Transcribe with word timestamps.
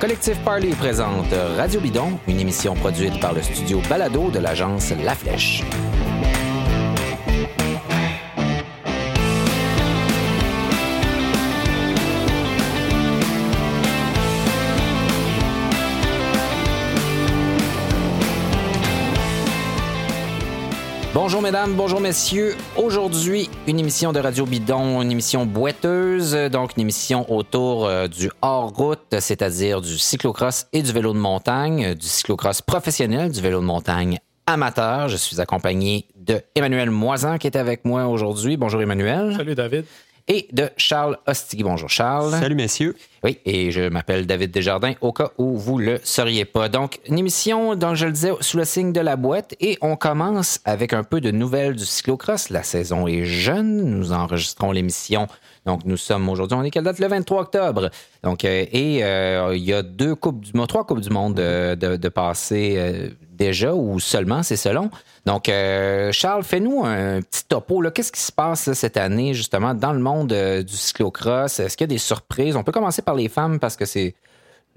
Collectif 0.00 0.38
Parley 0.44 0.70
présente 0.70 1.32
Radio 1.56 1.80
Bidon, 1.80 2.18
une 2.26 2.40
émission 2.40 2.74
produite 2.74 3.20
par 3.20 3.32
le 3.32 3.42
studio 3.42 3.80
Balado 3.88 4.30
de 4.30 4.38
l'agence 4.38 4.92
La 5.04 5.14
Flèche. 5.14 5.62
Bonjour 21.24 21.40
mesdames, 21.40 21.72
bonjour 21.72 22.02
messieurs. 22.02 22.54
Aujourd'hui, 22.76 23.48
une 23.66 23.80
émission 23.80 24.12
de 24.12 24.20
Radio 24.20 24.44
Bidon, 24.44 25.00
une 25.00 25.10
émission 25.10 25.46
boiteuse, 25.46 26.34
donc 26.52 26.76
une 26.76 26.82
émission 26.82 27.24
autour 27.32 27.86
euh, 27.86 28.08
du 28.08 28.30
hors-route, 28.42 29.06
c'est-à-dire 29.20 29.80
du 29.80 29.96
cyclocross 29.96 30.66
et 30.74 30.82
du 30.82 30.92
vélo 30.92 31.14
de 31.14 31.18
montagne, 31.18 31.94
du 31.94 32.06
cyclocross 32.06 32.60
professionnel, 32.60 33.32
du 33.32 33.40
vélo 33.40 33.60
de 33.60 33.64
montagne 33.64 34.18
amateur. 34.46 35.08
Je 35.08 35.16
suis 35.16 35.40
accompagné 35.40 36.08
de 36.14 36.42
Emmanuel 36.54 36.90
Moisan 36.90 37.38
qui 37.38 37.46
est 37.46 37.56
avec 37.56 37.86
moi 37.86 38.06
aujourd'hui. 38.06 38.58
Bonjour 38.58 38.82
Emmanuel. 38.82 39.32
Salut 39.34 39.54
David 39.54 39.86
et 40.28 40.48
de 40.52 40.70
Charles 40.76 41.18
Ostigui. 41.26 41.62
Bonjour 41.62 41.88
Charles. 41.88 42.30
Salut 42.30 42.54
messieurs. 42.54 42.96
Oui, 43.22 43.38
et 43.44 43.70
je 43.70 43.88
m'appelle 43.88 44.26
David 44.26 44.50
Desjardins 44.50 44.94
au 45.00 45.12
cas 45.12 45.30
où 45.38 45.56
vous 45.56 45.78
le 45.78 45.98
seriez 46.04 46.44
pas. 46.44 46.68
Donc, 46.68 47.00
une 47.08 47.18
émission, 47.18 47.74
dont 47.74 47.94
je 47.94 48.06
le 48.06 48.12
disais, 48.12 48.32
sous 48.40 48.58
le 48.58 48.64
signe 48.64 48.92
de 48.92 49.00
la 49.00 49.16
boîte 49.16 49.54
et 49.60 49.78
on 49.80 49.96
commence 49.96 50.60
avec 50.64 50.92
un 50.92 51.04
peu 51.04 51.20
de 51.20 51.30
nouvelles 51.30 51.74
du 51.74 51.84
cyclocross. 51.84 52.50
La 52.50 52.62
saison 52.62 53.06
est 53.06 53.24
jeune. 53.24 53.82
Nous 53.82 54.12
enregistrons 54.12 54.72
l'émission. 54.72 55.26
Donc, 55.64 55.86
nous 55.86 55.96
sommes 55.96 56.28
aujourd'hui, 56.28 56.58
on 56.58 56.62
est 56.62 56.70
quelle 56.70 56.84
date? 56.84 56.98
Le 56.98 57.08
23 57.08 57.40
octobre. 57.40 57.90
Donc, 58.22 58.44
euh, 58.44 58.66
et 58.70 59.02
euh, 59.02 59.56
il 59.56 59.64
y 59.64 59.72
a 59.72 59.82
deux 59.82 60.14
coupes 60.14 60.44
du 60.44 60.52
monde, 60.54 60.68
trois 60.68 60.84
coupes 60.84 61.00
du 61.00 61.10
monde 61.10 61.34
de, 61.34 61.74
de, 61.74 61.96
de 61.96 62.08
passé 62.10 63.14
déjà 63.36 63.74
ou 63.74 64.00
seulement, 64.00 64.42
c'est 64.42 64.56
selon. 64.56 64.90
Donc, 65.26 65.48
euh, 65.48 66.12
Charles, 66.12 66.44
fais-nous 66.44 66.84
un 66.84 67.20
petit 67.22 67.44
topo. 67.48 67.82
Qu'est-ce 67.90 68.12
qui 68.12 68.20
se 68.20 68.32
passe 68.32 68.72
cette 68.72 68.96
année, 68.96 69.34
justement, 69.34 69.74
dans 69.74 69.92
le 69.92 70.00
monde 70.00 70.32
euh, 70.32 70.62
du 70.62 70.74
cyclocross? 70.74 71.60
Est-ce 71.60 71.76
qu'il 71.76 71.84
y 71.84 71.90
a 71.90 71.94
des 71.94 71.98
surprises? 71.98 72.56
On 72.56 72.62
peut 72.62 72.72
commencer 72.72 73.02
par 73.02 73.14
les 73.14 73.28
femmes 73.28 73.58
parce 73.58 73.76
que 73.76 73.84
c'est 73.84 74.14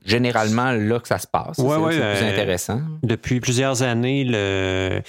généralement 0.06 0.72
là 0.72 1.00
que 1.00 1.08
ça 1.08 1.18
se 1.18 1.28
passe. 1.28 1.58
Oui. 1.58 1.76
C'est 1.92 1.98
plus 1.98 2.02
euh, 2.02 2.32
intéressant. 2.32 2.82
Depuis 3.04 3.40
plusieurs 3.40 3.84
années, 3.84 4.24
le, 4.24 5.02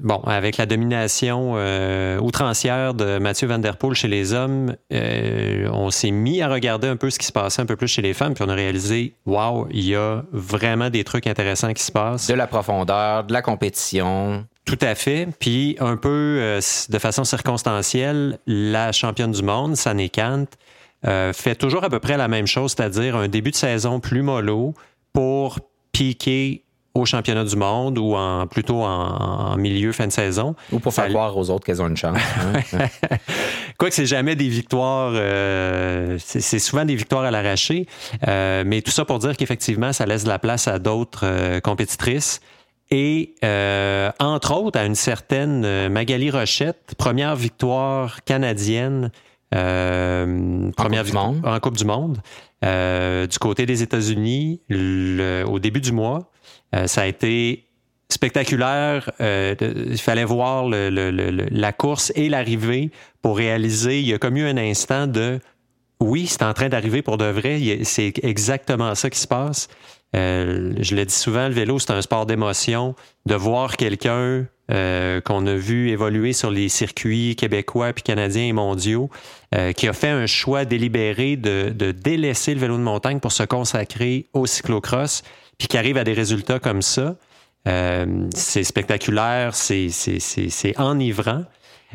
bon, 0.00 0.20
avec 0.26 0.56
la 0.56 0.66
domination 0.66 1.54
outrancière 2.20 2.94
de 2.94 3.18
Mathieu 3.18 3.48
Van 3.48 3.58
Der 3.58 3.76
Poel 3.76 3.94
chez 3.94 4.08
les 4.08 4.32
hommes, 4.32 4.74
on 4.90 5.90
s'est 5.90 6.10
mis 6.10 6.42
à 6.42 6.48
regarder 6.48 6.88
un 6.88 6.96
peu 6.96 7.10
ce 7.10 7.18
qui 7.18 7.26
se 7.26 7.32
passait 7.32 7.62
un 7.62 7.66
peu 7.66 7.76
plus 7.76 7.88
chez 7.88 8.02
les 8.02 8.14
femmes, 8.14 8.34
puis 8.34 8.44
on 8.46 8.48
a 8.48 8.54
réalisé, 8.54 9.14
wow, 9.26 9.68
il 9.70 9.84
y 9.84 9.94
a 9.94 10.22
vraiment 10.32 10.90
des 10.90 11.04
trucs 11.04 11.26
intéressants 11.26 11.72
qui 11.72 11.82
se 11.82 11.92
passent. 11.92 12.26
De 12.26 12.34
la 12.34 12.46
profondeur, 12.46 13.24
de 13.24 13.32
la 13.32 13.42
compétition. 13.42 14.46
Tout 14.64 14.78
à 14.80 14.94
fait. 14.94 15.28
Puis 15.38 15.76
un 15.80 15.96
peu 15.96 16.38
euh, 16.38 16.60
de 16.88 16.98
façon 16.98 17.24
circonstancielle, 17.24 18.38
la 18.46 18.92
championne 18.92 19.32
du 19.32 19.42
monde, 19.42 19.76
Sanne 19.76 20.08
Kant, 20.08 20.46
euh, 21.06 21.32
fait 21.32 21.54
toujours 21.54 21.84
à 21.84 21.90
peu 21.90 21.98
près 21.98 22.16
la 22.16 22.28
même 22.28 22.46
chose, 22.46 22.74
c'est-à-dire 22.76 23.16
un 23.16 23.28
début 23.28 23.50
de 23.50 23.56
saison 23.56 24.00
plus 24.00 24.22
mollo 24.22 24.74
pour 25.12 25.58
piquer 25.92 26.64
au 26.92 27.04
championnat 27.04 27.44
du 27.44 27.56
monde 27.56 27.98
ou 27.98 28.16
en 28.16 28.46
plutôt 28.46 28.82
en, 28.82 29.56
milieu 29.56 29.92
fin 29.92 30.06
de 30.06 30.12
saison. 30.12 30.56
Ou 30.72 30.80
pour 30.80 30.92
faire 30.92 31.08
voir 31.08 31.36
aux 31.36 31.48
autres 31.50 31.64
qu'elles 31.64 31.80
ont 31.80 31.88
une 31.88 31.96
chance. 31.96 32.18
Hein. 32.74 32.86
Quoique 33.78 33.94
c'est 33.94 34.06
jamais 34.06 34.34
des 34.34 34.48
victoires, 34.48 35.12
euh, 35.14 36.18
c'est 36.18 36.58
souvent 36.58 36.84
des 36.84 36.96
victoires 36.96 37.22
à 37.22 37.30
l'arraché, 37.30 37.86
mais 38.26 38.82
tout 38.82 38.90
ça 38.90 39.04
pour 39.04 39.20
dire 39.20 39.36
qu'effectivement 39.36 39.92
ça 39.92 40.04
laisse 40.04 40.24
de 40.24 40.28
la 40.28 40.38
place 40.38 40.68
à 40.68 40.78
d'autres 40.78 41.60
compétitrices. 41.60 42.40
Et 42.90 43.34
euh, 43.44 44.10
entre 44.18 44.54
autres, 44.54 44.78
à 44.78 44.84
une 44.84 44.96
certaine 44.96 45.64
euh, 45.64 45.88
Magali 45.88 46.30
Rochette, 46.30 46.94
première 46.98 47.36
victoire 47.36 48.24
canadienne 48.24 49.12
euh, 49.54 50.70
première 50.76 51.04
Coupe 51.04 51.14
monde. 51.14 51.40
en 51.44 51.60
Coupe 51.60 51.76
du 51.76 51.84
Monde 51.84 52.18
euh, 52.64 53.26
du 53.26 53.38
côté 53.38 53.66
des 53.66 53.82
États-Unis 53.82 54.60
au 54.70 55.58
début 55.58 55.80
du 55.80 55.92
mois. 55.92 56.30
Euh, 56.74 56.86
ça 56.86 57.02
a 57.02 57.06
été 57.06 57.66
spectaculaire. 58.08 59.10
il 59.20 59.98
fallait 59.98 60.24
voir 60.24 60.68
le, 60.68 60.90
le, 60.90 61.10
la 61.50 61.72
course 61.72 62.12
et 62.14 62.28
l'arrivée 62.28 62.90
pour 63.22 63.36
réaliser. 63.36 64.00
Il 64.00 64.06
y 64.06 64.14
a 64.14 64.18
comme 64.18 64.36
eu 64.36 64.46
un 64.46 64.56
instant 64.56 65.06
de 65.06 65.40
oui, 66.00 66.26
c'est 66.26 66.42
en 66.42 66.54
train 66.54 66.68
d'arriver 66.68 67.02
pour 67.02 67.18
de 67.18 67.26
vrai. 67.26 67.80
C'est 67.84 68.12
exactement 68.22 68.94
ça 68.94 69.10
qui 69.10 69.18
se 69.18 69.28
passe. 69.28 69.68
Euh, 70.16 70.72
je 70.78 70.96
le 70.96 71.04
dis 71.04 71.14
souvent, 71.14 71.48
le 71.48 71.54
vélo, 71.54 71.78
c'est 71.78 71.92
un 71.92 72.02
sport 72.02 72.26
d'émotion. 72.26 72.94
De 73.26 73.34
voir 73.34 73.76
quelqu'un 73.76 74.46
euh, 74.70 75.20
qu'on 75.20 75.46
a 75.46 75.54
vu 75.54 75.90
évoluer 75.90 76.32
sur 76.32 76.50
les 76.50 76.68
circuits 76.68 77.36
québécois, 77.36 77.92
puis 77.92 78.02
canadiens 78.02 78.46
et 78.46 78.52
mondiaux, 78.52 79.10
euh, 79.54 79.72
qui 79.72 79.88
a 79.88 79.92
fait 79.92 80.08
un 80.08 80.26
choix 80.26 80.64
délibéré 80.64 81.36
de, 81.36 81.70
de, 81.70 81.92
délaisser 81.92 82.54
le 82.54 82.60
vélo 82.60 82.76
de 82.76 82.82
montagne 82.82 83.20
pour 83.20 83.32
se 83.32 83.42
consacrer 83.42 84.26
au 84.32 84.46
cyclocross, 84.46 85.22
puis 85.58 85.68
qui 85.68 85.76
arrive 85.76 85.96
à 85.96 86.04
des 86.04 86.14
résultats 86.14 86.58
comme 86.58 86.82
ça. 86.82 87.16
c'est 87.66 88.64
spectaculaire, 88.64 89.54
c'est 89.54 90.78
enivrant. 90.78 91.44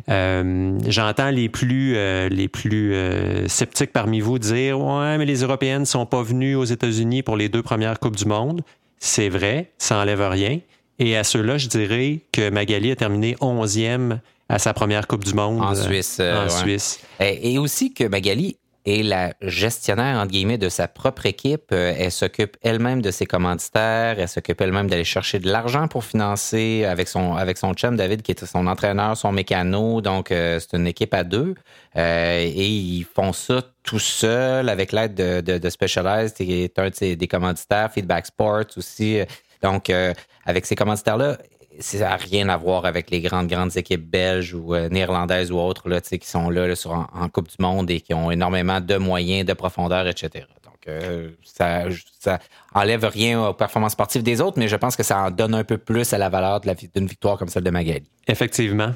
Euh, 0.10 0.78
j'entends 0.88 1.30
les 1.30 1.50
plus, 1.50 1.94
euh, 1.96 2.30
les 2.30 2.48
plus 2.48 2.94
euh, 2.94 3.48
sceptiques 3.48 3.94
parmi 3.94 4.20
vous 4.20 4.40
dire 4.40 4.80
Ouais, 4.80 5.18
mais 5.18 5.26
les 5.26 5.42
Européennes 5.42 5.82
ne 5.82 5.86
sont 5.86 6.06
pas 6.06 6.22
venues 6.22 6.56
aux 6.56 6.66
États-Unis 6.66 7.24
pour 7.24 7.38
les 7.38 7.50
deux 7.50 7.64
premières 7.64 8.00
Coupes 8.00 8.16
du 8.16 8.26
Monde. 8.26 8.62
C'est 8.98 9.30
vrai, 9.30 9.72
ça 9.78 9.96
n'enlève 9.96 10.22
rien. 10.22 10.60
Et 11.00 11.18
à 11.18 11.24
ceux-là, 11.24 11.58
je 11.58 11.68
dirais 11.68 12.22
que 12.32 12.50
Magali 12.50 12.92
a 12.92 12.96
terminé 12.96 13.36
11e 13.42 14.20
à 14.48 14.60
sa 14.60 14.74
première 14.74 15.08
Coupe 15.08 15.24
du 15.24 15.34
Monde. 15.34 15.62
En 15.62 15.76
Suisse. 15.76 16.20
en 16.22 16.50
Suisse. 16.50 17.00
Et 17.20 17.58
aussi 17.58 17.94
que 17.94 18.06
Magali 18.06 18.58
et 18.85 19.01
la 19.01 19.34
gestionnaire, 19.41 20.19
entre 20.19 20.31
guillemets, 20.31 20.59
de 20.59 20.69
sa 20.69 20.88
propre 20.88 21.25
équipe. 21.25 21.72
Euh, 21.72 21.96
elle 21.97 22.12
s'occupe 22.12 22.56
elle-même 22.62 23.01
de 23.01 23.09
ses 23.09 23.25
commanditaires, 23.25 24.19
elle 24.19 24.29
s'occupe 24.29 24.62
elle-même 24.62 24.90
d'aller 24.90 25.03
chercher 25.03 25.40
de 25.40 25.50
l'argent 25.50 25.88
pour 25.88 26.03
financer 26.03 26.85
avec 26.85 27.07
son, 27.07 27.35
avec 27.35 27.57
son 27.57 27.73
chum 27.73 27.96
David, 27.96 28.22
qui 28.22 28.31
est 28.31 28.46
son 28.46 28.68
entraîneur, 28.68 29.18
son 29.18 29.31
mécano. 29.31 30.01
Donc, 30.01 30.31
euh, 30.31 30.59
c'est 30.59 30.78
une 30.78 30.85
équipe 30.85 31.13
à 31.16 31.23
deux. 31.23 31.56
Euh, 31.97 32.40
et 32.44 32.68
ils 32.68 33.06
font 33.06 33.34
ça 33.34 33.63
tout 33.81 34.00
seul 34.00 34.69
avec 34.69 34.91
l'aide 34.91 35.16
de, 35.16 35.41
de, 35.41 35.69
Specialized, 35.69 36.35
qui 36.35 36.63
est 36.63 36.78
un 36.78 36.90
de 36.90 37.16
des 37.16 37.28
commanditaires, 37.28 37.91
Feedback 37.91 38.28
Sports 38.28 38.78
aussi. 38.78 39.19
Donc, 39.62 39.91
avec 40.46 40.66
ces 40.66 40.75
commanditaires-là, 40.75 41.38
ça 41.80 42.00
n'a 42.00 42.16
rien 42.16 42.50
à 42.50 42.58
voir 42.58 42.86
avec 42.86 43.09
les 43.09 43.22
grandes, 43.22 43.47
grandes 43.47 43.75
équipes 43.78 44.09
belges 44.09 44.53
ou 44.53 44.74
euh, 44.74 44.90
néerlandaises 44.90 45.52
ou 45.52 45.58
autres 45.58 45.90
là, 45.90 46.02
qui 46.02 46.19
sont 46.28 46.50
là, 46.50 46.75
sur, 46.75 46.91
en, 46.91 47.30
Coupe 47.30 47.50
du 47.50 47.56
Monde 47.59 47.90
et 47.91 48.02
qui 48.02 48.13
ont 48.13 48.31
énormément 48.31 48.80
de 48.80 48.97
moyens, 48.97 49.46
de 49.46 49.53
profondeur, 49.53 50.08
etc. 50.08 50.46
Donc, 50.64 50.88
euh, 50.88 51.31
ça, 51.44 52.40
enlève 52.74 53.06
rien 53.06 53.47
aux 53.47 53.53
performances 53.53 53.94
sportives 53.94 54.24
des 54.24 54.41
autres, 54.41 54.59
mais 54.59 54.68
je 54.68 54.75
pense 54.75 54.96
que 54.96 55.03
ça 55.03 55.19
en 55.19 55.31
donne 55.31 55.56
un 55.56 55.64
peu 55.64 55.78
plus 55.78 56.14
à 56.14 56.18
la 56.18 56.30
valeur 56.30 56.62
d'une 56.62 57.08
victoire 57.08 57.38
comme 57.38 57.50
celle 57.50 57.64
de 57.64 57.69
Magali. 57.69 58.06
Effectivement. 58.28 58.91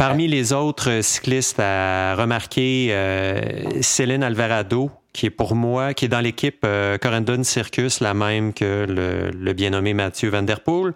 Parmi 0.00 0.28
les 0.28 0.54
autres 0.54 1.02
cyclistes 1.02 1.60
à 1.60 2.14
remarquer, 2.14 2.86
euh, 2.88 3.42
Céline 3.82 4.22
Alvarado, 4.22 4.90
qui 5.12 5.26
est 5.26 5.30
pour 5.30 5.54
moi, 5.54 5.92
qui 5.92 6.06
est 6.06 6.08
dans 6.08 6.20
l'équipe 6.20 6.64
euh, 6.64 6.96
Circus, 7.42 8.00
la 8.00 8.14
même 8.14 8.54
que 8.54 8.86
le, 8.88 9.52
bien 9.52 9.68
nommé 9.68 9.92
Mathieu 9.92 10.30
Van 10.30 10.40
Der 10.40 10.60
Poel, 10.60 10.94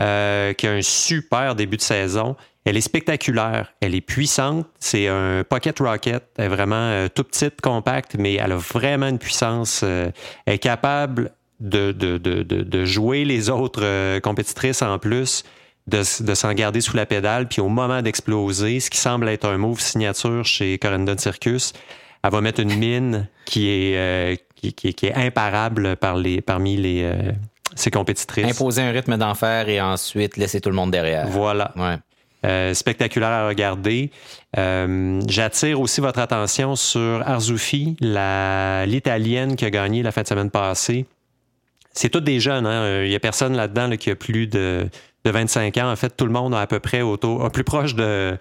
euh, 0.00 0.52
qui 0.52 0.68
a 0.68 0.70
un 0.70 0.82
super 0.82 1.56
début 1.56 1.78
de 1.78 1.82
saison. 1.82 2.36
Elle 2.64 2.76
est 2.76 2.80
spectaculaire, 2.80 3.74
elle 3.80 3.96
est 3.96 4.00
puissante, 4.00 4.68
c'est 4.78 5.08
un 5.08 5.42
pocket 5.42 5.76
rocket, 5.80 6.22
elle 6.36 6.44
est 6.44 6.48
vraiment 6.48 6.76
euh, 6.76 7.08
tout 7.12 7.24
petite, 7.24 7.60
compacte, 7.60 8.14
mais 8.16 8.34
elle 8.34 8.52
a 8.52 8.56
vraiment 8.56 9.08
une 9.08 9.18
puissance. 9.18 9.82
elle 9.82 10.12
est 10.46 10.58
capable 10.58 11.32
de, 11.58 11.90
de 11.90 12.84
jouer 12.84 13.24
les 13.24 13.50
autres 13.50 14.20
compétitrices 14.20 14.82
en 14.82 15.00
plus, 15.00 15.42
de, 15.86 15.98
de 16.22 16.34
s'en 16.34 16.52
garder 16.54 16.80
sous 16.80 16.96
la 16.96 17.06
pédale, 17.06 17.48
puis 17.48 17.60
au 17.60 17.68
moment 17.68 18.00
d'exploser, 18.02 18.80
ce 18.80 18.90
qui 18.90 18.98
semble 18.98 19.28
être 19.28 19.46
un 19.46 19.58
move 19.58 19.80
signature 19.80 20.44
chez 20.44 20.78
Corendon 20.78 21.16
Circus, 21.18 21.72
elle 22.22 22.30
va 22.30 22.40
mettre 22.40 22.60
une 22.60 22.74
mine 22.74 23.28
qui 23.44 23.68
est, 23.68 23.96
euh, 23.96 24.36
qui, 24.54 24.72
qui, 24.72 25.06
est 25.06 25.14
imparable 25.14 25.96
par 25.96 26.16
les, 26.16 26.40
parmi 26.40 26.76
les, 26.76 27.02
euh, 27.04 27.32
ses 27.74 27.90
compétitrices. 27.90 28.46
Imposer 28.46 28.80
un 28.80 28.92
rythme 28.92 29.18
d'enfer 29.18 29.68
et 29.68 29.80
ensuite 29.80 30.38
laisser 30.38 30.60
tout 30.60 30.70
le 30.70 30.74
monde 30.74 30.90
derrière. 30.90 31.26
Voilà. 31.28 31.72
Ouais. 31.76 31.96
Euh, 32.46 32.72
spectaculaire 32.72 33.30
à 33.30 33.48
regarder. 33.48 34.10
J'attire 34.54 35.80
aussi 35.80 36.00
votre 36.00 36.18
attention 36.18 36.76
sur 36.76 37.22
Arzoufi, 37.26 37.96
l'Italienne 38.00 39.56
qui 39.56 39.64
a 39.64 39.70
gagné 39.70 40.02
la 40.02 40.12
fin 40.12 40.22
de 40.22 40.28
semaine 40.28 40.50
passée. 40.50 41.06
C'est 41.92 42.08
tous 42.08 42.20
des 42.20 42.40
jeunes. 42.40 42.66
Hein? 42.66 43.02
Il 43.02 43.08
n'y 43.08 43.14
a 43.14 43.20
personne 43.20 43.54
là-dedans 43.54 43.96
qui 43.96 44.10
a 44.10 44.16
plus 44.16 44.46
de, 44.46 44.88
de 45.24 45.30
25 45.30 45.76
ans. 45.78 45.90
En 45.90 45.96
fait, 45.96 46.16
tout 46.16 46.26
le 46.26 46.32
monde 46.32 46.54
a 46.54 46.60
à 46.60 46.66
peu 46.66 46.80
près 46.80 47.02
autour, 47.02 47.50
plus 47.50 47.64
proche 47.64 47.94
de, 47.94 48.36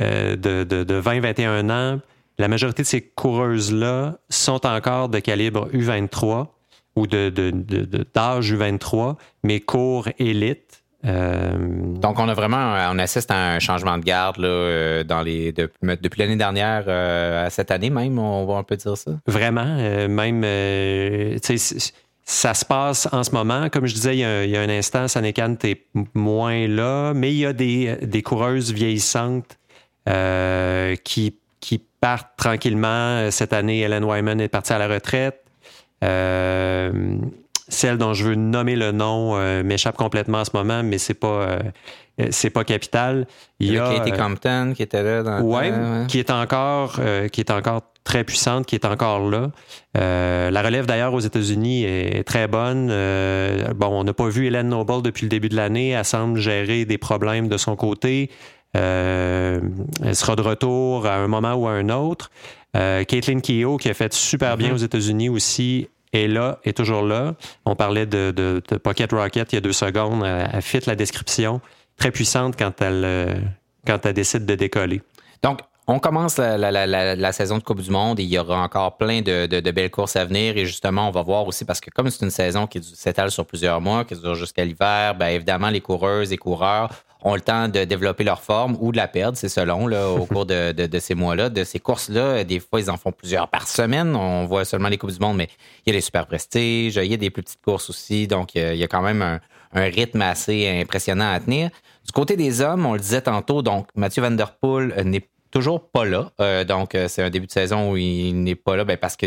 de, 0.00 0.34
de, 0.36 0.64
de 0.64 1.00
20-21 1.00 1.70
ans. 1.70 2.00
La 2.38 2.48
majorité 2.48 2.82
de 2.82 2.88
ces 2.88 3.00
coureuses-là 3.00 4.16
sont 4.28 4.66
encore 4.66 5.08
de 5.08 5.20
calibre 5.20 5.68
U23 5.72 6.48
ou 6.96 7.06
de, 7.06 7.30
d'âge 8.14 8.52
U23, 8.52 9.16
mais 9.42 9.60
court 9.60 10.08
élite. 10.18 10.82
Euh, 11.04 11.52
Donc, 12.00 12.18
on 12.18 12.28
a 12.28 12.34
vraiment, 12.34 12.74
on 12.90 12.98
assiste 12.98 13.30
à 13.30 13.52
un 13.54 13.58
changement 13.58 13.98
de 13.98 14.04
garde 14.04 14.38
là, 14.38 14.48
euh, 14.48 15.04
dans 15.04 15.20
les, 15.22 15.52
depuis 15.52 16.20
l'année 16.20 16.36
dernière 16.36 16.88
à 16.88 17.50
cette 17.50 17.70
année 17.70 17.90
même, 17.90 18.18
on 18.18 18.46
va 18.46 18.54
un 18.54 18.62
peu 18.62 18.76
dire 18.76 18.96
ça? 18.96 19.12
Vraiment, 19.26 19.76
même, 20.08 20.44
ça 22.24 22.54
se 22.54 22.64
passe 22.64 23.08
en 23.12 23.22
ce 23.22 23.32
moment. 23.32 23.68
Comme 23.70 23.86
je 23.86 23.94
disais 23.94 24.16
il 24.16 24.50
y 24.50 24.56
a, 24.56 24.60
un 24.60 24.68
instant, 24.68 25.08
Sanekan, 25.08 25.56
t'es 25.56 25.84
moins 26.14 26.66
là, 26.66 27.12
mais 27.14 27.32
il 27.32 27.38
y 27.38 27.46
a 27.46 27.52
des, 27.52 27.96
des 28.02 28.22
coureuses 28.22 28.72
vieillissantes 28.72 29.58
qui, 31.04 31.36
qui 31.60 31.82
partent 32.00 32.36
tranquillement. 32.36 33.30
Cette 33.30 33.52
année, 33.52 33.80
Ellen 33.80 34.04
Wyman 34.04 34.40
est 34.40 34.48
partie 34.48 34.72
à 34.72 34.78
la 34.78 34.88
retraite. 34.88 35.44
Euh, 36.04 37.16
celle 37.68 37.96
dont 37.96 38.12
je 38.12 38.24
veux 38.24 38.34
nommer 38.34 38.76
le 38.76 38.92
nom 38.92 39.36
euh, 39.36 39.62
m'échappe 39.62 39.96
complètement 39.96 40.38
en 40.38 40.44
ce 40.44 40.50
moment, 40.54 40.82
mais 40.82 40.98
c'est 40.98 41.14
pas 41.14 41.42
euh, 41.42 41.58
c'est 42.30 42.50
pas 42.50 42.64
capital. 42.64 43.26
Il 43.60 43.72
y 43.72 43.78
a 43.78 43.94
Katie 43.94 44.12
Compton 44.12 44.72
qui 44.74 44.82
était 44.82 45.02
là 45.02 45.22
dans 45.22 45.40
ouais, 45.40 45.72
qui 46.08 46.18
est 46.18 46.30
encore 46.30 47.00
qui 47.32 47.40
est 47.40 47.50
encore 47.50 47.82
très 48.04 48.22
puissante, 48.22 48.66
qui 48.66 48.74
est 48.74 48.84
encore 48.84 49.28
là. 49.30 49.50
la 49.94 50.62
relève 50.62 50.86
d'ailleurs 50.86 51.14
aux 51.14 51.20
États-Unis 51.20 51.84
est 51.84 52.24
très 52.24 52.46
bonne. 52.46 52.88
bon, 53.74 53.88
on 53.88 54.04
n'a 54.04 54.12
pas 54.12 54.28
vu 54.28 54.46
Hélène 54.46 54.68
Noble 54.68 55.02
depuis 55.02 55.24
le 55.24 55.28
début 55.28 55.48
de 55.48 55.56
l'année. 55.56 55.90
Elle 55.90 56.04
semble 56.04 56.38
gérer 56.38 56.84
des 56.84 56.98
problèmes 56.98 57.48
de 57.48 57.56
son 57.56 57.76
côté. 57.76 58.30
elle 58.74 59.60
sera 60.12 60.36
de 60.36 60.42
retour 60.42 61.06
à 61.06 61.16
un 61.16 61.28
moment 61.28 61.54
ou 61.54 61.66
à 61.66 61.72
un 61.72 61.88
autre. 61.88 62.30
Caitlin 62.74 63.40
Keogh, 63.40 63.80
qui 63.80 63.88
a 63.88 63.94
fait 63.94 64.12
super 64.12 64.56
bien 64.56 64.70
mm-hmm. 64.70 64.74
aux 64.74 64.78
États-Unis 64.78 65.28
aussi, 65.28 65.88
est 66.14 66.28
là, 66.28 66.58
est 66.64 66.76
toujours 66.76 67.02
là. 67.02 67.34
On 67.64 67.76
parlait 67.76 68.06
de, 68.06 68.62
Pocket 68.82 69.12
Rocket 69.12 69.52
il 69.52 69.56
y 69.56 69.58
a 69.58 69.60
deux 69.60 69.72
secondes. 69.72 70.24
Elle, 70.24 70.62
fit 70.62 70.80
la 70.86 70.94
description. 70.94 71.60
Très 71.98 72.10
puissante 72.10 72.56
quand 72.58 72.80
elle, 72.80 73.04
euh, 73.04 73.34
quand 73.86 74.04
elle 74.06 74.14
décide 74.14 74.46
de 74.46 74.54
décoller. 74.54 75.02
Donc, 75.42 75.60
on 75.86 75.98
commence 75.98 76.38
la, 76.38 77.32
saison 77.32 77.58
de 77.58 77.62
Coupe 77.62 77.82
du 77.82 77.90
Monde 77.90 78.18
et 78.18 78.22
il 78.22 78.30
y 78.30 78.38
aura 78.38 78.62
encore 78.62 78.96
plein 78.96 79.20
de, 79.20 79.70
belles 79.70 79.90
courses 79.90 80.16
à 80.16 80.24
venir. 80.24 80.56
Et 80.56 80.64
justement, 80.64 81.08
on 81.08 81.10
va 81.10 81.22
voir 81.22 81.46
aussi, 81.46 81.66
parce 81.66 81.80
que 81.80 81.90
comme 81.90 82.08
c'est 82.08 82.24
une 82.24 82.30
saison 82.30 82.66
qui 82.66 82.82
s'étale 82.82 83.30
sur 83.30 83.44
plusieurs 83.44 83.82
mois, 83.82 84.04
qui 84.06 84.14
dure 84.14 84.34
jusqu'à 84.34 84.64
l'hiver, 84.64 85.14
bien 85.14 85.28
évidemment, 85.28 85.68
les 85.68 85.82
coureuses 85.82 86.32
et 86.32 86.38
coureurs 86.38 86.90
ont 87.22 87.34
le 87.34 87.42
temps 87.42 87.68
de 87.68 87.84
développer 87.84 88.24
leur 88.24 88.40
forme 88.40 88.76
ou 88.80 88.92
de 88.92 88.96
la 88.96 89.08
perdre, 89.08 89.36
c'est 89.36 89.48
selon, 89.48 89.86
là, 89.86 90.08
au 90.08 90.24
cours 90.26 90.46
de, 90.46 90.98
ces 90.98 91.14
mois-là. 91.14 91.50
De 91.50 91.64
ces 91.64 91.80
courses-là, 91.80 92.44
des 92.44 92.60
fois, 92.60 92.80
ils 92.80 92.90
en 92.90 92.96
font 92.96 93.12
plusieurs 93.12 93.48
par 93.48 93.68
semaine. 93.68 94.16
On 94.16 94.46
voit 94.46 94.64
seulement 94.64 94.88
les 94.88 94.96
Coupes 94.96 95.12
du 95.12 95.20
Monde, 95.20 95.36
mais 95.36 95.48
il 95.84 95.90
y 95.90 95.92
a 95.92 95.96
les 95.96 96.00
super 96.00 96.26
prestiges, 96.26 96.96
il 96.96 97.10
y 97.10 97.14
a 97.14 97.18
des 97.18 97.30
plus 97.30 97.42
petites 97.42 97.62
courses 97.62 97.90
aussi. 97.90 98.26
Donc, 98.26 98.54
il 98.54 98.76
y 98.76 98.84
a 98.84 98.88
quand 98.88 99.02
même 99.02 99.20
un, 99.20 99.40
rythme 99.74 100.22
assez 100.22 100.68
impressionnant 100.80 101.32
à 101.32 101.40
tenir. 101.40 101.70
Du 102.04 102.12
côté 102.12 102.36
des 102.36 102.60
hommes, 102.60 102.86
on 102.86 102.94
le 102.94 103.00
disait 103.00 103.22
tantôt, 103.22 103.62
donc 103.62 103.88
Mathieu 103.94 104.22
Van 104.22 104.30
Der 104.30 104.54
Poel 104.56 104.94
n'est 105.04 105.26
toujours 105.50 105.88
pas 105.88 106.04
là. 106.04 106.30
Euh, 106.40 106.64
donc, 106.64 106.94
euh, 106.94 107.08
c'est 107.08 107.22
un 107.22 107.30
début 107.30 107.46
de 107.46 107.52
saison 107.52 107.92
où 107.92 107.96
il 107.96 108.42
n'est 108.42 108.54
pas 108.54 108.76
là 108.76 108.84
ben, 108.84 108.96
parce 108.96 109.16
que 109.16 109.26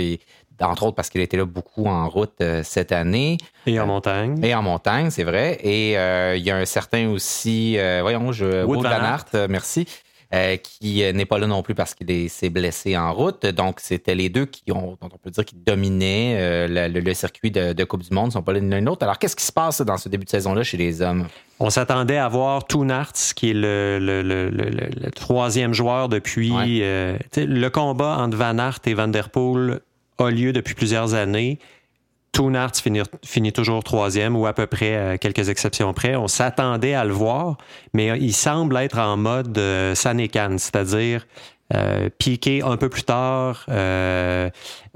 entre 0.66 0.84
autres 0.84 0.96
parce 0.96 1.10
qu'il 1.10 1.22
était 1.22 1.38
là 1.38 1.46
beaucoup 1.46 1.86
en 1.86 2.10
route 2.10 2.34
euh, 2.42 2.62
cette 2.64 2.92
année. 2.92 3.38
Et 3.66 3.80
en 3.80 3.86
montagne. 3.86 4.44
Et 4.44 4.56
en 4.56 4.62
montagne, 4.62 5.10
c'est 5.10 5.24
vrai. 5.24 5.60
Et 5.64 5.98
euh, 5.98 6.36
il 6.36 6.44
y 6.44 6.52
a 6.52 6.58
un 6.58 6.66
certain 6.66 7.10
aussi, 7.10 7.78
euh, 7.78 8.00
voyons, 8.02 8.32
je, 8.32 8.64
Wood, 8.64 8.82
Van 8.82 8.90
Aert, 8.90 9.48
merci, 9.50 9.88
qui 10.64 11.04
n'est 11.14 11.26
pas 11.26 11.38
là 11.38 11.48
non 11.48 11.64
plus 11.64 11.76
parce 11.76 11.94
qu'il 11.94 12.30
s'est 12.30 12.50
blessé 12.50 12.98
en 12.98 13.14
route. 13.14 13.46
Donc, 13.46 13.80
c'était 13.80 14.16
les 14.16 14.30
deux 14.30 14.46
qui 14.46 14.72
ont, 14.72 14.98
dont 15.02 15.10
on 15.14 15.18
peut 15.18 15.30
dire, 15.30 15.46
qui 15.46 15.56
dominaient 15.56 16.68
le, 16.68 17.14
circuit 17.14 17.52
de, 17.52 17.84
Coupe 17.84 18.04
du 18.04 18.14
Monde, 18.14 18.26
ils 18.26 18.28
ne 18.28 18.34
sont 18.34 18.44
pas 18.44 18.54
l'un 18.54 18.82
l'autre. 18.82 19.04
Alors, 19.04 19.20
qu'est-ce 19.20 19.36
qui 19.36 19.46
se 19.46 19.52
passe 19.52 19.82
dans 19.82 19.98
ce 19.98 20.10
début 20.10 20.26
de 20.26 20.30
saison-là 20.30 20.64
chez 20.64 20.78
les 20.78 21.02
hommes? 21.02 21.28
On 21.60 21.70
s'attendait 21.70 22.18
à 22.18 22.28
voir 22.28 22.66
Toonarts, 22.66 23.34
qui 23.36 23.52
est 23.52 23.54
le, 23.54 25.10
troisième 25.16 25.74
joueur 25.74 26.10
depuis 26.10 26.50
le 26.50 27.68
combat 27.70 28.18
entre 28.20 28.38
Van 28.38 28.58
Aert 28.58 28.80
et 28.86 28.94
Van 28.94 29.08
Der 29.08 29.30
Poel 29.30 29.80
a 30.18 30.30
lieu 30.30 30.54
depuis 30.54 30.76
plusieurs 30.76 31.14
années. 31.14 31.60
Toonarts 32.32 32.74
finit, 33.24 33.52
toujours 33.52 33.84
troisième 33.84 34.36
ou 34.36 34.46
à 34.46 34.54
peu 34.54 34.68
près, 34.68 34.96
à 34.96 35.18
quelques 35.18 35.50
exceptions 35.50 35.94
près. 35.94 36.16
On 36.16 36.28
s'attendait 36.28 36.94
à 36.94 37.04
le 37.04 37.14
voir, 37.14 37.58
mais 37.94 38.18
il 38.20 38.34
semble 38.34 38.78
être 38.78 39.00
en 39.00 39.18
mode 39.18 39.58
euh, 39.58 39.96
Sanekan, 39.96 40.58
c'est-à-dire 40.58 41.26
euh, 41.74 42.10
piqué 42.18 42.62
un 42.64 42.78
peu 42.78 42.88
plus 42.90 43.04
tard 43.04 43.66
euh, 43.70 44.50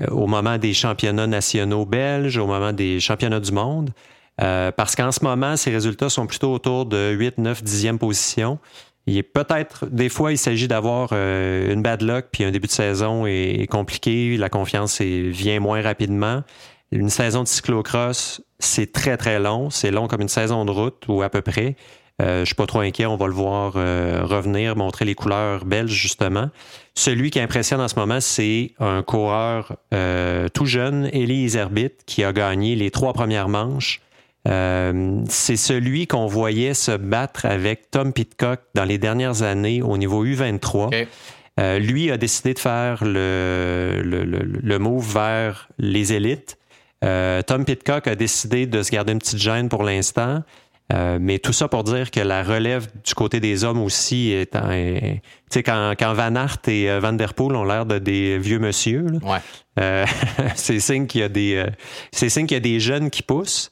au 0.10 0.28
moment 0.28 0.58
des 0.58 0.74
championnats 0.74 1.28
nationaux 1.28 1.86
belges, 1.86 2.38
au 2.38 2.48
moment 2.48 2.74
des 2.74 3.00
championnats 3.00 3.40
du 3.40 3.52
monde. 3.52 3.92
Euh, 4.42 4.72
parce 4.72 4.96
qu'en 4.96 5.12
ce 5.12 5.24
moment, 5.24 5.58
ses 5.58 5.72
résultats 5.72 6.10
sont 6.10 6.26
plutôt 6.26 6.54
autour 6.54 6.86
de 6.86 7.12
8, 7.12 7.38
9, 7.38 7.64
10e 7.64 7.98
position. 7.98 8.58
Il 9.08 9.18
est 9.18 9.24
peut-être, 9.24 9.88
des 9.88 10.10
fois, 10.10 10.32
il 10.32 10.38
s'agit 10.38 10.68
d'avoir 10.68 11.10
euh, 11.12 11.74
une 11.74 11.82
bad 11.82 12.02
luck, 12.02 12.28
puis 12.32 12.44
un 12.44 12.52
début 12.52 12.68
de 12.68 12.72
saison 12.72 13.26
est, 13.26 13.68
compliqué, 13.70 14.38
la 14.38 14.50
confiance 14.50 15.02
vient 15.02 15.60
moins 15.60 15.82
rapidement. 15.82 16.44
Une 16.92 17.10
saison 17.10 17.44
de 17.44 17.48
cyclocross, 17.48 18.42
c'est 18.60 18.92
très, 18.92 19.18
très 19.18 19.40
long. 19.40 19.70
C'est 19.70 19.92
long 19.92 20.08
comme 20.08 20.22
une 20.22 20.30
saison 20.30 20.66
de 20.66 20.72
route, 20.72 21.04
ou 21.08 21.22
à 21.22 21.30
peu 21.30 21.42
près. 21.42 21.76
Euh, 22.22 22.42
je 22.42 22.46
suis 22.46 22.56
pas 22.56 22.68
trop 22.68 22.80
inquiet, 22.80 23.06
on 23.06 23.16
va 23.16 23.28
le 23.28 23.34
voir 23.34 23.74
euh, 23.78 24.22
revenir, 24.24 24.76
montrer 24.76 25.06
les 25.06 25.16
couleurs 25.16 25.66
belges, 25.66 25.92
justement. 25.92 26.50
Celui 26.94 27.32
qui 27.32 27.40
impressionne 27.40 27.82
en 27.82 27.88
ce 27.88 27.96
moment, 27.96 28.20
c'est 28.20 28.74
un 28.80 29.02
coureur 29.02 29.78
euh, 29.94 30.48
tout 30.50 30.66
jeune, 30.66 31.10
Elie 31.14 31.56
Herbit, 31.56 31.92
qui 32.06 32.24
a 32.24 32.34
gagné 32.34 32.76
les 32.76 32.92
trois 32.92 33.14
premières 33.14 33.50
manches 33.50 34.02
euh, 34.48 35.22
c'est 35.30 35.56
celui 35.56 36.08
qu'on 36.08 36.26
voyait 36.26 36.74
se 36.74 36.92
battre 36.92 37.46
avec 37.46 37.92
Tom 37.92 38.12
Pitcock 38.12 38.60
dans 38.74 38.86
les 38.86 38.98
dernières 38.98 39.44
années 39.44 39.82
au 39.82 39.98
niveau 39.98 40.26
U23. 40.26 41.06
Euh, 41.60 41.80
lui 41.80 42.10
a 42.12 42.18
décidé 42.18 42.54
de 42.54 42.60
faire 42.60 43.04
le, 43.04 44.02
le, 44.04 44.24
le, 44.24 44.80
move 44.80 45.14
vers 45.14 45.68
les 45.78 46.14
élites. 46.14 46.58
Euh, 47.04 47.42
Tom 47.42 47.66
Pitcock 47.66 48.08
a 48.08 48.16
décidé 48.16 48.68
de 48.68 48.84
se 48.84 48.92
garder 48.92 49.14
une 49.14 49.20
petite 49.20 49.40
gêne 49.40 49.70
pour 49.70 49.84
l'instant. 49.84 50.44
mais 51.20 51.40
tout 51.40 51.54
ça 51.54 51.70
pour 51.70 51.86
dire 51.86 52.12
que 52.12 52.20
la 52.20 52.44
relève 52.44 52.88
du 53.06 53.14
côté 53.14 53.40
des 53.40 53.64
hommes 53.64 53.82
aussi 53.82 54.32
est, 54.32 54.52
tu 54.52 55.22
sais 55.50 55.64
quand, 55.64 55.94
quand 55.98 56.14
Van 56.14 56.36
Aert 56.36 56.58
et 56.68 57.00
Van 57.00 57.14
Der 57.14 57.34
Poel 57.34 57.56
ont 57.56 57.64
l'air 57.64 57.86
de 57.86 57.98
des 57.98 58.38
vieux 58.38 58.60
monsieur, 58.60 59.06
c'est 60.56 60.80
signe 60.82 61.08
qu'il 61.08 61.22
y 61.22 61.24
a 61.24 61.30
des 61.30 61.66
c'est 62.12 62.28
signe 62.28 62.46
qu'il 62.46 62.56
y 62.56 62.58
a 62.58 62.60
des 62.60 62.82
jeunes 62.82 63.10
qui 63.10 63.24
poussent. 63.24 63.72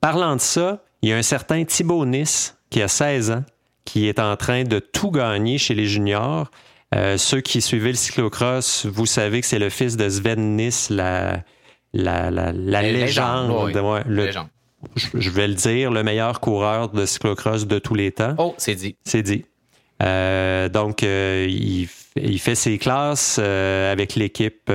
Parlant 0.00 0.34
de 0.34 0.40
ça, 0.40 0.82
il 1.02 1.10
y 1.10 1.12
a 1.12 1.16
un 1.16 1.22
certain 1.22 1.64
Thibaut 1.64 2.06
Nice 2.06 2.56
qui 2.70 2.80
a 2.80 2.88
16 2.88 3.30
ans, 3.30 3.44
qui 3.84 4.08
est 4.08 4.18
en 4.18 4.36
train 4.36 4.64
de 4.64 4.78
tout 4.78 5.10
gagner 5.10 5.58
chez 5.58 5.74
les 5.74 5.86
juniors. 5.86 6.50
Euh, 6.94 7.16
ceux 7.16 7.40
qui 7.40 7.60
suivaient 7.60 7.90
le 7.90 7.96
cyclocross, 7.96 8.86
vous 8.86 9.06
savez 9.06 9.40
que 9.40 9.46
c'est 9.46 9.58
le 9.58 9.70
fils 9.70 9.96
de 9.96 10.08
Sven 10.08 10.56
Nice, 10.56 10.90
la, 10.90 11.42
la, 11.92 12.30
la, 12.30 12.82
légende. 12.82 13.72
Je, 15.14 15.30
vais 15.30 15.46
le 15.46 15.54
dire, 15.54 15.90
le 15.90 16.02
meilleur 16.02 16.40
coureur 16.40 16.88
de 16.88 17.06
cyclocross 17.06 17.66
de 17.66 17.78
tous 17.78 17.94
les 17.94 18.10
temps. 18.10 18.34
Oh, 18.38 18.54
c'est 18.58 18.74
dit. 18.74 18.96
C'est 19.04 19.22
dit. 19.22 19.44
Euh, 20.02 20.68
donc, 20.68 21.04
euh, 21.04 21.46
il, 21.48 21.88
il, 22.16 22.38
fait 22.40 22.56
ses 22.56 22.78
classes 22.78 23.38
avec 23.38 24.16
l'équipe 24.16 24.70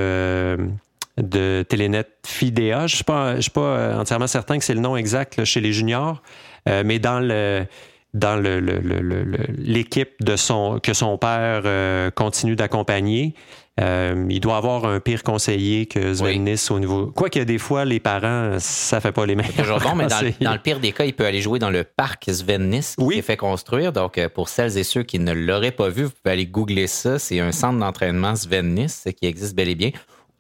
de 1.18 1.66
Telenet 1.68 2.06
Fidea. 2.26 2.80
Je 2.80 2.94
ne 2.94 2.96
suis 2.96 3.04
pas, 3.04 3.42
suis 3.42 3.52
pas 3.52 3.62
euh, 3.62 4.00
entièrement 4.00 4.28
certain 4.28 4.58
que 4.58 4.64
c'est 4.64 4.74
le 4.74 4.80
nom 4.80 4.96
exact 4.96 5.44
chez 5.44 5.62
les 5.62 5.74
juniors, 5.74 6.22
euh, 6.70 6.84
mais 6.86 7.00
dans 7.00 7.20
le 7.20 7.66
dans 8.14 8.42
l'équipe 8.42 10.16
le, 10.20 10.26
de 10.26 10.36
son 10.38 10.80
que 10.82 10.94
son 10.94 11.18
père 11.18 11.64
euh, 11.66 12.10
continue 12.12 12.56
d'accompagner. 12.56 13.34
Il 13.80 14.40
doit 14.40 14.58
avoir 14.58 14.86
un 14.86 15.00
pire 15.00 15.24
conseiller 15.24 15.86
que 15.86 16.14
Sven 16.14 16.56
au 16.70 16.80
niveau. 16.80 17.08
Quoi 17.08 17.30
qu'il 17.30 17.40
y 17.40 17.42
a 17.44 17.46
des 17.46 17.58
fois, 17.58 17.86
les 17.86 18.00
parents, 18.00 18.58
ça 18.60 19.00
fait 19.00 19.12
pas 19.12 19.26
les 19.26 19.36
mêmes. 19.36 19.48
Toujours 19.58 19.80
bon, 19.80 19.96
mais 19.96 20.08
dans, 20.08 20.22
le 20.22 20.58
pire 20.58 20.80
des 20.80 20.92
cas, 20.92 21.06
il 21.06 21.14
peut 21.14 21.26
aller 21.26 21.42
jouer 21.42 21.60
dans 21.60 21.70
le 21.70 21.84
parc 21.84 22.26
Sven 22.32 22.72
qui 22.72 22.82
s'est 22.82 23.22
fait 23.22 23.38
construire. 23.38 23.94
Donc, 23.94 24.26
pour 24.30 24.50
celles 24.50 24.78
et 24.78 24.84
ceux 24.84 25.04
qui 25.04 25.20
ne 25.20 25.32
l'auraient 25.32 25.72
pas 25.72 25.90
vu, 25.90 26.06
vous 26.06 26.12
pouvez 26.12 26.34
aller 26.34 26.48
googler 26.48 26.88
ça. 26.88 27.20
C'est 27.20 27.40
un 27.40 27.52
centre 27.52 27.80
d'entraînement 27.80 28.36
Sven 28.36 28.88
qui 29.20 29.26
existe 29.26 29.56
bel 29.56 29.70
et 29.70 29.76
bien 29.76 29.92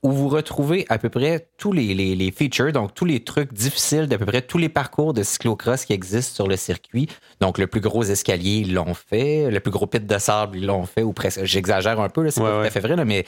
où 0.03 0.11
vous 0.11 0.29
retrouvez 0.29 0.85
à 0.89 0.97
peu 0.97 1.09
près 1.09 1.47
tous 1.57 1.71
les, 1.71 1.93
les, 1.93 2.31
features, 2.31 2.71
donc 2.71 2.93
tous 2.93 3.05
les 3.05 3.23
trucs 3.23 3.53
difficiles 3.53 4.07
d'à 4.07 4.17
peu 4.17 4.25
près 4.25 4.41
tous 4.41 4.57
les 4.57 4.69
parcours 4.69 5.13
de 5.13 5.23
cyclocross 5.23 5.85
qui 5.85 5.93
existent 5.93 6.35
sur 6.35 6.47
le 6.47 6.55
circuit. 6.55 7.07
Donc, 7.39 7.57
le 7.57 7.67
plus 7.67 7.81
gros 7.81 8.03
escalier, 8.03 8.63
ils 8.65 8.73
l'ont 8.73 8.93
fait. 8.93 9.49
Le 9.49 9.59
plus 9.59 9.71
gros 9.71 9.87
pit 9.87 10.05
de 10.05 10.17
sable, 10.17 10.57
ils 10.57 10.65
l'ont 10.65 10.85
fait, 10.85 11.03
ou 11.03 11.13
presque. 11.13 11.43
J'exagère 11.43 11.99
un 11.99 12.09
peu, 12.09 12.29
c'est 12.29 12.41
pas 12.41 12.61
tout 12.61 12.67
à 12.67 12.69
fait 12.69 12.79
vrai, 12.79 13.03
mais 13.05 13.25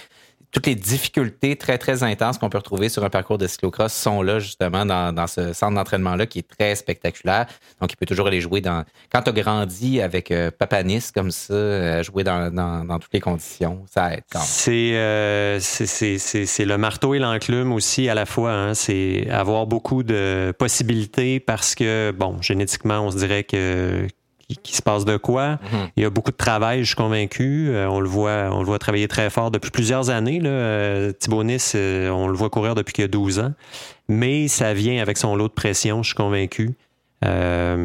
toutes 0.52 0.66
les 0.66 0.76
difficultés 0.76 1.56
très, 1.56 1.78
très 1.78 2.04
intenses 2.04 2.38
qu'on 2.38 2.50
peut 2.50 2.58
retrouver 2.58 2.90
sur 2.90 3.04
un 3.04 3.10
parcours 3.10 3.38
de 3.38 3.46
cyclocross 3.46 3.94
sont 3.94 4.22
là, 4.22 4.40
justement, 4.40 4.86
dans, 4.86 5.28
ce 5.28 5.54
centre 5.54 5.76
d'entraînement-là 5.76 6.26
qui 6.26 6.40
est 6.40 6.48
très 6.48 6.76
spectaculaire. 6.76 7.46
Donc, 7.80 7.94
il 7.94 7.96
peut 7.96 8.06
toujours 8.06 8.28
aller 8.28 8.42
jouer 8.42 8.62
dans. 8.62 8.84
Quand 9.12 9.22
tu 9.22 9.30
as 9.30 9.34
grandi 9.34 10.02
avec 10.02 10.32
euh, 10.32 10.50
Papanis 10.50 11.12
comme 11.14 11.32
ça, 11.32 12.02
jouer 12.02 12.24
dans, 12.24 13.00
toutes 13.00 13.14
les 13.14 13.20
conditions, 13.20 13.86
ça 13.92 14.14
aide 14.14 14.24
quand 14.32 14.40
même. 14.40 14.48
C'est 15.60 16.66
le 16.66 16.76
marteau 16.78 17.14
et 17.14 17.20
l'enclume 17.20 17.72
aussi 17.72 18.10
à 18.10 18.16
la 18.16 18.26
fois. 18.26 18.52
Hein. 18.52 18.74
C'est 18.74 19.30
avoir 19.30 19.68
beaucoup 19.68 20.04
de 20.04 20.54
possibilités 20.58 21.40
parce 21.40 21.76
que, 21.76 22.12
bon, 22.12 22.42
génétiquement, 22.42 23.02
on 23.02 23.12
se 23.12 23.18
dirait 23.18 23.44
que 23.44 24.08
qui, 24.56 24.76
se 24.76 24.82
passe 24.82 25.06
de 25.06 25.18
quoi. 25.18 25.52
Mhm. 25.52 25.90
Il 25.96 26.04
y 26.04 26.06
a 26.06 26.10
beaucoup 26.10 26.32
de 26.32 26.38
travail, 26.38 26.80
je 26.82 26.88
suis 26.88 26.96
convaincu. 26.96 27.70
Euh, 27.70 27.88
on 27.88 28.00
le 28.00 28.10
voit, 28.10 28.50
on 28.52 28.60
le 28.60 28.66
voit 28.66 28.80
travailler 28.80 29.08
très 29.08 29.30
fort 29.30 29.52
depuis 29.52 29.70
plusieurs 29.72 30.10
années. 30.10 30.40
Là. 30.40 30.50
Euh, 30.50 31.14
euh, 31.76 32.10
on 32.10 32.28
le 32.28 32.34
voit 32.34 32.50
courir 32.50 32.74
depuis 32.76 32.94
qu'il 32.94 33.04
a 33.04 33.08
12 33.08 33.40
ans. 33.40 33.54
Mais 34.08 34.48
ça 34.48 34.74
vient 34.74 35.02
avec 35.02 35.18
son 35.18 35.36
lot 35.36 35.48
de 35.48 35.54
pression, 35.54 36.02
je 36.02 36.08
suis 36.10 36.16
convaincu. 36.16 36.72
la, 37.22 37.78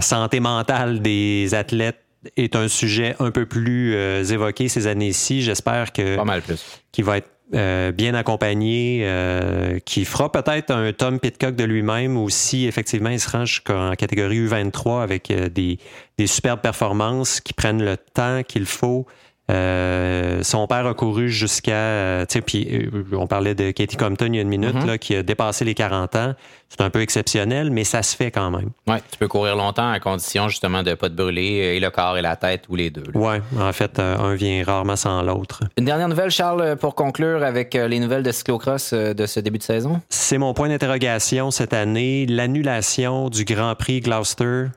santé 0.00 0.40
mentale 0.40 1.00
des 1.00 1.54
athlètes 1.54 2.00
est 2.36 2.56
un 2.56 2.68
sujet 2.68 3.14
un 3.18 3.30
peu 3.30 3.46
plus 3.46 3.94
évoqué 3.94 4.68
ces 4.68 4.86
années-ci. 4.88 5.42
J'espère 5.42 5.92
que 5.92 6.16
pas 6.16 6.24
mal 6.24 6.42
plus. 6.42 6.80
Qui 6.90 7.02
va 7.02 7.18
être 7.18 7.31
euh, 7.54 7.92
bien 7.92 8.14
accompagné, 8.14 9.00
euh, 9.02 9.78
qui 9.84 10.06
fera 10.06 10.32
peut-être 10.32 10.70
un 10.70 10.90
Tom 10.94 11.20
Pitcock 11.20 11.54
de 11.54 11.64
lui-même 11.64 12.16
ou 12.16 12.30
si 12.30 12.66
effectivement 12.66 13.10
il 13.10 13.20
se 13.20 13.28
range 13.28 13.62
en 13.68 13.92
catégorie 13.92 14.46
U23 14.46 15.02
avec 15.02 15.30
euh, 15.30 15.50
des, 15.50 15.78
des 16.16 16.26
superbes 16.26 16.60
performances 16.60 17.42
qui 17.42 17.52
prennent 17.52 17.84
le 17.84 17.98
temps 17.98 18.42
qu'il 18.42 18.64
faut 18.64 19.06
son 19.48 20.66
père 20.66 20.86
a 20.86 20.94
couru 20.94 21.28
jusqu'à, 21.28 22.24
tu 22.26 22.32
sais, 22.32 22.40
puis 22.40 22.88
on 23.12 23.26
parlait 23.26 23.54
de 23.54 23.70
Katie 23.70 23.98
Compton 23.98 24.28
il 24.28 24.36
y 24.36 24.38
a 24.38 24.40
une 24.40 24.48
minute, 24.48 24.74
mm-hmm. 24.74 24.86
là, 24.86 24.96
qui 24.96 25.14
a 25.14 25.22
dépassé 25.22 25.66
les 25.66 25.74
40 25.74 26.16
ans. 26.16 26.34
C'est 26.74 26.82
un 26.82 26.88
peu 26.88 27.02
exceptionnel, 27.02 27.70
mais 27.70 27.84
ça 27.84 28.02
se 28.02 28.16
fait 28.16 28.30
quand 28.30 28.50
même. 28.50 28.70
Oui, 28.86 28.96
tu 29.10 29.18
peux 29.18 29.28
courir 29.28 29.56
longtemps 29.56 29.90
à 29.90 30.00
condition 30.00 30.48
justement 30.48 30.82
de 30.82 30.90
ne 30.90 30.94
pas 30.94 31.10
te 31.10 31.14
brûler 31.14 31.74
et 31.76 31.80
le 31.80 31.90
corps 31.90 32.16
et 32.16 32.22
la 32.22 32.34
tête 32.36 32.64
ou 32.70 32.76
les 32.76 32.88
deux. 32.88 33.04
Oui, 33.12 33.34
en 33.60 33.72
fait, 33.74 33.98
un 33.98 34.34
vient 34.34 34.64
rarement 34.64 34.96
sans 34.96 35.22
l'autre. 35.22 35.60
Une 35.76 35.84
dernière 35.84 36.08
nouvelle, 36.08 36.30
Charles, 36.30 36.76
pour 36.76 36.94
conclure 36.94 37.42
avec 37.42 37.74
les 37.74 38.00
nouvelles 38.00 38.22
de 38.22 38.32
cyclocross 38.32 38.94
de 38.94 39.26
ce 39.26 39.40
début 39.40 39.58
de 39.58 39.62
saison? 39.62 40.00
C'est 40.08 40.38
mon 40.38 40.54
point 40.54 40.70
d'interrogation 40.70 41.50
cette 41.50 41.74
année, 41.74 42.24
l'annulation 42.26 43.28
du 43.28 43.44
Grand 43.44 43.74
Prix 43.74 44.00
Gloucester, 44.00 44.68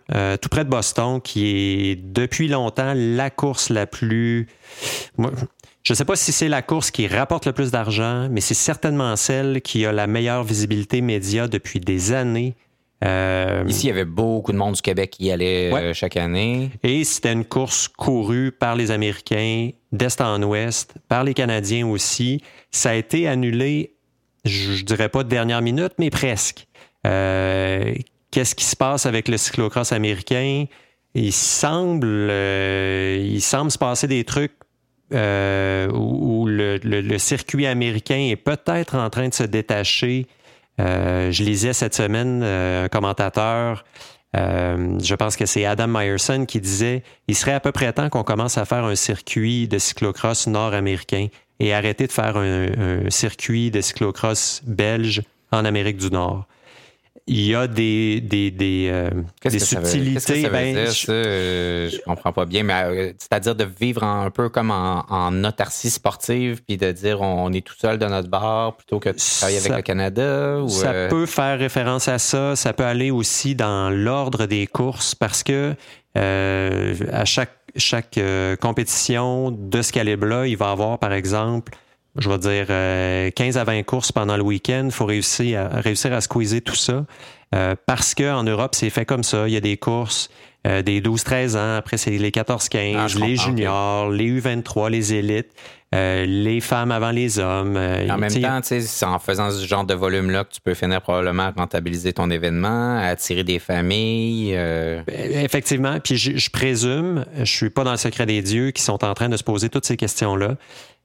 tout 0.41 0.49
près 0.49 0.65
de 0.65 0.69
Boston, 0.69 1.21
qui 1.21 1.91
est 1.91 1.95
depuis 1.95 2.49
longtemps 2.49 2.93
la 2.93 3.29
course 3.29 3.69
la 3.69 3.87
plus 3.87 4.47
je 5.85 5.93
ne 5.93 5.95
sais 5.95 6.05
pas 6.05 6.15
si 6.15 6.31
c'est 6.31 6.49
la 6.49 6.63
course 6.63 6.89
qui 6.89 7.05
rapporte 7.07 7.45
le 7.45 7.53
plus 7.53 7.69
d'argent, 7.69 8.27
mais 8.31 8.41
c'est 8.41 8.55
certainement 8.55 9.15
celle 9.15 9.61
qui 9.61 9.85
a 9.85 9.91
la 9.91 10.07
meilleure 10.07 10.43
visibilité 10.43 10.99
média 11.01 11.47
depuis 11.47 11.79
des 11.79 12.11
années. 12.11 12.55
Euh, 13.03 13.63
Ici, 13.67 13.85
il 13.85 13.89
y 13.89 13.91
avait 13.91 14.03
beaucoup 14.03 14.51
de 14.51 14.57
monde 14.57 14.73
du 14.73 14.81
Québec 14.81 15.11
qui 15.11 15.25
y 15.25 15.31
allait 15.31 15.71
euh, 15.71 15.93
chaque 15.93 16.17
année. 16.17 16.71
Et 16.81 17.03
c'était 17.03 17.33
une 17.33 17.45
course 17.45 17.87
courue 17.87 18.51
par 18.51 18.75
les 18.75 18.89
Américains, 18.89 19.69
d'est 19.91 20.19
en 20.21 20.41
ouest, 20.41 20.95
par 21.07 21.23
les 21.23 21.35
Canadiens 21.35 21.85
aussi. 21.85 22.41
Ça 22.71 22.89
a 22.89 22.93
été 22.95 23.27
annulé, 23.27 23.93
je, 24.43 24.71
ne 24.71 24.81
dirais 24.81 25.09
pas 25.09 25.23
de 25.23 25.29
dernière 25.29 25.61
minute, 25.61 25.93
mais 25.99 26.09
presque. 26.09 26.65
Euh, 27.05 27.93
qu'est-ce 28.31 28.55
qui 28.55 28.65
se 28.65 28.75
passe 28.75 29.05
avec 29.05 29.27
le 29.27 29.37
cyclocross 29.37 29.91
américain? 29.91 30.65
Il 31.13 31.31
semble, 31.31 32.31
il 32.31 33.41
semble 33.41 33.69
se 33.69 33.77
passer 33.77 34.07
des 34.07 34.23
trucs 34.23 34.64
euh, 35.13 35.87
où, 35.91 36.47
le, 36.47 37.17
circuit 37.17 37.67
américain 37.67 38.27
est 38.29 38.35
peut-être 38.35 38.95
en 38.95 39.09
train 39.09 39.29
de 39.29 39.33
se 39.33 39.43
détacher. 39.43 40.27
Euh, 40.79 41.31
je 41.31 41.43
lisais 41.43 41.73
cette 41.73 41.93
semaine 41.95 42.41
euh, 42.43 42.85
un 42.85 42.87
commentateur, 42.89 43.85
je 44.33 45.15
pense 45.15 45.37
que 45.37 45.45
c'est 45.45 45.63
Adam 45.63 45.87
Meyerson 45.87 46.45
qui 46.45 46.59
disait 46.59 47.03
il 47.29 47.35
serait 47.35 47.53
à 47.53 47.61
peu 47.61 47.71
près 47.71 47.93
temps 47.93 48.09
qu'on 48.09 48.23
commence 48.23 48.57
à 48.57 48.65
faire 48.65 48.83
un 48.83 48.95
circuit 48.95 49.69
de 49.69 49.77
cyclocross 49.77 50.47
nord-américain 50.47 51.27
et 51.61 51.73
arrêter 51.73 52.05
de 52.05 52.11
faire 52.11 52.35
un 52.35 53.09
circuit 53.09 53.71
de 53.71 53.79
cyclocross 53.79 54.61
belge 54.65 55.21
en 55.53 55.63
Amérique 55.63 55.95
du 55.95 56.09
Nord 56.09 56.45
il 57.27 57.41
y 57.41 57.55
a 57.55 57.65
des, 57.65 58.21
des, 58.21 58.51
des, 58.51 58.87
euh, 58.91 59.09
des 59.43 59.59
subtilités. 59.59 60.13
Qu'est-ce 60.13 60.27
que 60.27 60.41
ça 60.41 60.47
veut 60.47 60.53
ben, 60.53 60.75
dire, 60.75 60.91
ça? 60.91 61.11
Euh, 61.11 61.89
je 61.89 61.97
comprends 62.05 62.31
pas 62.31 62.45
bien, 62.45 62.61
mais 62.61 62.73
euh, 62.73 63.13
c'est-à-dire 63.17 63.55
de 63.55 63.63
vivre 63.63 64.03
un 64.03 64.29
peu 64.29 64.49
comme 64.49 64.69
en, 64.69 65.05
en, 65.09 65.43
autarcie 65.43 65.89
sportive, 65.89 66.61
puis 66.63 66.77
de 66.77 66.91
dire 66.91 67.21
on, 67.21 67.51
est 67.51 67.65
tout 67.65 67.73
seul 67.75 67.97
dans 67.97 68.09
notre 68.09 68.29
bar 68.29 68.77
plutôt 68.77 68.99
que 68.99 69.09
de 69.09 69.17
travailler 69.17 69.57
avec 69.57 69.75
le 69.75 69.81
Canada? 69.81 70.59
Ou, 70.59 70.69
ça 70.69 71.07
peut 71.09 71.25
faire 71.25 71.57
référence 71.57 72.07
à 72.07 72.19
ça. 72.19 72.55
Ça 72.55 72.73
peut 72.73 72.85
aller 72.85 73.09
aussi 73.09 73.55
dans 73.55 73.89
l'ordre 73.89 74.45
des 74.45 74.67
courses 74.67 75.15
parce 75.15 75.41
que 75.41 75.73
à 76.15 77.25
chaque, 77.25 77.57
chaque 77.75 78.19
compétition 78.61 79.51
de 79.51 79.81
ce 79.81 79.91
calibre-là, 79.91 80.45
il 80.45 80.57
va 80.57 80.67
y 80.67 80.71
avoir, 80.71 80.99
par 80.99 81.11
exemple, 81.11 81.73
je 82.17 82.29
vais 82.29 82.37
dire, 82.37 82.67
15 82.67 83.57
euh, 83.57 83.59
à 83.59 83.63
20 83.63 83.83
courses 83.83 84.11
pendant 84.11 84.37
le 84.37 84.43
week-end. 84.43 84.83
Il 84.85 84.91
faut 84.91 85.05
réussir 85.05 85.59
à, 85.59 85.81
réussir 85.81 86.13
à 86.13 86.21
squeezer 86.21 86.61
tout 86.61 86.75
ça. 86.75 87.05
Euh, 87.53 87.75
parce 87.85 88.15
qu'en 88.15 88.43
Europe, 88.43 88.75
c'est 88.75 88.89
fait 88.89 89.05
comme 89.05 89.23
ça. 89.23 89.47
Il 89.47 89.53
y 89.53 89.57
a 89.57 89.61
des 89.61 89.77
courses 89.77 90.29
euh, 90.65 90.81
des 90.81 90.99
12-13 90.99 91.57
ans, 91.57 91.75
après 91.77 91.97
c'est 91.97 92.09
les 92.09 92.31
14-15, 92.31 92.95
ah, 92.97 93.25
les 93.25 93.35
juniors, 93.35 94.09
les 94.09 94.41
U23, 94.41 94.89
les 94.89 95.13
élites, 95.13 95.51
les 95.93 96.59
femmes 96.59 96.91
avant 96.91 97.11
les 97.11 97.37
hommes. 97.37 97.77
en 97.77 98.17
même 98.17 98.33
temps, 98.33 98.59
c'est 98.63 99.05
en 99.05 99.19
faisant 99.19 99.51
ce 99.51 99.65
genre 99.65 99.85
de 99.85 99.93
volume-là 99.93 100.43
que 100.43 100.53
tu 100.53 100.61
peux 100.61 100.73
finir 100.73 101.01
probablement 101.01 101.43
à 101.43 101.51
rentabiliser 101.51 102.13
ton 102.13 102.31
événement, 102.31 102.97
à 102.97 103.03
attirer 103.09 103.43
des 103.43 103.59
familles. 103.59 104.55
Ben, 104.55 105.05
effectivement. 105.43 105.99
Puis 106.03 106.17
je, 106.17 106.35
je, 106.35 106.49
présume, 106.49 107.25
je 107.37 107.45
suis 107.45 107.69
pas 107.69 107.83
dans 107.83 107.91
le 107.91 107.97
secret 107.97 108.25
des 108.25 108.41
dieux, 108.41 108.71
qui 108.71 108.81
sont 108.81 109.05
en 109.05 109.13
train 109.13 109.29
de 109.29 109.37
se 109.37 109.43
poser 109.43 109.69
toutes 109.69 109.85
ces 109.85 109.97
questions-là. 109.97 110.55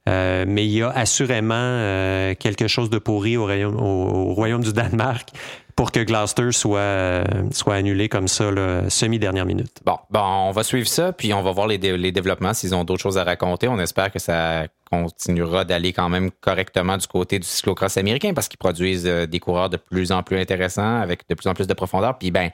Euh, 0.08 0.44
mais 0.48 0.64
il 0.64 0.72
y 0.72 0.82
a 0.82 0.90
assurément 0.90 1.54
euh, 1.56 2.34
quelque 2.34 2.68
chose 2.68 2.88
de 2.88 2.98
pourri 2.98 3.36
au 3.36 3.44
royaume, 3.44 3.76
au, 3.76 4.34
royaume 4.34 4.62
du 4.62 4.72
Danemark 4.72 5.28
pour 5.76 5.92
que 5.92 6.00
Gloucester 6.00 6.52
soit, 6.52 6.78
euh, 6.78 7.24
annulé 7.66 8.08
comme 8.08 8.28
ça, 8.28 8.50
semi-dernière 8.88 9.46
minute. 9.46 9.80
Bon, 9.84 9.98
bon, 10.10 10.20
on 10.20 10.50
va 10.50 10.62
suivre 10.62 10.88
ça, 10.88 11.12
puis 11.12 11.32
on 11.32 11.42
va 11.42 11.52
voir 11.52 11.66
les, 11.66 11.78
les 11.78 12.12
développements 12.12 12.52
s'ils 12.52 12.74
ont 12.74 12.84
d'autres 12.84 13.00
choses 13.02 13.16
à 13.18 13.24
raconter. 13.24 13.68
On 13.68 13.78
espère 13.78 14.10
que 14.10 14.18
ça 14.18 14.66
continuera 14.90 15.64
d'aller 15.64 15.92
quand 15.92 16.08
même 16.08 16.30
correctement 16.40 16.96
du 16.96 17.06
côté 17.06 17.38
du 17.38 17.46
cyclocross 17.46 17.96
américain 17.96 18.32
parce 18.34 18.48
qu'ils 18.48 18.58
produisent 18.58 19.04
des 19.04 19.40
coureurs 19.40 19.70
de 19.70 19.76
plus 19.76 20.12
en 20.12 20.22
plus 20.22 20.38
intéressants 20.38 21.00
avec 21.00 21.26
de 21.28 21.34
plus 21.34 21.48
en 21.48 21.54
plus 21.54 21.66
de 21.66 21.74
profondeur. 21.74 22.18
Puis 22.18 22.30
ben, 22.30 22.50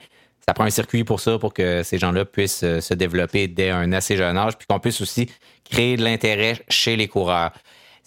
ça 0.47 0.53
prend 0.53 0.63
un 0.63 0.69
circuit 0.69 1.03
pour 1.03 1.19
ça, 1.19 1.37
pour 1.37 1.53
que 1.53 1.83
ces 1.83 1.97
gens-là 1.97 2.23
puissent 2.23 2.59
se 2.79 2.93
développer 2.93 3.47
dès 3.47 3.69
un 3.69 3.91
assez 3.91 4.15
jeune 4.15 4.37
âge, 4.37 4.57
puis 4.57 4.65
qu'on 4.65 4.79
puisse 4.79 5.01
aussi 5.01 5.29
créer 5.69 5.97
de 5.97 6.03
l'intérêt 6.03 6.57
chez 6.69 6.95
les 6.95 7.07
coureurs. 7.07 7.51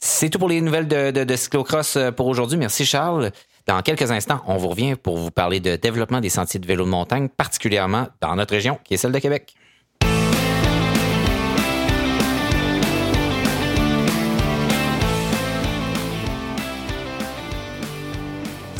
C'est 0.03 0.31
tout 0.31 0.39
pour 0.39 0.49
les 0.49 0.63
nouvelles 0.63 0.89
de, 0.89 1.11
de, 1.11 1.37
cyclocross 1.37 1.97
euh, 1.97 2.11
pour 2.11 2.27
aujourd'hui. 2.27 2.57
Merci 2.57 2.87
Charles. 2.87 3.33
Dans 3.67 3.83
quelques 3.83 4.11
instants, 4.11 4.41
on 4.47 4.57
vous 4.57 4.69
revient 4.69 4.97
pour 4.97 5.19
vous 5.19 5.31
parler 5.31 5.61
de 5.61 5.77
développement 5.77 6.23
des 6.23 6.31
sentiers 6.31 6.59
de 6.59 6.67
vélo 6.67 6.87
de 6.87 6.91
montagne, 6.91 7.29
particulièrement 7.29 8.09
dans 8.23 8.35
notre 8.35 8.55
région, 8.55 8.79
qui 8.83 8.95
est 8.95 8.97
celle 8.97 9.13
de 9.13 9.19
Québec. 9.19 9.55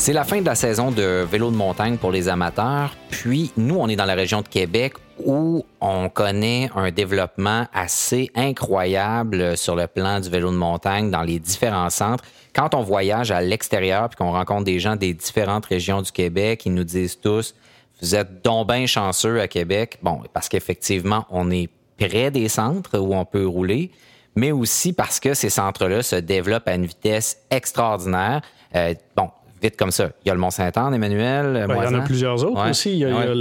C'est 0.01 0.13
la 0.13 0.23
fin 0.23 0.41
de 0.41 0.47
la 0.47 0.55
saison 0.55 0.89
de 0.89 1.23
vélo 1.29 1.51
de 1.51 1.55
montagne 1.55 1.97
pour 1.97 2.11
les 2.11 2.27
amateurs. 2.27 2.95
Puis, 3.11 3.51
nous, 3.55 3.75
on 3.75 3.87
est 3.87 3.95
dans 3.95 4.05
la 4.05 4.15
région 4.15 4.41
de 4.41 4.47
Québec 4.47 4.95
où 5.23 5.63
on 5.79 6.09
connaît 6.09 6.71
un 6.75 6.89
développement 6.89 7.67
assez 7.71 8.31
incroyable 8.33 9.55
sur 9.55 9.75
le 9.75 9.85
plan 9.85 10.19
du 10.19 10.27
vélo 10.27 10.49
de 10.49 10.57
montagne 10.57 11.11
dans 11.11 11.21
les 11.21 11.37
différents 11.37 11.91
centres. 11.91 12.23
Quand 12.51 12.73
on 12.73 12.81
voyage 12.81 13.29
à 13.29 13.41
l'extérieur 13.41 14.09
puis 14.09 14.17
qu'on 14.17 14.31
rencontre 14.31 14.63
des 14.63 14.79
gens 14.79 14.95
des 14.95 15.13
différentes 15.13 15.67
régions 15.67 16.01
du 16.01 16.11
Québec, 16.11 16.63
ils 16.65 16.73
nous 16.73 16.83
disent 16.83 17.19
tous 17.19 17.53
Vous 18.01 18.15
êtes 18.15 18.43
donc 18.43 18.69
bien 18.69 18.87
chanceux 18.87 19.39
à 19.39 19.47
Québec. 19.47 19.99
Bon, 20.01 20.23
parce 20.33 20.49
qu'effectivement, 20.49 21.27
on 21.29 21.51
est 21.51 21.69
près 21.99 22.31
des 22.31 22.49
centres 22.49 22.97
où 22.97 23.13
on 23.13 23.23
peut 23.23 23.45
rouler, 23.45 23.91
mais 24.35 24.51
aussi 24.51 24.93
parce 24.93 25.19
que 25.19 25.35
ces 25.35 25.51
centres-là 25.51 26.01
se 26.01 26.15
développent 26.15 26.67
à 26.67 26.73
une 26.73 26.87
vitesse 26.87 27.37
extraordinaire. 27.51 28.41
Euh, 28.75 28.95
bon, 29.15 29.29
vite 29.61 29.77
comme 29.77 29.91
ça. 29.91 30.11
Il 30.25 30.27
y 30.27 30.31
a 30.31 30.33
le 30.33 30.39
Mont-Saint-Anne, 30.39 30.93
Emmanuel. 30.93 31.67
il 31.69 31.75
y 31.75 31.87
en 31.87 31.93
a 31.93 32.01
plusieurs 32.01 32.43
autres 32.43 32.69
aussi. 32.69 32.91
Il 32.91 32.97
y 32.99 33.05
a, 33.05 33.33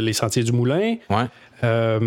les 0.00 0.12
Sentiers 0.12 0.42
du 0.44 0.52
Moulin. 0.52 0.96
Ouais. 1.10 1.26
Euh, 1.64 1.98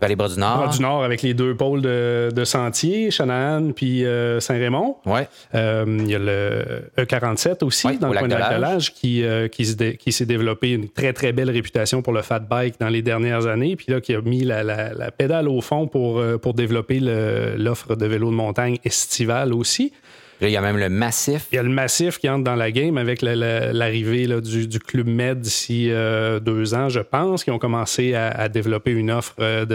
Vallée-Bras 0.00 0.28
du 0.28 0.38
Nord. 0.38 0.58
Bras 0.58 0.68
du 0.68 0.82
Nord 0.82 1.02
avec 1.02 1.22
les 1.22 1.34
deux 1.34 1.54
pôles 1.54 1.80
de, 1.80 2.30
de 2.34 2.44
sentiers, 2.44 3.10
Chanahan 3.10 3.72
puis 3.72 4.04
euh, 4.04 4.40
Saint-Raymond. 4.40 4.96
Ouais. 5.06 5.28
Euh, 5.54 5.84
il 6.00 6.10
y 6.10 6.14
a 6.14 6.18
le 6.18 6.90
E47 6.98 7.64
aussi, 7.64 7.96
dans 7.98 8.08
le 8.08 8.18
coin 8.18 8.28
de 8.28 8.34
l'âge, 8.34 8.92
qui, 8.92 9.24
qui 9.50 10.12
s'est 10.12 10.26
développé 10.26 10.72
une 10.72 10.88
très, 10.88 11.12
très 11.12 11.32
belle 11.32 11.50
réputation 11.50 12.02
pour 12.02 12.12
le 12.12 12.22
fat 12.22 12.40
bike 12.40 12.78
dans 12.78 12.88
les 12.88 13.02
dernières 13.02 13.46
années. 13.46 13.76
Puis 13.76 13.86
là, 13.88 14.00
qui 14.00 14.14
a 14.14 14.20
mis 14.20 14.44
la, 14.44 14.62
la 14.62 15.10
pédale 15.10 15.48
au 15.48 15.60
fond 15.60 15.86
pour, 15.86 16.22
pour 16.42 16.54
développer 16.54 17.00
l'offre 17.00 17.96
de 17.96 18.06
vélos 18.06 18.30
de 18.30 18.36
montagne 18.36 18.78
estivale 18.84 19.54
aussi 19.54 19.92
il 20.40 20.50
y 20.50 20.56
a 20.56 20.60
même 20.60 20.78
le 20.78 20.88
massif. 20.88 21.46
Il 21.52 21.56
y 21.56 21.58
a 21.58 21.62
le 21.62 21.68
massif 21.68 22.18
qui 22.18 22.28
entre 22.28 22.44
dans 22.44 22.54
la 22.54 22.70
game 22.70 22.96
avec 22.96 23.22
l'arrivée 23.22 24.26
du, 24.40 24.78
Club 24.78 25.08
Med 25.08 25.40
d'ici 25.40 25.90
euh, 25.90 26.38
deux 26.38 26.74
ans, 26.74 26.88
je 26.88 27.00
pense, 27.00 27.44
qui 27.44 27.50
ont 27.50 27.58
commencé 27.58 28.14
à, 28.14 28.48
développer 28.48 28.92
une 28.92 29.10
offre 29.10 29.34
euh, 29.40 29.66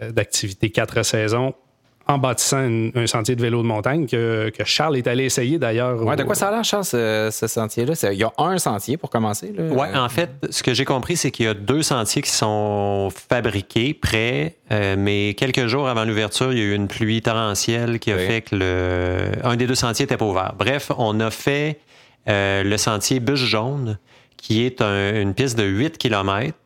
euh, 0.00 0.12
d'activité 0.12 0.70
quatre 0.70 1.02
saisons 1.02 1.54
en 2.08 2.18
bâtissant 2.18 2.90
un 2.94 3.06
sentier 3.06 3.36
de 3.36 3.42
vélo 3.42 3.62
de 3.62 3.66
montagne 3.66 4.06
que, 4.06 4.50
Charles 4.64 4.96
est 4.96 5.06
allé 5.06 5.24
essayer 5.24 5.58
d'ailleurs. 5.58 6.02
Ouais, 6.04 6.16
de 6.16 6.22
quoi 6.22 6.34
ça 6.34 6.48
a 6.48 6.50
l'air, 6.50 6.64
Charles, 6.64 6.84
ce, 6.84 7.30
sentier-là? 7.30 7.94
Il 8.12 8.18
y 8.18 8.24
a 8.24 8.32
un 8.38 8.58
sentier 8.58 8.96
pour 8.96 9.10
commencer. 9.10 9.52
Oui, 9.58 9.86
en 9.94 10.08
fait, 10.08 10.30
ce 10.50 10.62
que 10.62 10.74
j'ai 10.74 10.84
compris, 10.84 11.16
c'est 11.16 11.30
qu'il 11.30 11.46
y 11.46 11.48
a 11.48 11.54
deux 11.54 11.82
sentiers 11.82 12.22
qui 12.22 12.30
sont 12.30 13.10
fabriqués, 13.28 13.94
prêts, 13.94 14.56
euh, 14.70 14.96
mais 14.98 15.34
quelques 15.34 15.66
jours 15.66 15.88
avant 15.88 16.04
l'ouverture, 16.04 16.52
il 16.52 16.58
y 16.58 16.62
a 16.62 16.64
eu 16.64 16.74
une 16.74 16.88
pluie 16.88 17.22
torrentielle 17.22 17.98
qui 17.98 18.12
a 18.12 18.18
fait 18.18 18.42
que 18.42 18.56
le, 18.56 19.32
un 19.44 19.56
des 19.56 19.66
deux 19.66 19.74
sentiers 19.74 20.04
n'était 20.04 20.16
pas 20.16 20.24
ouvert. 20.24 20.54
Bref, 20.58 20.90
on 20.98 21.20
a 21.20 21.30
fait 21.30 21.80
euh, 22.28 22.62
le 22.62 22.76
sentier 22.76 23.20
Bûche 23.20 23.44
Jaune, 23.44 23.98
qui 24.36 24.64
est 24.64 24.80
une 24.82 25.34
piste 25.34 25.56
de 25.56 25.64
8 25.64 25.98
km. 25.98 26.56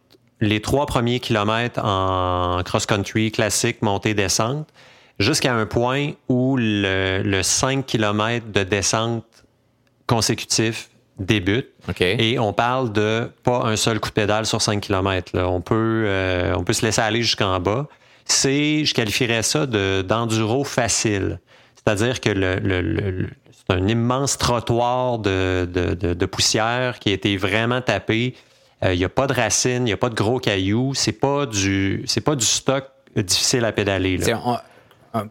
Les 0.40 0.61
trois 0.61 0.85
premiers 0.85 1.21
kilomètres 1.21 1.83
en 1.83 2.61
cross-country 2.62 3.33
classique, 3.33 3.81
montée-descente 3.81 4.69
jusqu'à 5.19 5.55
un 5.55 5.67
point 5.67 6.13
où 6.29 6.57
le, 6.59 7.41
5 7.43 7.87
km 7.87 8.47
de 8.53 8.63
descente 8.63 9.25
consécutif 10.07 10.91
débute. 11.19 11.69
Et 12.01 12.39
on 12.39 12.53
parle 12.53 12.93
de 12.93 13.31
pas 13.43 13.63
un 13.65 13.77
seul 13.77 14.01
coup 14.01 14.11
de 14.11 14.15
pédale 14.15 14.47
sur 14.47 14.61
5 14.61 14.81
km. 14.81 15.39
On, 15.41 15.61
peut, 15.61 16.05
euh, 16.07 16.55
on 16.57 16.65
peut 16.65 16.73
se 16.73 16.85
laisser 16.85 17.01
aller 17.01 17.23
jusqu'en 17.23 17.59
bas. 17.61 17.87
C'est, 18.25 18.85
je 18.85 18.93
qualifierais 18.93 19.43
ça 19.43 19.67
d'enduro 19.67 20.65
facile. 20.65 21.41
C'est-à-dire 21.77 22.21
que 22.21 22.31
le, 22.31 23.29
c'est 23.51 23.75
un 23.75 23.87
immense 23.87 24.37
trottoir 24.37 25.19
de, 25.19 26.27
poussière 26.27 26.99
qui 26.99 27.11
a 27.11 27.13
été 27.13 27.37
vraiment 27.37 27.81
tapé. 27.81 28.35
Euh, 28.85 28.93
il 28.93 28.99
n'y 28.99 29.05
a 29.05 29.09
pas 29.09 29.27
de 29.27 29.33
racines, 29.33 29.83
il 29.83 29.85
n'y 29.85 29.93
a 29.93 29.97
pas 29.97 30.11
de 30.11 30.15
gros 30.15 30.39
cailloux. 30.39 30.93
C'est 30.95 31.13
pas 31.13 31.47
du, 31.47 32.03
c'est 32.07 32.21
pas 32.21 32.35
du 32.35 32.45
stock 32.45 32.85
difficile 33.17 33.65
à 33.65 33.73
pédaler. 33.73 34.19
Là 34.19 34.63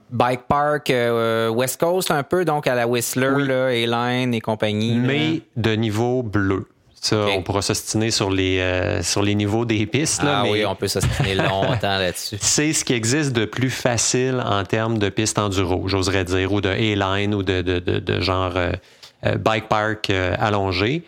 bike 0.09 0.43
park 0.47 0.89
euh, 0.89 1.49
West 1.49 1.79
Coast 1.79 2.11
un 2.11 2.23
peu, 2.23 2.45
donc 2.45 2.67
à 2.67 2.75
la 2.75 2.87
Whistler, 2.87 3.85
A-Line 3.85 4.33
et 4.33 4.41
compagnie. 4.41 4.95
Mais 4.95 5.41
de 5.55 5.71
niveau 5.71 6.23
bleu. 6.23 6.67
Ça, 7.01 7.27
on 7.27 7.43
pourra 7.43 7.61
s'ostiner 7.61 8.09
sur 8.09 8.31
les, 8.31 8.59
euh, 8.59 9.03
sur 9.03 9.21
les 9.21 9.35
niveaux 9.35 9.63
des 9.63 9.85
pistes. 9.85 10.23
ah 10.25 10.41
mais 10.43 10.51
oui, 10.51 10.65
on 10.65 10.73
peut 10.75 10.87
s'ostiner 10.87 11.35
longtemps 11.35 11.99
là-dessus. 11.99 12.37
C'est 12.41 12.73
ce 12.73 12.83
qui 12.83 12.93
existe 12.93 13.31
de 13.31 13.45
plus 13.45 13.69
facile 13.69 14.41
en 14.43 14.63
termes 14.63 14.97
de 14.97 15.09
pistes 15.09 15.37
enduro, 15.37 15.87
j'oserais 15.87 16.23
dire, 16.23 16.51
ou 16.51 16.61
de 16.61 16.69
A-line 16.69 17.35
ou 17.35 17.43
de, 17.43 17.61
de, 17.61 17.79
de, 17.79 18.21
genre 18.21 18.53
euh, 18.55 19.35
bike 19.37 19.67
park 19.67 20.09
allongé, 20.09 21.03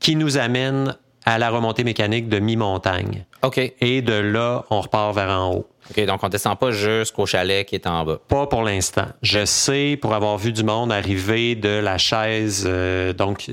qui 0.00 0.16
nous 0.16 0.38
amène 0.38 0.96
à 1.24 1.38
la 1.38 1.50
remontée 1.50 1.84
mécanique 1.84 2.28
de 2.28 2.38
mi-montagne. 2.38 3.24
OK. 3.42 3.58
Et 3.80 4.02
de 4.02 4.12
là, 4.12 4.64
on 4.70 4.80
repart 4.80 5.14
vers 5.14 5.30
en 5.30 5.54
haut. 5.54 5.68
OK, 5.90 6.04
donc 6.06 6.22
on 6.22 6.28
descend 6.28 6.58
pas 6.58 6.70
jusqu'au 6.70 7.26
chalet 7.26 7.66
qui 7.66 7.74
est 7.74 7.86
en 7.86 8.04
bas. 8.04 8.18
Pas 8.28 8.46
pour 8.46 8.62
l'instant. 8.62 9.06
Je 9.22 9.44
sais, 9.44 9.98
pour 10.00 10.14
avoir 10.14 10.38
vu 10.38 10.52
du 10.52 10.64
monde 10.64 10.92
arriver 10.92 11.54
de 11.54 11.68
la 11.68 11.98
chaise, 11.98 12.64
euh, 12.66 13.12
donc 13.12 13.50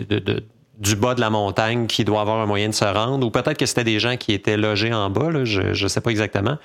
du 0.77 0.95
bas 0.95 1.13
de 1.13 1.21
la 1.21 1.29
montagne, 1.29 1.87
qui 1.87 2.05
doit 2.05 2.21
avoir 2.21 2.39
un 2.39 2.45
moyen 2.45 2.69
de 2.69 2.73
se 2.73 2.85
rendre, 2.85 3.25
ou 3.25 3.31
peut-être 3.31 3.57
que 3.57 3.65
c'était 3.65 3.83
des 3.83 3.99
gens 3.99 4.17
qui 4.17 4.33
étaient 4.33 4.57
logés 4.57 4.93
en 4.93 5.09
bas, 5.09 5.43
je 5.43 5.83
ne 5.83 5.87
sais 5.87 6.01
pas 6.01 6.09
exactement. 6.09 6.57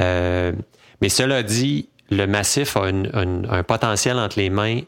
Euh, 0.00 0.52
mais 1.00 1.08
cela 1.08 1.42
dit, 1.42 1.88
le 2.10 2.26
massif 2.26 2.76
a 2.76 2.84
un 2.84 3.62
potentiel 3.62 4.18
entre 4.18 4.38
les 4.38 4.50
mains 4.50 4.80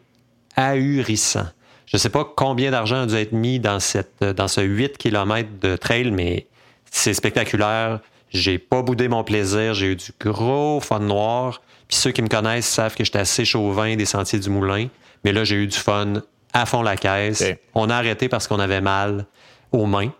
ahurissant. 0.57 1.47
Je 1.87 1.97
ne 1.97 1.99
sais 1.99 2.11
pas 2.11 2.25
combien 2.37 2.71
d'argent 2.71 3.03
a 3.03 3.07
dû 3.07 3.15
être 3.17 3.33
mis 3.33 3.61
dans, 3.61 3.81
cette, 3.81 4.23
dans 4.23 4.49
ce 4.49 4.61
8 4.61 4.99
km 4.99 5.49
de 5.61 5.77
trail, 5.77 6.11
mais 6.11 6.47
c'est 6.91 7.15
spectaculaire. 7.15 8.01
J'ai 8.31 8.59
pas 8.59 8.83
boudé 8.83 9.09
mon 9.09 9.25
plaisir. 9.25 9.75
J'ai 9.75 9.93
eu 9.93 9.97
du 9.97 10.13
gros 10.21 10.81
fun 10.81 11.01
noir. 11.01 11.61
Puis 11.89 11.99
ceux 11.99 12.13
qui 12.13 12.23
me 12.23 12.29
connaissent 12.29 12.67
savent 12.67 12.95
que 12.95 13.05
j'étais 13.05 13.19
assez 13.19 13.45
chauvin 13.45 13.97
des 13.97 14.07
sentiers 14.07 14.39
du 14.39 14.49
moulin. 14.49 14.89
Mais 15.25 15.33
là, 15.33 15.45
j'ai 15.45 15.57
eu 15.57 15.67
du 15.67 15.77
fun 15.77 16.15
à 16.53 16.67
fond 16.67 16.83
la 16.83 16.97
caisse. 16.97 17.45
On 17.75 17.91
a 17.91 17.97
arrêté 17.97 18.29
parce 18.29 18.47
qu'on 18.47 18.61
avait 18.61 18.81
mal 18.81 19.27
aux 19.71 19.87
mains. 19.87 20.11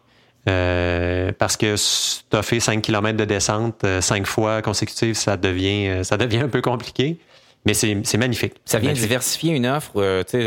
Euh, 0.49 1.31
parce 1.39 1.57
que 1.57 1.77
tu 1.77 2.37
as 2.37 2.43
fait 2.43 2.59
5 2.59 2.83
km 2.83 3.17
de 3.17 3.25
descente 3.25 3.87
5 4.01 4.23
euh, 4.23 4.25
fois 4.25 4.61
consécutives, 4.61 5.15
ça 5.15 5.37
devient, 5.37 5.89
euh, 5.89 6.03
ça 6.03 6.17
devient 6.17 6.41
un 6.41 6.49
peu 6.49 6.61
compliqué. 6.61 7.19
Mais 7.65 7.75
c'est 7.75 8.17
magnifique. 8.17 8.55
Ça 8.65 8.79
vient 8.79 8.93
diversifier 8.93 9.55
une 9.55 9.67
offre. 9.67 9.93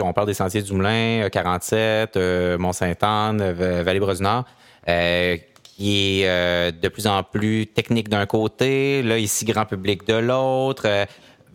on 0.04 0.14
parle 0.14 0.28
des 0.28 0.34
sentiers 0.34 0.62
du 0.62 0.74
Moulin, 0.74 1.30
47, 1.32 2.18
Mont-Saint-Anne, 2.60 3.52
Vallée-Bras-du-Nord 3.52 4.46
qui 5.78 6.22
est 6.22 6.28
euh, 6.28 6.72
de 6.72 6.88
plus 6.88 7.08
en 7.08 7.24
plus 7.24 7.68
technique 7.68 8.08
d'un 8.10 8.26
côté, 8.26 9.04
là 9.04 9.18
ici 9.18 9.46
grand 9.46 9.66
public 9.66 10.08
de 10.08 10.14
l'autre. 10.14 10.88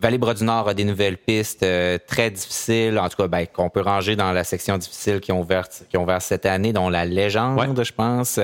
Euh, 0.01 0.07
Vallée-Bras 0.07 0.33
du 0.33 0.43
Nord 0.43 0.67
a 0.67 0.73
des 0.73 0.83
nouvelles 0.83 1.17
pistes 1.17 1.63
euh, 1.63 1.97
très 2.05 2.31
difficiles, 2.31 2.99
en 2.99 3.07
tout 3.09 3.17
cas 3.17 3.27
ben, 3.27 3.45
qu'on 3.45 3.69
peut 3.69 3.81
ranger 3.81 4.15
dans 4.15 4.31
la 4.31 4.43
section 4.43 4.77
difficile 4.77 5.19
qui 5.19 5.31
ont 5.31 5.41
ouvert, 5.41 5.67
qui 5.89 5.97
ont 5.97 6.03
ouvert 6.03 6.21
cette 6.21 6.45
année, 6.45 6.73
dont 6.73 6.89
la 6.89 7.05
légende, 7.05 7.83
je 7.83 7.91
pense. 7.91 8.39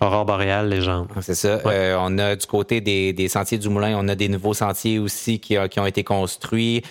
Aurore 0.00 0.24
boréale, 0.24 0.68
légende. 0.68 1.08
C'est 1.20 1.34
ça. 1.34 1.60
on 1.98 2.18
a 2.18 2.36
du 2.36 2.46
côté 2.46 2.80
des, 2.80 3.12
des, 3.12 3.28
sentiers 3.28 3.58
du 3.58 3.68
Moulin, 3.68 3.94
on 3.96 4.08
a 4.08 4.14
des 4.14 4.28
nouveaux 4.28 4.54
sentiers 4.54 4.98
aussi 4.98 5.40
qui, 5.40 5.56
qui 5.70 5.80
ont 5.80 5.86
été 5.86 6.04
construits, 6.04 6.82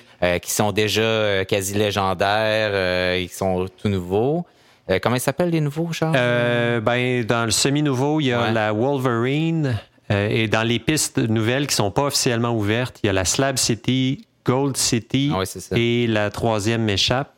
qui 0.41 0.51
sont 0.51 0.71
déjà 0.71 1.45
quasi 1.45 1.73
légendaires, 1.73 3.17
ils 3.17 3.29
sont 3.29 3.67
tout 3.81 3.89
nouveaux. 3.89 4.45
Euh, 4.89 4.97
comment 5.01 5.15
ils 5.15 5.21
s'appellent 5.21 5.51
les 5.51 5.61
nouveaux, 5.61 5.91
Charles? 5.91 6.15
Euh, 6.17 6.81
ben, 6.81 7.23
dans 7.23 7.45
le 7.45 7.51
semi-nouveau, 7.51 8.19
il 8.19 8.27
y 8.27 8.33
a 8.33 8.51
la 8.51 8.73
Wolverine. 8.73 9.77
Euh, 10.11 10.27
et 10.29 10.47
dans 10.47 10.63
les 10.63 10.79
pistes 10.79 11.17
nouvelles 11.17 11.67
qui 11.67 11.73
ne 11.73 11.77
sont 11.77 11.91
pas 11.91 12.03
officiellement 12.03 12.51
ouvertes, 12.51 12.99
il 13.03 13.07
y 13.07 13.09
a 13.09 13.13
la 13.13 13.25
Slab 13.25 13.57
City, 13.57 14.25
Gold 14.45 14.77
City 14.77 15.31
ah 15.33 15.43
et 15.75 16.07
la 16.07 16.31
troisième 16.31 16.83
m'échappe. 16.83 17.33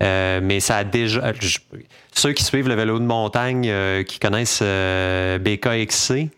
mais 0.00 0.60
ça 0.60 0.76
a 0.78 0.84
déjà. 0.84 1.32
ceux 2.12 2.32
qui 2.32 2.44
suivent 2.44 2.68
le 2.68 2.74
vélo 2.74 2.98
de 2.98 3.04
montagne, 3.04 3.72
qui 4.04 4.18
connaissent 4.20 4.62
BKXC, 4.62 6.28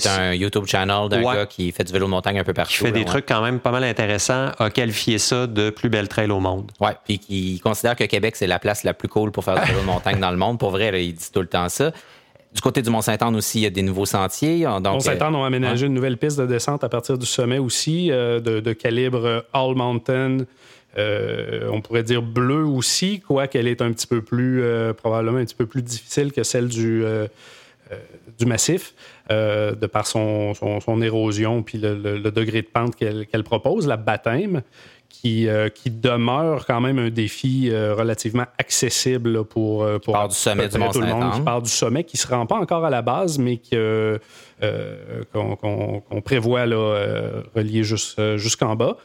qui 0.00 0.08
est 0.08 0.10
un 0.10 0.34
YouTube 0.34 0.66
channel 0.66 1.08
d'un 1.08 1.22
gars 1.22 1.46
qui 1.46 1.70
fait 1.72 1.84
du 1.84 1.92
vélo 1.92 2.06
de 2.06 2.10
montagne 2.10 2.38
un 2.38 2.44
peu 2.44 2.52
partout. 2.52 2.72
Qui 2.72 2.78
fait 2.78 2.92
des 2.92 3.04
trucs 3.04 3.26
quand 3.26 3.42
même 3.42 3.60
pas 3.60 3.70
mal 3.70 3.84
intéressants, 3.84 4.50
a 4.58 4.70
qualifié 4.70 5.18
ça 5.18 5.46
de 5.46 5.70
plus 5.70 5.88
belle 5.88 6.08
trail 6.08 6.30
au 6.30 6.40
monde. 6.40 6.72
Ouais, 6.80 6.96
puis 7.04 7.18
qui 7.18 7.60
considère 7.60 7.96
que 7.96 8.04
Québec, 8.04 8.36
c'est 8.36 8.46
la 8.46 8.58
place 8.58 8.84
la 8.84 8.94
plus 8.94 9.08
cool 9.08 9.30
pour 9.30 9.44
faire 9.44 9.60
du 9.60 9.66
vélo 9.68 9.80
de 9.80 9.86
montagne 9.86 10.18
dans 10.18 10.30
le 10.30 10.36
monde. 10.36 10.58
Pour 10.58 10.70
vrai, 10.70 11.04
il 11.04 11.14
dit 11.14 11.30
tout 11.32 11.40
le 11.40 11.46
temps 11.46 11.68
ça. 11.68 11.92
Du 12.54 12.60
côté 12.60 12.82
du 12.82 12.90
Mont-Saint-Anne 12.90 13.34
aussi, 13.34 13.58
il 13.58 13.62
y 13.62 13.66
a 13.66 13.70
des 13.70 13.82
nouveaux 13.82 14.06
sentiers. 14.06 14.64
Mont-Saint-Anne 14.64 15.34
ont 15.34 15.44
aménagé 15.44 15.86
une 15.86 15.94
nouvelle 15.94 16.16
piste 16.16 16.38
de 16.38 16.46
descente 16.46 16.84
à 16.84 16.88
partir 16.88 17.18
du 17.18 17.26
sommet 17.26 17.58
aussi, 17.58 18.12
euh, 18.12 18.38
de, 18.38 18.72
calibre 18.72 19.44
All 19.52 19.74
Mountain. 19.74 20.38
Euh, 20.96 21.68
on 21.72 21.80
pourrait 21.80 22.04
dire 22.04 22.22
bleu 22.22 22.64
aussi, 22.64 23.18
quoi 23.18 23.48
qu'elle 23.48 23.66
est 23.66 23.82
un 23.82 23.92
petit 23.92 24.06
peu 24.06 24.22
plus, 24.22 24.62
euh, 24.62 24.92
probablement 24.92 25.38
un 25.38 25.44
petit 25.44 25.56
peu 25.56 25.66
plus 25.66 25.82
difficile 25.82 26.30
que 26.30 26.44
celle 26.44 26.68
du, 26.68 27.04
du 28.38 28.46
massif. 28.46 28.94
De 29.30 29.86
par 29.86 30.06
son, 30.06 30.54
son, 30.54 31.02
érosion 31.02 31.62
puis 31.62 31.78
le, 31.78 32.20
degré 32.30 32.62
de 32.62 32.68
pente 32.68 32.94
qu'elle 32.94 33.42
propose, 33.42 33.88
la 33.88 33.96
baptême, 33.96 34.62
qui, 35.24 35.48
euh, 35.48 35.70
qui, 35.70 35.90
demeure 35.90 36.66
quand 36.66 36.82
même 36.82 36.98
un 36.98 37.08
défi 37.08 37.70
euh, 37.70 37.94
relativement 37.94 38.44
accessible 38.58 39.44
pour, 39.44 39.86
pour 40.00 40.28
du 40.28 40.34
sommet 40.34 40.68
du 40.68 40.78
tout 40.92 41.00
le 41.00 41.06
monde, 41.06 41.32
qui 41.32 41.40
part 41.40 41.62
du 41.62 41.70
sommet, 41.70 42.04
qui 42.04 42.18
ne 42.18 42.20
se 42.20 42.26
rend 42.26 42.44
pas 42.44 42.56
encore 42.56 42.84
à 42.84 42.90
la 42.90 43.00
base, 43.00 43.38
mais 43.38 43.58
qu'on 43.72 44.20
prévoit 46.22 46.66
là, 46.66 47.40
relier 47.54 47.84
jusqu'en 47.84 48.76
bas. 48.76 48.98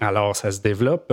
alors, 0.00 0.34
ça 0.36 0.50
se 0.50 0.62
développe. 0.62 1.12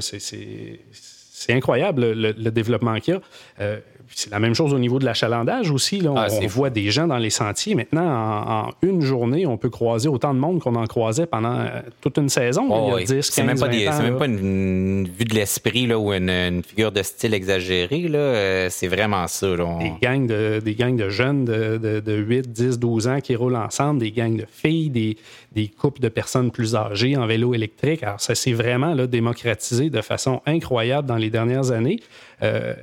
c'est 0.00 1.52
incroyable 1.52 2.10
le, 2.10 2.50
développement 2.50 2.98
qu'il 2.98 3.14
y 3.14 3.62
a 3.62 3.78
c'est 4.14 4.30
la 4.30 4.38
même 4.38 4.54
chose 4.54 4.74
au 4.74 4.78
niveau 4.78 4.98
de 4.98 5.04
l'achalandage 5.04 5.70
aussi. 5.70 6.00
Là. 6.00 6.12
Ah, 6.16 6.26
on, 6.30 6.46
voit 6.46 6.70
des 6.70 6.90
gens 6.90 7.06
dans 7.06 7.18
les 7.18 7.30
sentiers. 7.30 7.74
Maintenant, 7.74 8.06
en, 8.06 8.70
une 8.82 9.02
journée, 9.02 9.46
on 9.46 9.56
peut 9.56 9.70
croiser 9.70 10.08
autant 10.08 10.34
de 10.34 10.38
monde 10.38 10.60
qu'on 10.60 10.74
en 10.74 10.86
croisait 10.86 11.26
pendant 11.26 11.54
euh, 11.54 11.80
toute 12.00 12.18
une 12.18 12.28
saison. 12.28 12.66
Oh, 12.70 12.98
c'est 13.06 13.42
même, 13.44 13.58
pas, 13.58 13.68
même 13.68 14.18
pas 14.18 14.26
une, 14.26 15.08
vue 15.08 15.24
de 15.24 15.34
l'esprit 15.34 15.92
ou 15.92 16.12
une, 16.12 16.62
figure 16.62 16.92
de 16.92 17.02
style 17.02 17.34
exagérée. 17.34 18.08
Euh, 18.12 18.68
c'est 18.70 18.88
vraiment 18.88 19.26
ça. 19.26 19.48
Des, 19.48 19.92
gangs 20.02 20.26
de, 20.26 20.60
des 20.64 20.74
gangs 20.74 20.96
de 20.96 21.08
jeunes 21.08 21.44
de, 21.44 21.78
de, 21.78 22.14
8, 22.14 22.52
10, 22.52 22.78
12 22.78 23.08
ans 23.08 23.20
qui 23.20 23.36
roulent 23.36 23.56
ensemble, 23.56 24.00
des 24.00 24.10
gangs 24.10 24.36
de 24.36 24.46
filles, 24.50 24.90
des, 24.90 25.16
des 25.52 25.68
couples 25.68 26.00
de 26.00 26.08
personnes 26.08 26.50
plus 26.50 26.74
âgées 26.74 27.16
en 27.16 27.26
vélo 27.26 27.54
électrique. 27.54 28.02
Alors, 28.02 28.20
ça 28.20 28.34
s'est 28.34 28.52
vraiment 28.52 28.94
là, 28.94 29.06
démocratisé 29.06 29.90
de 29.90 30.00
façon 30.00 30.40
incroyable 30.46 31.08
dans 31.08 31.16
les 31.16 31.30
dernières 31.30 31.70
années. 31.70 32.00
Euh, 32.42 32.74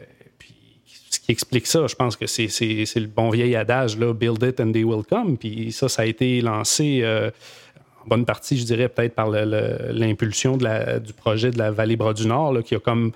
qui 1.26 1.32
explique 1.32 1.66
ça, 1.66 1.88
je 1.88 1.96
pense 1.96 2.16
que 2.16 2.28
c'est 2.28 2.46
le 2.96 3.08
bon 3.08 3.32
vieil 3.32 3.56
adage, 3.56 3.98
là, 3.98 4.14
build 4.14 4.44
it 4.44 4.60
and 4.60 4.72
they 4.72 4.84
will 4.84 5.04
come. 5.04 5.38
Puis 5.38 5.72
ça, 5.72 5.90
ça 5.90 6.04
a 6.04 6.06
été 6.06 6.40
lancé 6.42 7.00
euh, 7.02 7.32
en 8.04 8.08
bonne 8.08 8.26
partie, 8.26 8.58
je 8.58 8.64
dirais, 8.64 8.90
peut-être 8.90 9.16
par 9.16 9.30
l'impulsion 9.30 10.56
du 10.56 11.14
projet 11.14 11.50
de 11.50 11.58
la 11.58 11.72
vallée 11.72 11.96
Bras 11.96 12.14
du 12.14 12.28
Nord, 12.28 12.60
qui 12.64 12.76
a 12.76 12.80
comme 12.80 13.12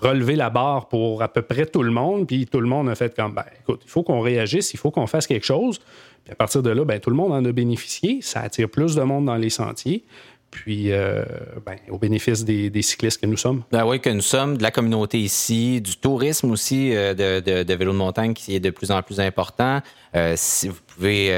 relevé 0.00 0.34
la 0.34 0.48
barre 0.48 0.88
pour 0.88 1.22
à 1.22 1.28
peu 1.28 1.42
près 1.42 1.66
tout 1.66 1.82
le 1.82 1.90
monde. 1.90 2.26
Puis 2.26 2.46
tout 2.46 2.60
le 2.60 2.68
monde 2.68 2.88
a 2.88 2.94
fait 2.94 3.14
comme, 3.14 3.34
ben, 3.34 3.44
écoute, 3.60 3.82
il 3.84 3.90
faut 3.90 4.02
qu'on 4.02 4.20
réagisse, 4.20 4.72
il 4.72 4.78
faut 4.78 4.90
qu'on 4.90 5.06
fasse 5.06 5.26
quelque 5.26 5.46
chose. 5.46 5.78
Puis 6.24 6.32
à 6.32 6.34
partir 6.34 6.62
de 6.62 6.70
là, 6.70 6.84
ben, 6.84 7.00
tout 7.00 7.10
le 7.10 7.16
monde 7.16 7.32
en 7.32 7.44
a 7.44 7.52
bénéficié. 7.52 8.20
Ça 8.22 8.40
attire 8.40 8.70
plus 8.70 8.94
de 8.94 9.02
monde 9.02 9.26
dans 9.26 9.36
les 9.36 9.50
sentiers 9.50 10.04
puis 10.52 10.92
euh, 10.92 11.24
ben, 11.64 11.76
au 11.88 11.98
bénéfice 11.98 12.44
des, 12.44 12.82
cyclistes 12.82 13.20
que 13.20 13.26
nous 13.26 13.38
sommes. 13.38 13.64
Ben 13.72 13.86
oui, 13.86 14.00
que 14.00 14.10
nous 14.10 14.20
sommes, 14.20 14.58
de 14.58 14.62
la 14.62 14.70
communauté 14.70 15.18
ici, 15.18 15.80
du 15.80 15.96
tourisme 15.96 16.50
aussi 16.50 16.94
euh, 16.94 17.14
de, 17.14 17.40
de, 17.40 17.62
de, 17.62 17.74
vélo 17.74 17.92
de 17.92 17.96
montagne 17.96 18.34
qui 18.34 18.54
est 18.54 18.60
de 18.60 18.68
plus 18.70 18.90
en 18.90 19.02
plus 19.02 19.18
important. 19.18 19.80
Euh, 20.14 20.34
si 20.36 20.68
vous 20.68 20.78
pouvez, 20.94 21.30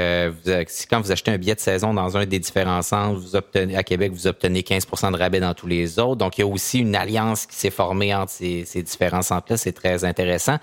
quand 0.89 0.99
vous 0.99 1.13
achetez 1.13 1.31
un 1.31 1.37
billet 1.37 1.55
de 1.55 1.61
saison 1.61 1.93
dans 1.93 2.17
un 2.17 2.25
des 2.25 2.39
différents 2.39 2.81
centres, 2.81 3.17
vous 3.17 3.37
obtenez 3.37 3.77
à 3.77 3.83
Québec, 3.83 4.11
vous 4.11 4.27
obtenez 4.27 4.61
15% 4.61 5.13
de 5.13 5.17
rabais 5.17 5.39
dans 5.39 5.53
tous 5.53 5.67
les 5.67 5.97
autres. 5.97 6.17
Donc, 6.17 6.37
il 6.37 6.41
y 6.41 6.43
a 6.43 6.47
aussi 6.47 6.79
une 6.79 6.95
alliance 6.95 7.45
qui 7.45 7.55
s'est 7.55 7.69
formée 7.69 8.13
entre 8.13 8.33
ces, 8.33 8.65
ces 8.65 8.83
différents 8.83 9.21
centres-là. 9.21 9.55
C'est 9.55 9.71
très 9.71 10.03
intéressant. 10.03 10.57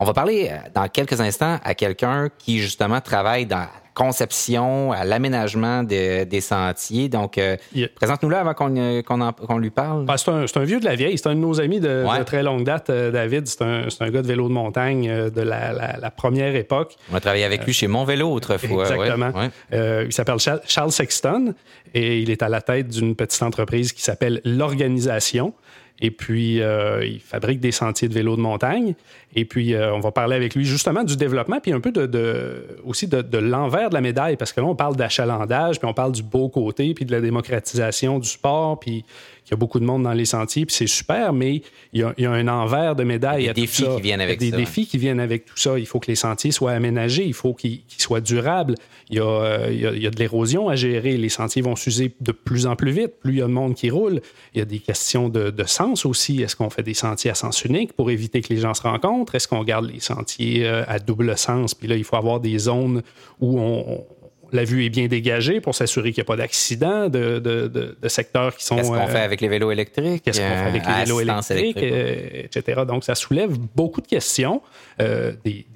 On 0.00 0.04
va 0.04 0.12
parler 0.12 0.50
dans 0.74 0.88
quelques 0.88 1.20
instants 1.20 1.60
à 1.62 1.74
quelqu'un 1.76 2.28
qui 2.38 2.58
justement 2.58 3.00
travaille 3.00 3.46
dans 3.46 3.68
conception, 3.94 4.92
à 4.92 5.04
l'aménagement 5.04 5.82
des 5.84 6.40
sentiers. 6.40 7.08
Donc, 7.08 7.38
euh, 7.38 7.56
présente-nous-le 7.94 8.36
avant 8.36 8.52
qu'on 8.54 8.76
euh, 8.76 9.58
lui 9.58 9.70
parle. 9.70 10.04
Ben, 10.04 10.16
c'est 10.16 10.56
un, 10.56 10.64
vieux 10.64 10.80
de 10.80 10.84
la 10.84 10.96
vieille. 10.96 11.16
C'est 11.16 11.28
un 11.28 11.34
de 11.34 11.40
nos 11.40 11.60
amis 11.60 11.80
de, 11.80 12.04
très 12.24 12.42
longue 12.42 12.64
date, 12.64 12.90
euh, 12.90 13.10
David. 13.10 13.46
C'est 13.46 13.62
un, 13.62 14.10
gars 14.10 14.22
de 14.22 14.26
vélo 14.26 14.48
de 14.48 14.52
montagne 14.52 15.30
de 15.30 15.40
la, 15.40 16.10
première 16.10 16.54
époque. 16.56 16.96
On 17.12 17.14
a 17.16 17.20
travaillé 17.20 17.44
avec 17.44 17.64
lui 17.64 17.72
chez 17.72 17.86
Mon 17.86 18.04
Vélo 18.04 18.30
autrefois. 18.32 18.90
Exactement. 18.90 19.32
il 19.72 20.12
s'appelle 20.12 20.38
Charles 20.66 20.92
Sexton 20.92 21.54
et 21.94 22.18
il 22.18 22.30
est 22.30 22.42
à 22.42 22.48
la 22.48 22.60
tête 22.60 22.88
d'une 22.88 23.14
petite 23.14 23.42
entreprise 23.42 23.92
qui 23.92 24.02
s'appelle 24.02 24.40
l'Organisation. 24.44 25.54
Et 26.00 26.10
puis, 26.10 26.56
il 26.56 27.20
fabrique 27.20 27.60
des 27.60 27.72
sentiers 27.72 28.08
de 28.08 28.14
vélo 28.14 28.36
de 28.36 28.40
montagne. 28.40 28.94
Et 29.36 29.44
puis, 29.44 29.74
euh, 29.74 29.92
on 29.92 30.00
va 30.00 30.12
parler 30.12 30.36
avec 30.36 30.54
lui 30.54 30.64
justement 30.64 31.02
du 31.02 31.16
développement, 31.16 31.58
puis 31.60 31.72
un 31.72 31.80
peu 31.80 31.90
de, 31.90 32.66
aussi 32.84 33.08
de, 33.08 33.38
l'envers 33.38 33.88
de 33.88 33.94
la 33.94 34.00
médaille, 34.00 34.36
parce 34.36 34.52
que 34.52 34.60
là, 34.60 34.66
on 34.66 34.76
parle 34.76 34.96
d'achalandage, 34.96 35.78
puis 35.78 35.88
on 35.88 35.94
parle 35.94 36.12
du 36.12 36.22
beau 36.22 36.48
côté, 36.48 36.94
puis 36.94 37.04
de 37.04 37.12
la 37.12 37.20
démocratisation 37.20 38.18
du 38.20 38.28
sport, 38.28 38.78
puis 38.78 39.04
qu'il 39.44 39.50
y 39.50 39.54
a 39.54 39.56
beaucoup 39.56 39.78
de 39.78 39.84
monde 39.84 40.04
dans 40.04 40.12
les 40.12 40.24
sentiers, 40.24 40.64
puis 40.64 40.74
c'est 40.74 40.86
super, 40.86 41.32
mais 41.32 41.60
il 41.92 42.00
y, 42.00 42.26
a, 42.26 42.30
un 42.30 42.48
envers 42.48 42.96
de 42.96 43.04
médaille. 43.04 43.42
Il 43.42 43.46
y 43.46 43.50
a 43.50 43.52
des 43.52 43.62
défis 43.62 43.84
qui 43.96 44.00
viennent 44.00 44.20
avec 44.20 44.40
ça. 44.40 44.50
Des 44.50 44.56
défis 44.56 44.86
qui 44.86 44.96
viennent 44.96 45.20
avec 45.20 45.44
tout 45.44 45.58
ça. 45.58 45.78
Il 45.78 45.86
faut 45.86 46.00
que 46.00 46.06
les 46.06 46.14
sentiers 46.14 46.50
soient 46.50 46.72
aménagés, 46.72 47.26
il 47.26 47.34
faut 47.34 47.52
qu'ils 47.52 47.82
soient 47.98 48.22
durables. 48.22 48.74
Il 49.10 49.16
y, 49.16 49.20
a, 49.20 49.24
euh, 49.24 49.68
il, 49.70 50.02
y 50.02 50.06
a, 50.06 50.10
de 50.10 50.18
l'érosion 50.18 50.70
à 50.70 50.76
gérer. 50.76 51.18
Les 51.18 51.28
sentiers 51.28 51.60
vont 51.60 51.76
s'user 51.76 52.14
de 52.20 52.32
plus 52.32 52.66
en 52.66 52.74
plus 52.74 52.90
vite, 52.90 53.20
plus 53.20 53.34
il 53.34 53.38
y 53.40 53.42
a 53.42 53.46
de 53.46 53.52
monde 53.52 53.74
qui 53.74 53.90
roule. 53.90 54.22
Il 54.54 54.60
y 54.60 54.62
a 54.62 54.64
des 54.64 54.78
questions 54.78 55.28
de, 55.28 55.50
de 55.50 55.64
sens 55.64 56.06
aussi. 56.06 56.40
Est-ce 56.40 56.56
qu'on 56.56 56.70
fait 56.70 56.82
des 56.82 56.94
sentiers 56.94 57.30
à 57.30 57.34
sens 57.34 57.64
unique 57.66 57.92
pour 57.92 58.10
éviter 58.10 58.40
que 58.40 58.48
les 58.48 58.60
gens 58.60 58.72
se 58.72 58.82
rencontrent? 58.82 59.23
Est-ce 59.32 59.48
qu'on 59.48 59.62
garde 59.62 59.90
les 59.90 60.00
sentiers 60.00 60.66
euh, 60.66 60.84
à 60.88 60.98
double 60.98 61.36
sens? 61.38 61.74
Puis 61.74 61.88
là, 61.88 61.96
il 61.96 62.04
faut 62.04 62.16
avoir 62.16 62.40
des 62.40 62.58
zones 62.58 63.02
où 63.40 63.60
on, 63.60 64.04
la 64.52 64.64
vue 64.64 64.84
est 64.84 64.90
bien 64.90 65.06
dégagée 65.06 65.60
pour 65.60 65.74
s'assurer 65.74 66.12
qu'il 66.12 66.22
n'y 66.22 66.26
a 66.26 66.28
pas 66.28 66.36
d'accident 66.36 67.08
de, 67.08 67.38
de, 67.38 68.08
secteurs 68.08 68.56
qui 68.56 68.64
sont. 68.64 68.76
Qu'est-ce 68.76 68.90
qu'on 68.90 69.06
fait 69.06 69.20
avec 69.20 69.40
les 69.40 69.48
vélos 69.48 69.70
électriques? 69.70 70.22
Qu'est-ce 70.22 70.40
qu'on 70.40 70.46
fait 70.46 70.54
avec 70.54 70.86
les 70.86 71.04
vélos 71.04 71.20
électriques, 71.20 71.82
euh, 71.82 72.42
etc. 72.44 72.82
Donc, 72.86 73.04
ça 73.04 73.14
soulève 73.14 73.56
beaucoup 73.74 74.00
de 74.00 74.06
questions, 74.06 74.62
euh, 75.00 75.32
des, 75.44 75.66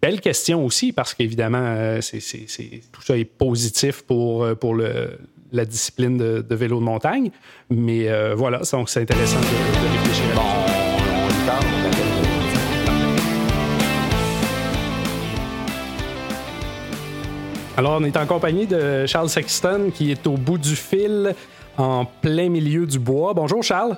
belles 0.00 0.20
questions 0.20 0.64
aussi, 0.64 0.92
parce 0.92 1.14
qu'évidemment, 1.14 1.98
tout 2.00 3.02
ça 3.02 3.16
est 3.16 3.24
positif 3.24 4.02
pour, 4.02 4.46
pour 4.56 4.74
le, 4.74 5.18
la 5.52 5.64
discipline 5.64 6.16
de, 6.16 6.54
vélo 6.54 6.78
de 6.78 6.84
montagne. 6.84 7.30
Mais 7.68 8.08
voilà, 8.34 8.60
donc 8.72 8.88
c'est 8.88 9.00
intéressant 9.00 9.40
de, 9.40 9.98
réfléchir 9.98 10.24
à 10.32 10.66
ça. 10.66 10.69
Alors, 17.80 17.96
on 17.98 18.04
est 18.04 18.18
en 18.18 18.26
compagnie 18.26 18.66
de 18.66 19.06
Charles 19.06 19.30
Sexton 19.30 19.90
qui 19.94 20.10
est 20.10 20.26
au 20.26 20.34
bout 20.34 20.58
du 20.58 20.76
fil 20.76 21.34
en 21.78 22.04
plein 22.04 22.50
milieu 22.50 22.84
du 22.84 22.98
bois. 22.98 23.32
Bonjour 23.32 23.62
Charles. 23.62 23.96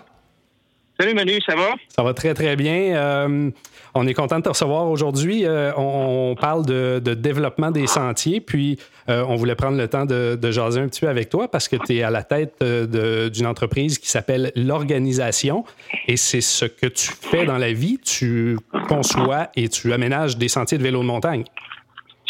Salut 1.01 1.15
Manu, 1.15 1.41
ça 1.45 1.57
va? 1.57 1.73
Ça 1.89 2.05
va 2.05 2.15
très 2.15 2.33
très 2.33 2.55
bien. 2.55 2.95
Euh, 2.95 3.51
on 3.97 4.07
est 4.07 4.15
content 4.15 4.39
de 4.39 4.45
te 4.45 4.51
recevoir 4.51 4.89
aujourd'hui. 4.89 5.45
Euh, 5.47 5.73
on, 5.77 6.37
parle 6.41 6.65
de, 6.65 7.01
développement 7.15 7.73
des 7.73 7.89
sentiers, 7.89 8.41
puis 8.41 8.79
euh, 9.09 9.25
on 9.27 9.35
voulait 9.35 9.57
prendre 9.57 9.77
le 9.77 9.89
temps 9.89 10.07
de, 10.07 10.39
jaser 10.53 10.79
un 10.79 10.87
petit 10.87 11.01
peu 11.01 11.09
avec 11.09 11.29
toi 11.29 11.49
parce 11.51 11.67
que 11.67 11.75
tu 11.75 11.97
es 11.97 12.05
à 12.05 12.11
la 12.11 12.23
tête 12.23 12.63
d'une 12.63 13.47
entreprise 13.49 13.99
qui 13.99 14.09
s'appelle 14.09 14.53
l'Organisation 14.55 15.65
et 16.07 16.17
c'est 16.17 16.41
ce 16.41 16.67
que 16.67 16.87
tu 16.87 17.11
fais 17.21 17.47
dans 17.47 17.59
la 17.59 17.73
vie. 17.73 17.99
Tu 17.99 18.59
conçois 18.87 19.49
et 19.57 19.69
tu 19.69 19.93
aménages 19.93 20.37
des 20.37 20.47
sentiers 20.47 20.79
de 20.79 20.85
vélo 20.85 21.01
de 21.01 21.07
montagne. 21.07 21.43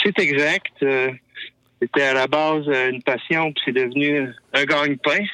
C'est 0.02 0.18
exact. 0.18 0.82
C'était 1.82 2.02
à 2.02 2.14
la 2.14 2.28
base 2.28 2.62
euh, 2.68 2.90
une 2.90 3.02
passion, 3.02 3.52
puis 3.52 3.62
c'est 3.64 3.72
devenu 3.72 4.28
un 4.54 4.64
gagne-pain. 4.64 5.24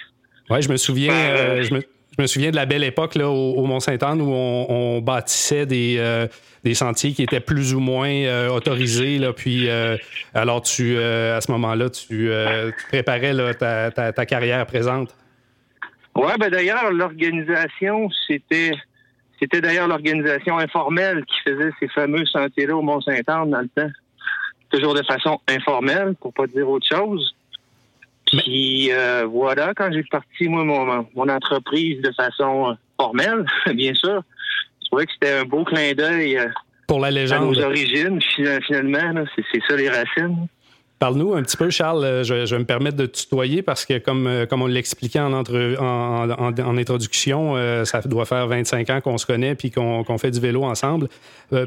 Oui, 0.48 0.62
je 0.62 0.70
me 0.70 0.78
souviens. 0.78 1.12
Euh, 1.12 1.60
euh, 1.60 1.62
je, 1.62 1.74
me, 2.22 2.26
souviens 2.26 2.50
de 2.50 2.56
la 2.56 2.64
belle 2.64 2.84
époque 2.84 3.16
là, 3.16 3.28
au, 3.28 3.66
Mont-Saint-Anne 3.66 4.22
où 4.22 4.32
on, 4.32 5.02
bâtissait 5.02 5.66
des, 5.66 6.02
des 6.64 6.72
sentiers 6.72 7.12
qui 7.12 7.22
étaient 7.22 7.38
plus 7.38 7.74
ou 7.74 7.80
moins 7.80 8.48
autorisés. 8.48 9.18
Là, 9.18 9.32
puis, 9.34 9.68
alors, 10.34 10.62
tu, 10.62 10.98
à 10.98 11.40
ce 11.40 11.52
moment-là, 11.52 11.90
tu, 11.90 12.30
préparais 12.88 13.54
ta, 13.54 13.92
ta, 13.92 14.26
carrière 14.26 14.66
présente. 14.66 15.14
Oui, 16.16 16.32
ben 16.40 16.48
d'ailleurs, 16.48 16.90
l'organisation, 16.90 18.08
c'était 18.26 18.72
c'était 19.38 19.60
d'ailleurs 19.60 19.86
l'organisation 19.86 20.58
informelle 20.58 21.24
qui 21.26 21.50
faisait 21.50 21.70
ces 21.78 21.86
fameux 21.88 22.26
sentiers-là 22.26 22.74
au 22.74 22.82
Mont-Saint-Anne 22.82 23.50
dans 23.50 23.60
le 23.60 23.68
temps 23.68 23.92
toujours 24.70 24.94
de 24.94 25.02
façon 25.02 25.38
informelle, 25.48 26.14
pour 26.20 26.32
pas 26.32 26.46
dire 26.46 26.68
autre 26.68 26.86
chose. 26.86 27.34
Puis 28.26 28.92
euh, 28.92 29.26
voilà, 29.26 29.72
quand 29.74 29.90
j'ai 29.92 30.02
parti 30.04 30.48
moi 30.48 30.64
mon, 30.64 31.06
mon 31.14 31.28
entreprise 31.28 32.00
de 32.02 32.12
façon 32.12 32.70
euh, 32.70 32.74
formelle, 33.00 33.46
bien 33.74 33.94
sûr, 33.94 34.22
je 34.82 34.86
trouvais 34.86 35.06
que 35.06 35.12
c'était 35.12 35.38
un 35.38 35.44
beau 35.44 35.64
clin 35.64 35.92
d'œil 35.94 36.38
euh, 36.38 36.48
pour 36.86 37.00
la 37.00 37.10
légende. 37.10 37.42
À 37.42 37.46
nos 37.46 37.60
origines, 37.60 38.20
finalement, 38.66 39.24
c'est 39.34 39.60
ça 39.68 39.76
les 39.76 39.88
racines. 39.88 40.46
Parle-nous 40.98 41.34
un 41.34 41.42
petit 41.42 41.56
peu, 41.56 41.70
Charles. 41.70 42.04
Euh, 42.04 42.24
je, 42.24 42.34
vais 42.34 42.58
me 42.58 42.64
permettre 42.64 42.96
de 42.96 43.06
tutoyer 43.06 43.62
parce 43.62 43.86
que, 43.86 43.98
comme, 43.98 44.26
euh, 44.26 44.46
on 44.50 44.66
l'expliquait 44.66 45.20
en, 45.20 45.32
introduction, 46.76 47.56
euh, 47.56 47.84
ça 47.84 48.00
doit 48.00 48.24
faire 48.24 48.48
25 48.48 48.90
ans 48.90 49.00
qu'on 49.00 49.16
se 49.16 49.24
connaît 49.24 49.54
puis 49.54 49.70
qu'on 49.70 50.18
fait 50.18 50.32
du 50.32 50.40
vélo 50.40 50.64
ensemble. 50.64 51.08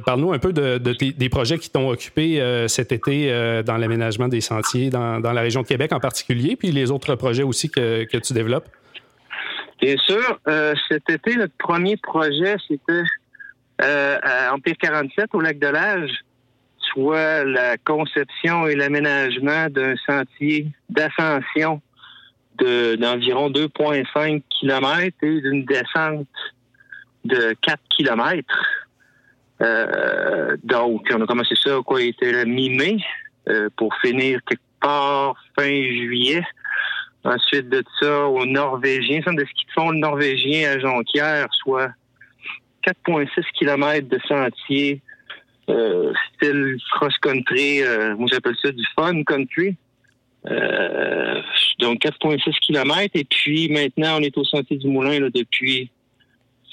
Parle-nous 0.05 0.33
un 0.33 0.39
peu 0.39 0.51
de, 0.51 0.77
des 0.77 1.29
projets 1.29 1.57
qui 1.57 1.69
t'ont 1.69 1.89
occupé 1.89 2.41
cet 2.67 2.91
été 2.91 3.31
dans 3.65 3.77
l'aménagement 3.77 4.27
des 4.27 4.41
sentiers 4.41 4.89
dans, 4.89 5.19
la 5.19 5.41
région 5.41 5.61
de 5.61 5.67
Québec 5.67 5.93
en 5.93 5.99
particulier, 5.99 6.55
puis 6.55 6.71
les 6.71 6.91
autres 6.91 7.15
projets 7.15 7.43
aussi 7.43 7.69
que, 7.69 8.03
que 8.03 8.17
tu 8.17 8.33
développes. 8.33 8.67
Bien 9.81 9.95
sûr. 9.97 10.39
cet 10.89 11.09
été, 11.09 11.35
notre 11.35 11.55
premier 11.57 11.97
projet, 11.97 12.57
c'était 12.67 13.03
en 13.81 14.55
Empire 14.55 14.75
47 14.79 15.29
au 15.33 15.39
lac 15.39 15.57
de 15.57 15.67
l'Age 15.67 16.11
soit 16.91 17.43
la 17.43 17.77
conception 17.77 18.67
et 18.67 18.75
l'aménagement 18.75 19.67
d'un 19.69 19.95
sentier 20.05 20.67
d'ascension 20.89 21.81
d'environ 22.57 23.49
2,5 23.49 24.43
km 24.59 25.17
et 25.23 25.41
d'une 25.41 25.65
descente 25.65 26.27
de 27.25 27.55
4 27.61 27.79
km. 27.89 28.43
Euh, 29.61 30.57
donc, 30.63 31.07
on 31.13 31.21
a 31.21 31.25
commencé 31.25 31.55
ça, 31.55 31.79
quoi, 31.85 32.01
était 32.01 32.31
le 32.31 32.45
mi-mai, 32.45 32.97
euh, 33.49 33.69
pour 33.77 33.93
finir 33.97 34.39
quelque 34.47 34.61
part 34.79 35.35
fin 35.57 35.69
juillet. 35.69 36.43
Ensuite 37.23 37.69
de 37.69 37.83
ça, 37.99 38.25
au 38.27 38.45
Norvégien, 38.45 39.21
centre 39.23 39.37
de 39.37 39.45
ski 39.45 39.65
de 39.67 39.71
fond 39.73 39.93
norvégien 39.93 40.71
à 40.71 40.79
Jonquière, 40.79 41.47
soit 41.51 41.91
4,6 42.83 43.43
km 43.53 44.07
de 44.07 44.19
sentier 44.27 45.01
style 46.35 46.77
cross-country, 46.91 47.81
moi 48.17 48.27
j'appelle 48.31 48.55
ça 48.61 48.71
du 48.71 48.83
fun 48.95 49.23
country. 49.23 49.75
donc 51.79 52.01
4,6 52.01 52.59
km. 52.61 53.11
Et 53.13 53.23
puis 53.23 53.69
maintenant, 53.69 54.17
on 54.19 54.21
est 54.21 54.37
au 54.37 54.43
Sentier 54.43 54.77
du 54.77 54.87
Moulin 54.87 55.19
depuis 55.33 55.91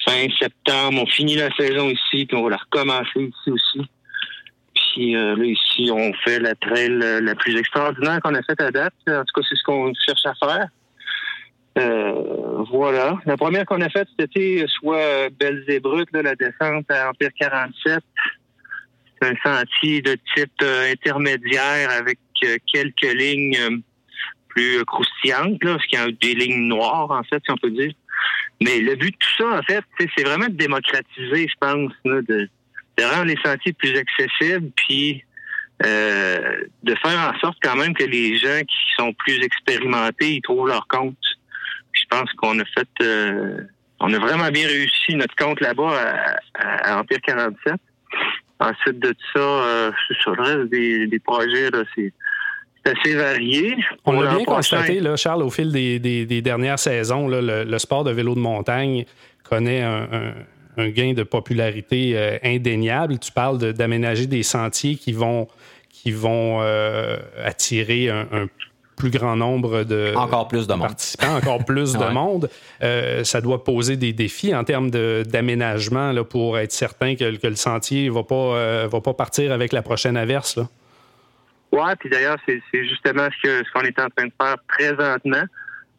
fin 0.07 0.27
septembre. 0.39 1.03
On 1.03 1.07
finit 1.07 1.37
la 1.37 1.51
saison 1.55 1.91
ici, 1.91 2.27
puis 2.27 2.37
on 2.37 2.45
va 2.45 2.51
la 2.51 2.57
recommencer 2.57 3.21
ici 3.21 3.51
aussi. 3.51 3.89
Puis 4.75 5.13
là, 5.13 5.35
ici, 5.45 5.91
on 5.93 6.13
fait 6.25 6.41
la 6.41 6.55
trail 6.55 6.99
la 7.23 7.35
plus 7.35 7.59
extraordinaire 7.59 8.21
qu'on 8.23 8.35
a 8.35 8.43
faite 8.43 8.61
à 8.61 8.71
date. 8.71 8.95
En 9.09 9.25
tout 9.25 9.41
cas, 9.41 9.47
c'est 9.49 9.57
ce 9.57 9.63
qu'on 9.65 9.93
cherche 10.07 10.25
à 10.25 10.35
faire. 10.35 10.69
Euh, 11.79 12.65
voilà. 12.71 13.19
La 13.25 13.37
première 13.37 13.65
qu'on 13.65 13.81
a 13.81 13.89
faite 13.89 14.09
c'était 14.19 14.65
soit 14.69 15.29
Belles 15.39 15.65
et 15.69 15.81
Brutes, 15.81 16.09
la 16.13 16.35
descente 16.35 16.91
à 16.91 17.11
Empire 17.11 17.31
47. 17.39 18.03
Un 19.21 19.35
sentier 19.45 20.01
de 20.03 20.17
type 20.35 20.53
euh, 20.63 20.93
intermédiaire 20.93 21.91
avec 21.91 22.19
euh, 22.45 22.57
quelques 22.73 23.13
lignes 23.15 23.83
plus 24.49 24.85
croustillantes, 24.85 25.63
là, 25.63 25.75
parce 25.75 25.87
qu'il 25.87 25.99
y 25.99 26.03
a 26.03 26.11
des 26.11 26.35
lignes 26.35 26.69
noires, 26.69 27.11
en 27.11 27.23
fait, 27.25 27.43
si 27.45 27.51
on 27.51 27.57
peut 27.57 27.71
dire. 27.71 27.93
Mais 28.61 28.81
le 28.81 28.97
but 28.97 29.13
de 29.13 29.17
tout 29.17 29.43
ça, 29.43 29.59
en 29.59 29.63
fait, 29.63 29.85
c'est 30.17 30.25
vraiment 30.25 30.47
de 30.47 30.57
démocratiser, 30.57 31.47
je 31.49 31.55
pense, 31.61 31.93
de, 32.05 32.49
rendre 33.01 33.27
les 33.27 33.39
sentiers 33.45 33.73
plus 33.73 33.97
accessibles, 33.97 34.71
puis 34.75 35.23
de 35.81 36.95
faire 37.03 37.33
en 37.33 37.39
sorte 37.39 37.59
quand 37.63 37.77
même 37.77 37.95
que 37.95 38.03
les 38.03 38.37
gens 38.37 38.61
qui 38.63 38.95
sont 38.99 39.13
plus 39.13 39.41
expérimentés, 39.45 40.35
ils 40.35 40.43
trouvent 40.43 40.67
leur 40.67 40.89
compte 40.89 41.17
je 41.99 42.17
pense 42.17 42.33
qu'on 42.35 42.59
a 42.59 42.65
fait, 42.65 42.89
euh, 43.03 43.61
on 44.01 44.13
a 44.13 44.19
vraiment 44.19 44.51
bien 44.51 44.67
réussi 44.67 45.15
notre 45.15 45.35
compte 45.37 45.61
là-bas 45.61 46.37
à, 46.55 46.99
Empire 46.99 47.21
47. 47.23 47.75
Ensuite 48.61 48.99
de 48.99 49.15
ça, 49.33 49.41
euh, 49.41 49.91
sur 50.21 50.35
le 50.35 50.43
reste 50.43 50.71
des, 50.71 51.19
projets, 51.21 51.71
c'est 51.95 52.13
assez 52.85 53.15
varié. 53.15 53.77
On 54.05 54.21
l'a 54.21 54.35
bien 54.35 54.45
constaté, 54.45 55.01
là, 55.01 55.17
Charles, 55.17 55.43
au 55.43 55.51
fil 55.51 55.71
des, 55.71 56.43
dernières 56.43 56.79
saisons, 56.79 57.29
le, 57.29 57.79
sport 57.79 58.05
de 58.05 58.11
vélo 58.11 58.35
de 58.35 58.41
montagne 58.41 59.05
connaît 59.49 59.83
un, 59.83 60.89
gain 60.91 61.13
de 61.13 61.23
popularité 61.23 62.13
euh, 62.15 62.39
indéniable. 62.45 63.19
Tu 63.19 63.33
parles 63.33 63.59
d'aménager 63.73 64.27
des 64.27 64.43
sentiers 64.43 64.97
qui 64.97 65.13
vont, 65.13 65.49
qui 65.89 66.11
vont 66.13 66.61
attirer 67.45 68.11
un, 68.11 68.27
un, 68.33 68.47
plus 68.99 69.11
grand 69.11 69.37
nombre 69.37 69.85
de 69.85 70.13
encore 70.17 70.49
plus 70.49 70.67
de 70.67 70.75
participants, 70.75 71.37
encore 71.37 71.65
plus 71.65 71.95
de 71.95 72.05
monde. 72.13 72.51
Euh, 72.83 73.25
ça 73.25 73.41
doit 73.41 73.65
poser 73.65 73.97
des 73.97 74.13
défis 74.13 74.55
en 74.55 74.65
termes 74.65 74.91
d'aménagement 74.91 76.13
pour 76.25 76.59
être 76.59 76.73
certain 76.73 77.15
que, 77.15 77.25
le 77.25 77.55
sentier 77.55 78.09
ne 78.09 78.11
va, 78.13 78.25
pas, 78.25 78.35
euh, 78.35 78.89
va 78.91 79.01
pas 79.01 79.15
partir 79.15 79.53
avec 79.53 79.73
la 79.73 79.83
prochaine 79.83 80.17
averse. 80.17 80.59
Oui, 81.73 81.91
puis 81.99 82.11
d'ailleurs, 82.11 82.39
c'est 82.47 82.61
justement 82.73 83.29
ce 83.43 83.73
qu'on 83.73 83.83
est 83.83 83.99
en 83.99 84.09
train 84.09 84.27
de 84.27 84.33
faire 84.41 84.57
présentement. 84.69 85.45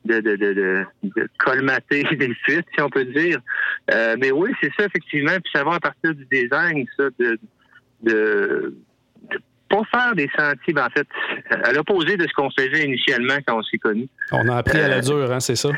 De, 0.06 0.22
de, 0.22 0.38
de, 0.38 0.86
colmater 1.38 2.04
des 2.18 2.34
fuites, 2.46 2.66
si 2.74 2.82
on 2.82 2.90
peut 2.90 3.04
dire. 3.04 3.38
Euh, 3.92 4.16
mais 4.18 4.32
oui, 4.32 4.50
c'est 4.62 4.72
ça, 4.80 4.86
effectivement. 4.86 5.34
Puis 5.44 5.52
ça 5.54 5.64
va 5.66 5.74
à 5.74 5.80
partir 5.82 6.16
du 6.16 6.26
design, 6.32 6.86
ça, 6.98 7.10
de, 7.20 7.38
de 8.04 8.74
pas 9.70 9.82
faire 9.92 10.16
des 10.16 10.30
sentiers, 10.36 10.74
ben 10.74 10.86
en 10.86 10.90
fait, 10.90 11.08
à 11.64 11.72
l'opposé 11.72 12.18
de 12.18 12.28
ce 12.28 12.34
qu'on 12.34 12.50
faisait 12.52 12.86
initialement 12.86 13.38
quand 13.48 13.60
on 13.60 13.64
s'est 13.64 13.78
connus. 13.78 14.10
On 14.32 14.48
a 14.50 14.58
appris 14.58 14.80
à 14.80 14.88
la 14.88 14.98
euh, 14.98 15.02
dure, 15.02 15.32
hein, 15.32 15.40
c'est 15.40 15.56
ça? 15.56 15.70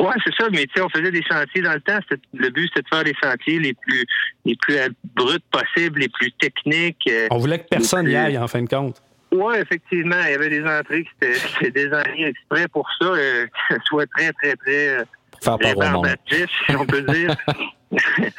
Oui, 0.00 0.12
c'est 0.26 0.34
ça, 0.34 0.48
mais 0.50 0.66
tu 0.66 0.72
sais, 0.74 0.82
on 0.82 0.88
faisait 0.88 1.12
des 1.12 1.22
sentiers 1.30 1.62
dans 1.62 1.74
le 1.74 1.80
temps. 1.80 1.98
Le 2.34 2.50
but, 2.50 2.68
c'était 2.74 2.82
de 2.82 2.88
faire 2.88 3.04
des 3.04 3.14
sentiers 3.22 3.60
les 3.60 3.74
plus 3.74 4.04
les 4.44 4.56
plus 4.56 4.76
bruts 5.14 5.38
possibles, 5.50 6.00
les 6.00 6.08
plus 6.08 6.32
techniques. 6.32 7.08
Euh, 7.08 7.28
on 7.30 7.38
voulait 7.38 7.60
que 7.60 7.68
personne 7.70 8.06
n'y 8.06 8.16
aille, 8.16 8.36
en 8.36 8.48
fin 8.48 8.62
de 8.62 8.68
compte. 8.68 9.00
Oui, 9.30 9.54
effectivement. 9.58 10.16
Il 10.26 10.32
y 10.32 10.34
avait 10.34 10.50
des 10.50 10.64
entrées 10.64 11.04
qui 11.04 11.26
étaient, 11.26 11.70
désignées 11.70 12.28
exprès 12.28 12.66
pour 12.68 12.88
ça, 13.00 13.06
euh, 13.06 13.46
que 13.46 13.74
ce 13.76 13.80
soit 13.84 14.06
très, 14.16 14.32
très, 14.32 14.56
très. 14.56 15.04
Pour 15.40 15.58
faire 15.60 15.78
au 15.78 16.04
si 16.36 16.76
on 16.76 16.86
peut 16.86 17.02
dire. 17.02 17.36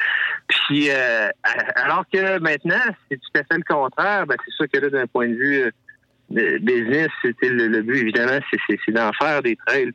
Puis, 0.48 0.90
euh, 0.90 1.28
alors 1.76 2.04
que 2.12 2.38
maintenant, 2.38 2.82
c'est 3.08 3.16
tout 3.16 3.38
à 3.38 3.44
fait 3.44 3.56
le 3.56 3.62
contraire. 3.62 4.26
Ben, 4.26 4.36
c'est 4.44 4.54
sûr 4.54 4.66
que 4.70 4.78
là, 4.78 4.90
d'un 4.90 5.06
point 5.06 5.28
de 5.28 5.34
vue 5.34 5.62
euh, 5.62 6.58
business, 6.60 7.08
c'était 7.22 7.48
le, 7.48 7.82
but, 7.82 7.98
évidemment, 7.98 8.38
c'est 8.50 8.92
d'en 8.92 9.12
faire 9.12 9.42
des 9.42 9.56
trails. 9.66 9.92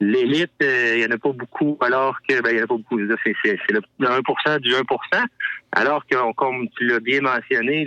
L'élite, 0.00 0.52
euh, 0.62 0.94
il 0.94 0.98
n'y 1.00 1.06
en 1.06 1.14
a 1.14 1.18
pas 1.18 1.32
beaucoup, 1.32 1.76
alors 1.80 2.16
que, 2.28 2.40
ben, 2.40 2.58
en 2.58 2.64
a 2.64 2.66
pas 2.66 2.76
beaucoup. 2.76 2.98
C'est 3.24 3.72
le 3.72 3.80
1% 4.00 4.58
du 4.60 4.70
1% 4.70 5.24
alors 5.72 6.04
que, 6.06 6.32
comme 6.34 6.68
tu 6.76 6.86
l'as 6.86 7.00
bien 7.00 7.20
mentionné, 7.20 7.82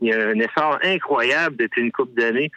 il 0.00 0.08
y 0.08 0.12
a 0.12 0.28
un 0.28 0.38
effort 0.38 0.78
incroyable 0.82 1.56
depuis 1.56 1.82
une 1.82 1.92
couple 1.92 2.20
d'années, 2.20 2.50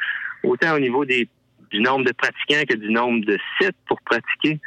autant 0.44 0.76
au 0.76 0.80
niveau 0.80 1.06
des, 1.06 1.28
du 1.72 1.82
nombre 1.82 2.06
de 2.06 2.12
pratiquants 2.12 2.64
que 2.68 2.76
du 2.76 2.92
nombre 2.92 3.26
de 3.26 3.38
sites 3.60 3.78
pour 3.88 4.00
pratiquer. 4.02 4.60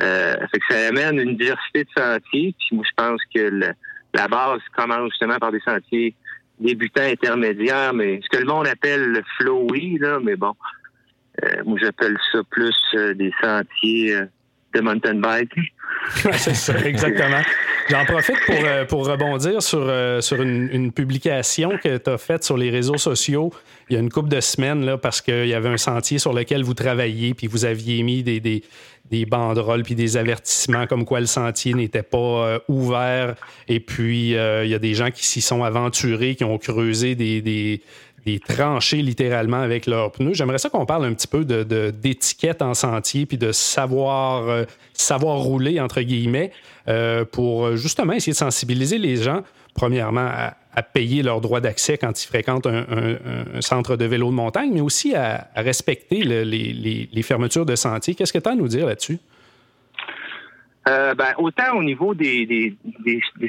Euh, 0.00 0.36
fait 0.50 0.58
que 0.58 0.74
ça 0.74 0.88
amène 0.88 1.18
une 1.18 1.36
diversité 1.36 1.84
de 1.84 1.90
sentiers. 1.96 2.54
Puis 2.58 2.76
moi, 2.76 2.84
je 2.88 2.94
pense 2.96 3.20
que 3.34 3.74
la 4.14 4.28
base 4.28 4.60
commence 4.76 5.10
justement 5.10 5.38
par 5.38 5.52
des 5.52 5.60
sentiers 5.60 6.14
débutants, 6.58 7.02
intermédiaires, 7.02 7.92
mais 7.92 8.20
ce 8.22 8.28
que 8.28 8.42
le 8.42 8.46
monde 8.46 8.66
appelle 8.66 9.04
le 9.04 9.22
flowy, 9.36 9.98
là, 9.98 10.18
mais 10.22 10.36
bon, 10.36 10.54
euh, 11.42 11.62
moi 11.64 11.78
j'appelle 11.80 12.16
ça 12.30 12.40
plus 12.50 12.76
euh, 12.94 13.14
des 13.14 13.32
sentiers 13.42 14.16
de 14.74 14.80
mountain 14.80 15.14
bike. 15.14 15.52
c'est 16.32 16.54
ça, 16.54 16.78
exactement. 16.84 17.42
J'en 17.88 18.04
profite 18.04 18.36
pour, 18.46 18.56
pour 18.88 19.06
rebondir 19.06 19.62
sur, 19.62 19.92
sur 20.20 20.42
une, 20.42 20.92
publication 20.92 21.78
que 21.82 21.96
tu 21.96 22.10
as 22.10 22.18
faite 22.18 22.44
sur 22.44 22.56
les 22.56 22.70
réseaux 22.70 22.98
sociaux 22.98 23.52
il 23.92 23.94
y 23.94 23.96
a 23.98 24.00
une 24.00 24.10
couple 24.10 24.30
de 24.30 24.40
semaines, 24.40 24.86
là, 24.86 24.96
parce 24.96 25.20
qu'il 25.20 25.46
y 25.46 25.54
avait 25.54 25.68
un 25.68 25.76
sentier 25.76 26.18
sur 26.18 26.32
lequel 26.32 26.62
vous 26.62 26.72
travailliez, 26.72 27.34
puis 27.34 27.46
vous 27.46 27.66
aviez 27.66 28.02
mis 28.02 28.22
des, 28.22 28.40
des, 28.40 28.62
des 29.10 29.26
banderoles 29.26 29.82
puis 29.82 29.94
des 29.94 30.16
avertissements 30.16 30.86
comme 30.86 31.04
quoi 31.04 31.20
le 31.20 31.26
sentier 31.26 31.74
n'était 31.74 32.02
pas 32.02 32.16
euh, 32.18 32.58
ouvert. 32.68 33.34
Et 33.68 33.80
puis, 33.80 34.34
euh, 34.34 34.64
il 34.64 34.70
y 34.70 34.74
a 34.74 34.78
des 34.78 34.94
gens 34.94 35.10
qui 35.10 35.26
s'y 35.26 35.42
sont 35.42 35.62
aventurés, 35.62 36.36
qui 36.36 36.44
ont 36.44 36.56
creusé 36.56 37.14
des, 37.14 37.82
tranchées 38.46 39.02
littéralement 39.02 39.60
avec 39.60 39.86
leurs 39.86 40.12
pneus. 40.12 40.34
J'aimerais 40.34 40.58
ça 40.58 40.70
qu'on 40.70 40.86
parle 40.86 41.04
un 41.04 41.14
petit 41.14 41.26
peu 41.26 41.44
de, 41.44 41.90
d'étiquette 41.90 42.62
en 42.62 42.74
sentier 42.74 43.26
puis 43.26 43.38
de 43.38 43.52
savoir, 43.52 44.48
euh, 44.48 44.64
savoir 44.92 45.38
rouler, 45.38 45.80
entre 45.80 46.00
guillemets, 46.02 46.52
pour 47.32 47.76
justement 47.76 48.12
essayer 48.12 48.32
de 48.32 48.36
sensibiliser 48.36 48.98
les 48.98 49.16
gens, 49.16 49.42
premièrement, 49.74 50.28
à, 50.74 50.82
payer 50.82 51.22
leur 51.22 51.40
droit 51.40 51.60
d'accès 51.60 51.98
quand 51.98 52.22
ils 52.22 52.26
fréquentent 52.26 52.66
un, 52.66 53.60
centre 53.60 53.96
de 53.96 54.04
vélo 54.04 54.30
de 54.30 54.34
montagne, 54.34 54.70
mais 54.72 54.80
aussi 54.80 55.14
à, 55.14 55.48
respecter 55.54 56.22
les, 56.22 57.22
fermetures 57.22 57.66
de 57.66 57.76
sentiers. 57.76 58.14
Qu'est-ce 58.14 58.32
que 58.32 58.38
tu 58.38 58.48
as 58.48 58.52
à 58.52 58.56
nous 58.56 58.68
dire 58.68 58.86
là-dessus? 58.86 59.18
Euh, 60.88 61.14
ben, 61.14 61.32
autant 61.38 61.76
au 61.76 61.82
niveau 61.82 62.12
des, 62.14 62.76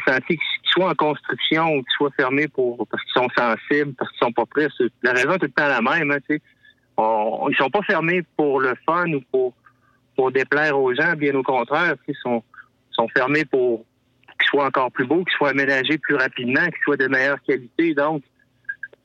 sentiers 0.08 0.38
soient 0.74 0.92
en 0.92 0.96
construction 0.96 1.76
ou 1.76 1.82
qui 1.82 1.92
soient 1.98 2.12
fermés 2.18 2.48
pour 2.48 2.88
parce 2.88 3.04
qu'ils 3.04 3.22
sont 3.22 3.30
sensibles, 3.38 3.94
parce 3.94 4.10
qu'ils 4.12 4.26
sont 4.26 4.32
pas 4.32 4.46
prêts, 4.46 4.68
la 5.02 5.14
raison 5.14 5.34
est 5.34 5.40
tout 5.40 5.46
le 5.46 5.52
temps 5.52 5.68
la 5.68 5.82
même. 5.82 6.12
Hein, 6.12 6.18
tu 6.28 6.42
ils 6.98 7.56
sont 7.58 7.70
pas 7.70 7.82
fermés 7.84 8.24
pour 8.38 8.60
le 8.60 8.74
fun 8.86 9.12
ou 9.14 9.22
pour, 9.32 9.54
pour 10.16 10.32
déplaire 10.32 10.80
aux 10.80 10.94
gens, 10.94 11.14
bien 11.14 11.34
au 11.36 11.44
contraire, 11.44 11.96
ils 12.08 12.16
sont, 12.22 12.44
sont 12.92 13.08
fermés 13.10 13.46
pour, 13.46 13.86
qu'il 14.40 14.50
soit 14.50 14.66
encore 14.66 14.92
plus 14.92 15.06
beau, 15.06 15.24
qu'il 15.24 15.34
soit 15.36 15.50
aménagé 15.50 15.98
plus 15.98 16.16
rapidement, 16.16 16.66
qu'il 16.66 16.84
soit 16.84 16.98
de 16.98 17.08
meilleure 17.08 17.42
qualité. 17.42 17.94
Donc, 17.94 18.24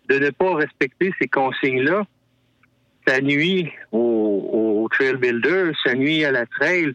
de 0.08 0.18
ne 0.18 0.30
pas 0.30 0.54
respecter 0.54 1.12
ces 1.20 1.28
consignes-là, 1.28 2.04
ça 3.06 3.20
nuit 3.20 3.70
au, 3.92 4.88
trail 4.90 5.16
builder, 5.16 5.72
ça 5.84 5.94
nuit 5.94 6.24
à 6.24 6.32
la 6.32 6.46
trail, 6.46 6.94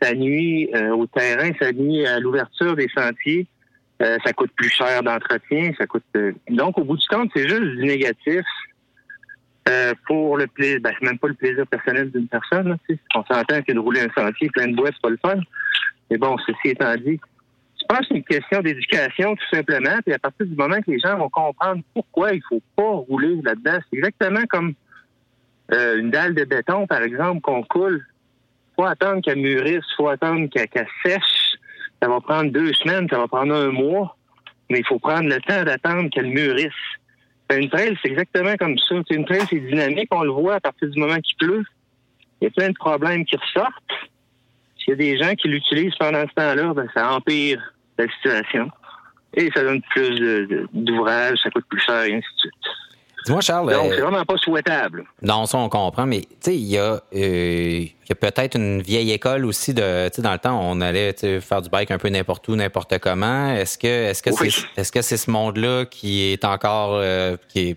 ça 0.00 0.14
nuit 0.14 0.70
euh, 0.74 0.90
au 0.90 1.06
terrain, 1.06 1.50
ça 1.60 1.72
nuit 1.72 2.06
à 2.06 2.18
l'ouverture 2.18 2.76
des 2.76 2.88
sentiers. 2.94 3.46
Euh, 4.02 4.16
ça 4.24 4.32
coûte 4.32 4.50
plus 4.56 4.70
cher 4.70 5.02
d'entretien, 5.02 5.72
ça 5.78 5.86
coûte. 5.86 6.04
Euh, 6.16 6.32
donc, 6.48 6.78
au 6.78 6.84
bout 6.84 6.96
du 6.96 7.06
compte, 7.08 7.30
c'est 7.34 7.48
juste 7.48 7.62
du 7.62 7.84
négatif 7.84 8.42
pour 10.06 10.36
le 10.36 10.48
plaisir. 10.48 10.80
Ben, 10.80 10.92
c'est 10.98 11.06
même 11.06 11.18
pas 11.18 11.28
le 11.28 11.34
plaisir 11.34 11.64
personnel 11.64 12.10
d'une 12.10 12.26
personne. 12.26 12.76
On 13.14 13.24
s'entend 13.24 13.62
que 13.62 13.72
de 13.72 13.78
rouler 13.78 14.00
un 14.00 14.20
sentier 14.20 14.48
plein 14.50 14.66
de 14.66 14.74
bois, 14.74 14.88
c'est 14.88 15.00
pas 15.00 15.10
le 15.10 15.18
fun. 15.24 15.36
Mais 16.10 16.18
bon, 16.18 16.36
ceci 16.38 16.70
étant 16.70 16.92
dit, 16.96 17.20
je 17.80 17.86
pense 17.86 18.00
que 18.00 18.06
c'est 18.08 18.16
une 18.16 18.24
question 18.24 18.60
d'éducation, 18.62 19.36
tout 19.36 19.56
simplement. 19.56 19.96
Puis 20.04 20.14
à 20.14 20.18
partir 20.18 20.46
du 20.46 20.56
moment 20.56 20.80
que 20.80 20.90
les 20.90 20.98
gens 20.98 21.16
vont 21.18 21.28
comprendre 21.28 21.82
pourquoi 21.94 22.32
il 22.32 22.42
faut 22.48 22.62
pas 22.76 22.90
rouler 22.90 23.40
là-dedans, 23.42 23.78
c'est 23.90 23.98
exactement 23.98 24.42
comme 24.48 24.74
euh, 25.72 25.98
une 25.98 26.10
dalle 26.10 26.34
de 26.34 26.44
béton, 26.44 26.86
par 26.86 27.02
exemple, 27.02 27.40
qu'on 27.40 27.62
coule. 27.62 28.04
Faut 28.76 28.84
attendre 28.84 29.22
qu'elle 29.22 29.38
mûrisse, 29.38 29.84
faut 29.96 30.08
attendre 30.08 30.48
qu'elle 30.48 30.88
sèche. 31.04 31.49
Ça 32.02 32.08
va 32.08 32.20
prendre 32.20 32.50
deux 32.50 32.72
semaines, 32.74 33.08
ça 33.10 33.18
va 33.18 33.28
prendre 33.28 33.54
un 33.54 33.70
mois, 33.70 34.16
mais 34.70 34.78
il 34.78 34.86
faut 34.86 34.98
prendre 34.98 35.28
le 35.28 35.40
temps 35.40 35.64
d'attendre 35.64 36.10
qu'elle 36.10 36.26
mûrisse. 36.26 36.72
Une 37.50 37.68
trail, 37.68 37.98
c'est 38.00 38.10
exactement 38.10 38.54
comme 38.56 38.78
ça. 38.78 38.94
une 39.10 39.24
trail, 39.24 39.42
c'est 39.50 39.58
dynamique, 39.58 40.08
on 40.12 40.22
le 40.22 40.30
voit 40.30 40.54
à 40.54 40.60
partir 40.60 40.88
du 40.88 40.98
moment 40.98 41.16
qu'il 41.16 41.36
pleut. 41.36 41.64
Il 42.40 42.44
y 42.44 42.46
a 42.46 42.50
plein 42.50 42.68
de 42.68 42.74
problèmes 42.74 43.24
qui 43.24 43.36
ressortent. 43.36 43.74
S'il 44.78 44.90
y 44.90 44.92
a 44.92 44.96
des 44.96 45.18
gens 45.18 45.34
qui 45.34 45.48
l'utilisent 45.48 45.96
pendant 45.96 46.22
ce 46.22 46.34
temps-là, 46.34 46.72
ben, 46.72 46.88
ça 46.94 47.12
empire 47.12 47.60
situation. 48.08 48.70
Et 49.34 49.50
ça 49.54 49.62
donne 49.62 49.82
plus 49.82 50.18
d'ouvrages, 50.72 51.38
ça 51.42 51.50
coûte 51.50 51.66
plus 51.68 51.80
cher, 51.80 52.02
et 52.04 52.14
ainsi 52.14 52.26
de 52.34 52.40
suite. 52.40 52.54
Dis-moi, 53.26 53.40
Charles. 53.40 53.72
Donc, 53.72 53.92
c'est 53.92 54.00
vraiment 54.00 54.24
pas 54.24 54.36
souhaitable. 54.36 55.04
Non, 55.22 55.46
ça, 55.46 55.58
on 55.58 55.68
comprend, 55.68 56.06
mais 56.06 56.20
tu 56.20 56.26
sais, 56.40 56.56
il 56.56 56.66
y 56.66 56.78
a, 56.78 56.94
a 56.94 58.14
peut-être 58.14 58.56
une 58.56 58.80
vieille 58.82 59.12
école 59.12 59.44
aussi 59.44 59.74
de, 59.74 60.08
tu 60.08 60.16
sais, 60.16 60.22
dans 60.22 60.32
le 60.32 60.38
temps, 60.38 60.58
on 60.62 60.80
allait 60.80 61.12
faire 61.40 61.62
du 61.62 61.68
bike 61.68 61.90
un 61.90 61.98
peu 61.98 62.08
n'importe 62.08 62.48
où, 62.48 62.56
n'importe 62.56 62.98
comment. 62.98 63.52
Est-ce 63.52 63.78
que, 63.78 63.86
est-ce 63.86 64.22
que 64.22 64.32
c'est, 64.32 64.66
est-ce 64.76 64.92
que 64.92 65.02
c'est 65.02 65.16
ce 65.16 65.30
monde-là 65.30 65.84
qui 65.84 66.32
est 66.32 66.44
encore, 66.44 67.02
qui 67.48 67.70
est, 67.70 67.76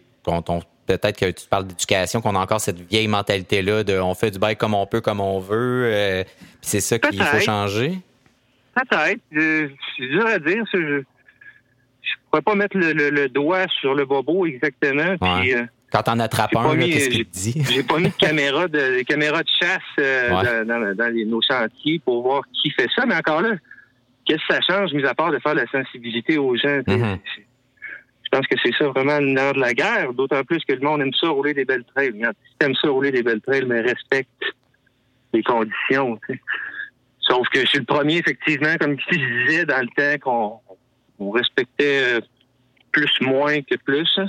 peut-être 0.86 1.18
que 1.18 1.32
tu 1.32 1.48
parles 1.48 1.68
d'éducation, 1.68 2.22
qu'on 2.22 2.36
a 2.36 2.40
encore 2.40 2.62
cette 2.62 2.80
vieille 2.80 3.08
mentalité-là 3.08 3.84
de 3.84 4.00
on 4.00 4.14
fait 4.14 4.32
du 4.32 4.40
bike 4.40 4.58
comme 4.58 4.74
on 4.74 4.86
peut, 4.86 5.02
comme 5.02 5.20
on 5.20 5.40
veut, 5.40 5.86
euh, 5.86 6.24
puis 6.24 6.44
c'est 6.62 6.82
ça 6.82 7.00
qu'il 7.00 7.22
faut 7.22 7.40
changer? 7.40 8.00
Peut-être. 8.76 9.22
C'est 9.32 10.08
dur 10.08 10.26
à 10.26 10.40
dire. 10.40 10.64
Je 10.74 11.04
pourrais 12.34 12.42
pas 12.42 12.56
mettre 12.56 12.78
le, 12.78 13.28
doigt 13.28 13.68
sur 13.80 13.94
le 13.94 14.06
bobo 14.06 14.48
exactement. 14.48 15.16
Puis, 15.22 15.54
euh, 15.54 15.64
Quand 15.92 16.04
on 16.08 16.20
attrape 16.20 16.56
un, 16.56 16.76
qu'est-ce 16.78 17.10
qu'il 17.10 17.26
dit? 17.26 17.64
J'ai 17.70 17.84
pas 17.84 18.00
mis 18.00 18.10
de 18.10 18.16
caméra 18.20 18.68
de, 18.68 19.04
caméra 19.04 19.44
de 19.44 19.50
chasse 19.62 19.82
euh, 20.00 20.66
dans, 20.66 21.14
nos 21.28 21.42
sentiers 21.44 22.00
pour 22.04 22.24
voir 22.24 22.42
qui 22.52 22.72
fait 22.72 22.88
ça, 22.96 23.06
mais 23.06 23.16
encore 23.16 23.42
là, 23.42 23.52
qu'est-ce 24.26 24.48
que 24.48 24.54
ça 24.54 24.62
change, 24.62 24.94
mis 24.94 25.06
à 25.06 25.14
part 25.14 25.32
de 25.32 25.38
faire 25.40 25.54
la 25.54 25.68
sensibilité 25.68 26.40
aux 26.40 26.56
gens? 26.56 26.80
Mm-hmm. 26.80 27.20
Je 28.24 28.30
pense 28.32 28.48
que 28.48 28.56
c'est 28.66 28.74
ça 28.80 28.88
vraiment 28.88 29.20
le 29.20 29.54
de 29.54 29.60
la 29.60 29.74
guerre, 29.76 30.14
d'autant 30.14 30.44
plus 30.44 30.64
que 30.68 30.74
le 30.74 30.80
monde 30.80 31.02
aime 31.02 31.14
ça 31.14 31.30
rouler 31.30 31.54
des 31.54 31.66
belles 31.66 31.86
trails. 31.96 32.14
Si 32.14 32.56
tu 32.60 32.66
aimes 32.66 32.76
ça 32.82 32.90
rouler 32.90 33.12
des 33.12 33.22
belles 33.22 33.42
trails, 33.42 33.66
mais 33.68 33.82
respecte 33.82 34.30
les 35.34 35.44
conditions. 35.44 36.20
Sauf 37.20 37.48
que 37.50 37.60
je 37.62 37.68
suis 37.68 37.80
le 37.80 37.86
premier, 37.86 38.18
effectivement, 38.18 38.76
comme 38.80 38.98
je 39.00 39.46
disais, 39.46 39.66
dans 39.66 39.82
le 39.82 39.88
temps 39.96 40.20
qu'on 40.24 40.60
respectait 41.32 42.18
euh, 42.18 42.22
plus 42.92 43.12
moins 43.22 43.62
que 43.62 43.76
plus. 43.76 44.20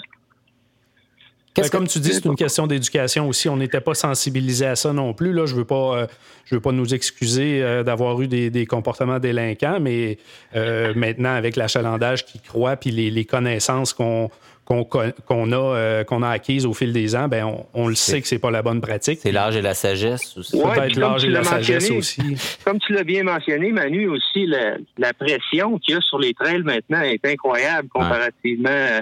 Ben, 1.56 1.68
comme 1.68 1.86
tu 1.86 2.00
dis, 2.00 2.12
c'est 2.12 2.24
une 2.24 2.34
question 2.34 2.66
d'éducation 2.66 3.28
aussi. 3.28 3.48
On 3.48 3.56
n'était 3.56 3.80
pas 3.80 3.94
sensibilisé 3.94 4.66
à 4.66 4.76
ça 4.76 4.92
non 4.92 5.14
plus. 5.14 5.32
Là, 5.32 5.46
je 5.46 5.54
veux 5.54 5.64
pas, 5.64 5.98
euh, 5.98 6.06
je 6.46 6.56
veux 6.56 6.60
pas 6.60 6.72
nous 6.72 6.94
excuser 6.94 7.62
euh, 7.62 7.84
d'avoir 7.84 8.20
eu 8.20 8.26
des, 8.26 8.66
comportements 8.66 9.20
délinquants, 9.20 9.78
mais 9.80 10.18
euh, 10.56 10.92
maintenant 10.96 11.34
avec 11.34 11.54
l'achalandage 11.56 12.24
qui 12.26 12.40
croît 12.40 12.76
puis 12.76 12.90
les, 12.90 13.24
connaissances 13.24 13.92
qu'on 13.92 14.30
qu'on 14.64 15.52
a 15.52 16.04
qu'on 16.04 16.22
a 16.22 16.28
acquises 16.28 16.66
au 16.66 16.72
fil 16.72 16.92
des 16.92 17.14
ans, 17.16 17.28
ben 17.28 17.46
on, 17.74 17.88
le 17.88 17.94
sait 17.94 18.20
que 18.20 18.26
c'est 18.26 18.38
pas 18.38 18.50
la 18.50 18.62
bonne 18.62 18.80
pratique. 18.80 19.18
C'est 19.22 19.32
l'âge 19.32 19.56
et 19.56 19.62
la 19.62 19.74
sagesse 19.74 20.36
aussi. 20.36 20.60
Peut-être 20.60 20.96
l'âge 20.96 21.24
et 21.24 21.28
la 21.28 21.44
sagesse 21.44 21.90
aussi. 21.90 22.22
Comme 22.64 22.78
tu 22.78 22.92
l'as 22.92 23.04
bien 23.04 23.24
mentionné, 23.24 23.72
Manu 23.72 24.08
aussi, 24.08 24.46
la, 24.46 25.12
pression 25.12 25.78
qu'il 25.78 25.94
y 25.94 25.98
a 25.98 26.00
sur 26.00 26.18
les 26.18 26.34
trails 26.34 26.62
maintenant 26.62 27.02
est 27.02 27.24
incroyable 27.26 27.88
comparativement 27.88 29.00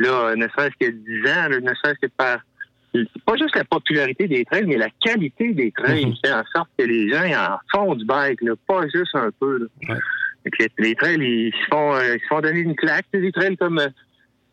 là, 0.00 0.34
ne 0.34 0.48
serait-ce 0.48 0.86
que 0.86 0.90
10 0.90 1.30
ans, 1.30 1.48
ne 1.48 1.74
serait-ce 1.74 2.06
que 2.06 2.10
par 2.16 2.38
pas 3.24 3.36
juste 3.36 3.54
la 3.54 3.64
popularité 3.64 4.26
des 4.26 4.44
trails, 4.44 4.66
mais 4.66 4.76
la 4.76 4.88
qualité 5.04 5.52
des 5.52 5.70
trails 5.70 6.06
mm 6.06 6.14
fait 6.24 6.32
en 6.32 6.42
sorte 6.52 6.68
que 6.76 6.84
les 6.84 7.08
gens 7.08 7.22
en 7.22 7.58
font 7.72 7.94
du 7.94 8.04
bike, 8.04 8.40
pas 8.66 8.82
juste 8.92 9.14
un 9.14 9.30
peu. 9.38 9.68
Les, 10.78 10.94
trails, 10.96 11.18
ils 11.20 11.52
se 11.52 11.66
font, 11.70 11.94
euh, 11.94 12.16
ils 12.16 12.28
font 12.28 12.40
donner 12.40 12.60
une 12.60 12.74
claque. 12.74 13.04
Des 13.12 13.30
trails 13.30 13.56
comme 13.56 13.78
euh, 13.78 13.88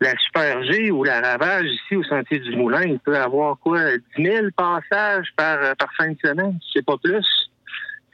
la 0.00 0.16
Super 0.18 0.62
G 0.64 0.90
ou 0.90 1.04
la 1.04 1.20
Ravage 1.20 1.66
ici 1.66 1.96
au 1.96 2.04
Sentier 2.04 2.38
du 2.38 2.56
Moulin, 2.56 2.82
il 2.82 2.98
peut 2.98 3.16
avoir 3.16 3.58
quoi, 3.58 3.96
10 4.16 4.24
000 4.24 4.46
passages 4.56 5.28
par, 5.36 5.62
euh, 5.62 5.74
par 5.74 5.88
fin 5.96 6.10
de 6.10 6.18
semaine, 6.24 6.58
c'est 6.72 6.84
pas 6.84 6.96
plus. 6.96 7.26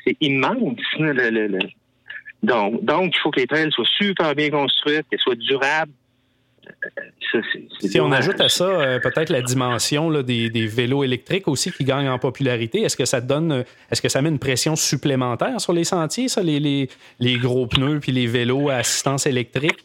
C'est 0.05 0.17
immense. 0.21 0.77
Donc, 2.43 2.85
donc, 2.85 3.15
il 3.15 3.19
faut 3.23 3.31
que 3.31 3.41
les 3.41 3.47
trails 3.47 3.73
soient 3.73 3.89
super 3.99 4.35
bien 4.35 4.51
construites, 4.51 5.07
qu'elles 5.09 5.21
soient 5.21 5.35
durables, 5.35 5.93
si 7.81 8.01
on 8.01 8.13
ajoute 8.13 8.41
à 8.41 8.49
ça 8.49 8.65
euh, 8.65 8.99
peut-être 9.01 9.31
la 9.31 9.43
dimension 9.43 10.11
des, 10.23 10.67
vélos 10.67 11.05
électriques 11.05 11.49
aussi 11.49 11.73
qui 11.73 11.85
gagnent 11.85 12.09
en 12.09 12.19
popularité, 12.19 12.83
est-ce 12.83 12.97
que 12.97 13.05
ça 13.05 13.21
donne, 13.21 13.65
est-ce 13.91 14.01
que 14.01 14.09
ça 14.09 14.23
met 14.23 14.29
une 14.29 14.39
pression 14.39 14.77
supplémentaire 14.77 15.61
sur 15.61 15.73
les 15.73 15.85
sentiers, 15.85 16.29
ça, 16.29 16.43
les, 16.43 16.89
gros 17.39 17.67
pneus 17.67 18.01
puis 18.01 18.13
les 18.13 18.27
vélos 18.27 18.69
à 18.71 18.77
assistance 18.77 19.27
électrique? 19.27 19.85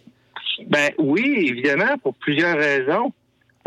Ben 0.68 0.92
oui, 0.98 1.48
évidemment, 1.50 1.98
pour 1.98 2.16
plusieurs 2.16 2.58
raisons. 2.58 3.14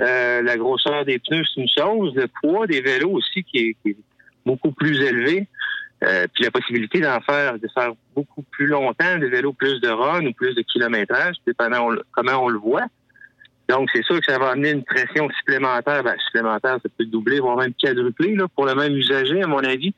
Euh, 0.01 0.43
la 0.43 0.57
grosseur 0.57 1.05
des 1.05 1.19
pneus, 1.19 1.45
c'est 1.55 1.61
une 1.61 1.69
chose. 1.69 2.15
Le 2.15 2.27
poids 2.41 2.67
des 2.67 2.81
vélos 2.81 3.11
aussi 3.11 3.45
qui 3.45 3.77
est, 3.85 3.97
beaucoup 4.45 4.73
plus 4.73 5.01
élevé. 5.01 5.47
Euh, 6.03 6.27
puis 6.35 6.43
la 6.43 6.51
possibilité 6.51 7.01
d'en 7.01 7.21
faire, 7.21 7.61
de 7.61 7.69
faire 7.73 7.93
beaucoup 8.17 8.43
plus 8.43 8.67
longtemps, 8.67 9.19
des 9.19 9.29
vélos 9.29 9.53
plus 9.53 9.81
de 9.81 9.89
run 9.89 10.27
ou 10.27 10.33
plus 10.33 10.55
de 10.55 10.63
kilométrage, 10.63 11.37
dépendant 11.47 11.91
comment 12.11 12.45
on 12.45 12.49
le 12.49 12.59
voit. 12.59 12.87
Donc, 13.69 13.89
c'est 13.95 14.03
sûr 14.03 14.21
que 14.21 14.31
ça 14.31 14.39
va 14.39 14.51
amener 14.51 14.71
une 14.71 14.83
pression 14.83 15.29
supplémentaire. 15.39 16.03
Ben, 16.03 16.17
supplémentaire, 16.27 16.79
ça 16.83 16.89
peut 16.99 17.05
doubler, 17.05 17.39
voire 17.39 17.57
même 17.57 17.73
quadrupler 17.81 18.35
là, 18.35 18.47
pour 18.49 18.67
le 18.67 18.75
même 18.75 18.95
usager, 18.97 19.43
à 19.43 19.47
mon 19.47 19.61
avis, 19.61 19.95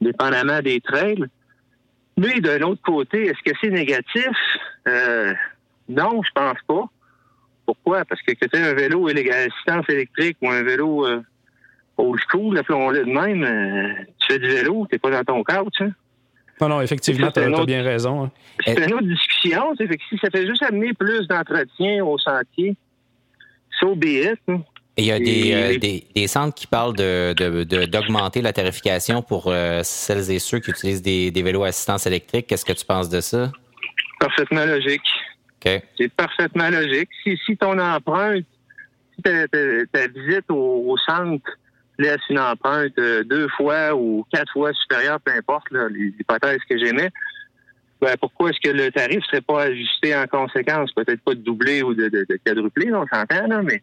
dépendamment 0.00 0.60
des 0.60 0.80
trails. 0.80 1.24
Mais 2.16 2.40
d'un 2.40 2.60
autre 2.62 2.82
côté, 2.82 3.26
est-ce 3.26 3.42
que 3.44 3.56
c'est 3.60 3.70
négatif? 3.70 4.28
Euh, 4.88 5.34
non, 5.88 6.22
je 6.22 6.30
pense 6.34 6.58
pas. 6.66 6.84
Pourquoi? 7.66 8.04
Parce 8.04 8.20
que 8.22 8.32
que 8.32 8.46
tu 8.46 8.56
un 8.58 8.74
vélo 8.74 9.08
à 9.08 9.10
assistance 9.10 9.88
électrique 9.88 10.36
ou 10.42 10.50
un 10.50 10.62
vélo 10.62 11.06
euh, 11.06 11.22
old 11.96 12.20
school, 12.28 12.58
appelons-le 12.58 13.04
de 13.04 13.10
même, 13.10 13.44
euh, 13.44 14.04
tu 14.20 14.32
fais 14.32 14.38
du 14.38 14.48
vélo, 14.48 14.86
tu 14.88 14.94
n'es 14.94 14.98
pas 14.98 15.10
dans 15.10 15.24
ton 15.24 15.44
couch. 15.44 15.80
Hein? 15.80 15.92
Non, 16.60 16.68
non, 16.68 16.80
effectivement, 16.80 17.30
tu 17.30 17.40
as, 17.40 17.64
bien 17.64 17.82
raison. 17.82 18.24
Hein. 18.24 18.30
C'est 18.64 18.84
une 18.84 18.94
autre 18.94 19.06
discussion. 19.06 19.74
Fait 19.76 19.88
que 19.88 20.04
si 20.08 20.18
ça 20.18 20.30
fait 20.30 20.46
juste 20.46 20.62
amener 20.62 20.92
plus 20.92 21.26
d'entretien 21.26 22.04
au 22.04 22.18
sentier, 22.18 22.76
Hein. 23.84 24.62
il 24.96 25.04
y 25.06 25.10
a 25.10 25.16
euh, 25.16 25.78
des, 25.78 26.06
des, 26.14 26.26
centres 26.28 26.54
qui 26.54 26.66
parlent 26.66 26.94
d'augmenter 26.94 28.40
de, 28.40 28.44
la 28.44 28.52
tarification 28.52 29.22
pour 29.22 29.46
euh, 29.48 29.80
celles 29.82 30.30
et 30.30 30.38
ceux 30.38 30.60
qui 30.60 30.70
utilisent 30.70 31.02
des, 31.02 31.30
vélos 31.34 31.64
à 31.64 31.68
assistance 31.68 32.06
électrique. 32.06 32.46
Qu'est-ce 32.46 32.64
que 32.64 32.72
tu 32.72 32.84
penses 32.84 33.08
de 33.08 33.20
ça? 33.20 33.50
Parfaitement 34.20 34.64
logique. 34.64 35.02
C'est 35.62 36.12
parfaitement 36.16 36.68
logique. 36.70 37.08
Si, 37.22 37.38
si 37.44 37.56
ton 37.56 37.78
empreinte, 37.78 38.44
si 39.14 39.22
ta, 39.22 40.06
visite 40.08 40.44
au, 40.48 40.96
centre 40.98 41.48
laisse 41.98 42.20
une 42.30 42.38
empreinte 42.38 42.98
euh, 42.98 43.22
deux 43.24 43.48
fois 43.48 43.94
ou 43.94 44.26
quatre 44.32 44.52
fois 44.52 44.72
supérieure, 44.72 45.20
peu 45.20 45.32
importe 45.32 45.66
les 45.70 46.14
hypothèses 46.18 46.60
que 46.68 46.78
j'aimais, 46.78 47.10
ben, 48.02 48.16
pourquoi 48.20 48.50
est-ce 48.50 48.58
que 48.60 48.76
le 48.76 48.90
tarif 48.90 49.18
ne 49.18 49.22
serait 49.22 49.40
pas 49.40 49.62
ajusté 49.62 50.16
en 50.16 50.26
conséquence? 50.26 50.92
Peut-être 50.92 51.20
pas 51.20 51.34
de 51.34 51.40
doubler 51.40 51.82
ou 51.82 51.94
de, 51.94 52.08
de, 52.08 52.26
quadrupler, 52.44 52.92
on 52.92 53.06
s'entend, 53.06 53.62
mais 53.62 53.80